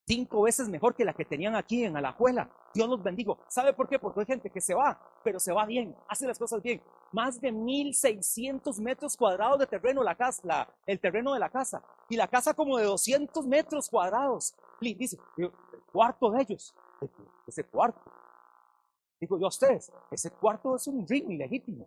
Cinco 0.09 0.41
veces 0.41 0.67
mejor 0.67 0.95
que 0.95 1.05
la 1.05 1.13
que 1.13 1.23
tenían 1.23 1.55
aquí 1.55 1.83
en 1.83 1.95
Alajuela. 1.95 2.49
Dios 2.73 2.89
los 2.89 3.03
bendigo. 3.03 3.37
¿Sabe 3.47 3.73
por 3.73 3.87
qué? 3.87 3.99
Porque 3.99 4.21
hay 4.21 4.25
gente 4.25 4.49
que 4.49 4.59
se 4.59 4.73
va, 4.73 4.99
pero 5.23 5.39
se 5.39 5.53
va 5.53 5.67
bien, 5.67 5.95
hace 6.07 6.25
las 6.25 6.39
cosas 6.39 6.63
bien. 6.63 6.81
Más 7.11 7.39
de 7.39 7.53
1.600 7.53 8.81
metros 8.81 9.15
cuadrados 9.15 9.59
de 9.59 9.67
terreno 9.67 10.01
la 10.01 10.15
casa, 10.15 10.67
el 10.87 10.99
terreno 10.99 11.33
de 11.33 11.39
la 11.39 11.51
casa. 11.51 11.83
Y 12.09 12.15
la 12.15 12.27
casa 12.27 12.55
como 12.55 12.77
de 12.79 12.85
200 12.85 13.45
metros 13.45 13.87
cuadrados. 13.87 14.55
Lindísimo. 14.79 15.21
El 15.37 15.51
cuarto 15.91 16.31
de 16.31 16.41
ellos 16.41 16.73
ese 17.47 17.63
cuarto. 17.65 18.01
Digo 19.21 19.37
yo 19.37 19.45
a 19.45 19.49
ustedes, 19.49 19.91
ese 20.09 20.31
cuarto 20.31 20.75
es 20.75 20.87
un 20.87 21.07
ring 21.07 21.29
ilegítimo. 21.29 21.85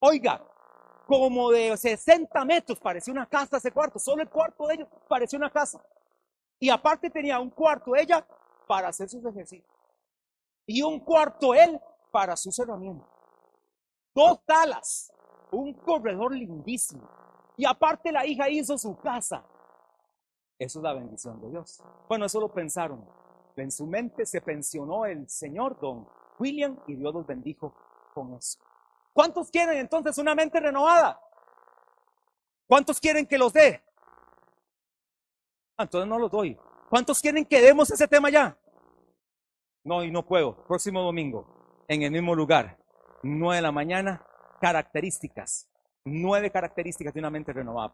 Oiga, 0.00 0.44
como 1.06 1.52
de 1.52 1.76
60 1.76 2.44
metros 2.44 2.80
parecía 2.80 3.12
una 3.12 3.26
casa 3.26 3.58
ese 3.58 3.70
cuarto, 3.70 4.00
solo 4.00 4.20
el 4.20 4.28
cuarto 4.28 4.66
de 4.66 4.74
ellos 4.74 4.88
parecía 5.08 5.38
una 5.38 5.50
casa. 5.50 5.80
Y 6.58 6.70
aparte 6.70 7.10
tenía 7.10 7.38
un 7.38 7.50
cuarto 7.50 7.94
ella 7.96 8.26
para 8.66 8.88
hacer 8.88 9.08
sus 9.08 9.24
ejercicios. 9.24 9.68
Y 10.66 10.82
un 10.82 11.00
cuarto 11.00 11.54
él 11.54 11.80
para 12.10 12.36
sus 12.36 12.58
herramientas. 12.58 13.08
Dos 14.14 14.44
talas, 14.46 15.12
un 15.50 15.74
corredor 15.74 16.34
lindísimo. 16.34 17.08
Y 17.56 17.64
aparte 17.64 18.12
la 18.12 18.26
hija 18.26 18.48
hizo 18.48 18.78
su 18.78 18.96
casa. 18.98 19.44
Eso 20.58 20.78
es 20.78 20.82
la 20.82 20.94
bendición 20.94 21.40
de 21.40 21.50
Dios. 21.50 21.82
Bueno, 22.08 22.26
eso 22.26 22.40
lo 22.40 22.52
pensaron. 22.52 23.04
En 23.56 23.70
su 23.70 23.86
mente 23.86 24.26
se 24.26 24.40
pensionó 24.40 25.06
el 25.06 25.28
señor 25.28 25.78
Don 25.80 26.08
William 26.38 26.78
y 26.86 26.94
Dios 26.94 27.14
los 27.14 27.26
bendijo 27.26 27.74
con 28.14 28.34
eso. 28.34 28.58
¿Cuántos 29.12 29.50
quieren 29.50 29.78
entonces 29.78 30.18
una 30.18 30.34
mente 30.34 30.58
renovada? 30.58 31.20
¿Cuántos 32.66 32.98
quieren 32.98 33.26
que 33.26 33.38
los 33.38 33.52
dé? 33.52 33.82
Entonces 35.78 36.08
no 36.08 36.18
los 36.18 36.30
doy. 36.30 36.56
¿Cuántos 36.88 37.20
quieren 37.20 37.44
que 37.44 37.60
demos 37.60 37.90
ese 37.90 38.06
tema 38.06 38.30
ya? 38.30 38.56
No, 39.82 40.04
y 40.04 40.10
no 40.10 40.24
puedo. 40.24 40.64
Próximo 40.66 41.02
domingo, 41.02 41.84
en 41.88 42.02
el 42.02 42.10
mismo 42.10 42.34
lugar, 42.34 42.78
nueve 43.22 43.56
de 43.56 43.62
la 43.62 43.72
mañana, 43.72 44.24
características, 44.60 45.68
nueve 46.04 46.50
características 46.50 47.12
de 47.12 47.20
una 47.20 47.30
mente 47.30 47.52
renovada. 47.52 47.92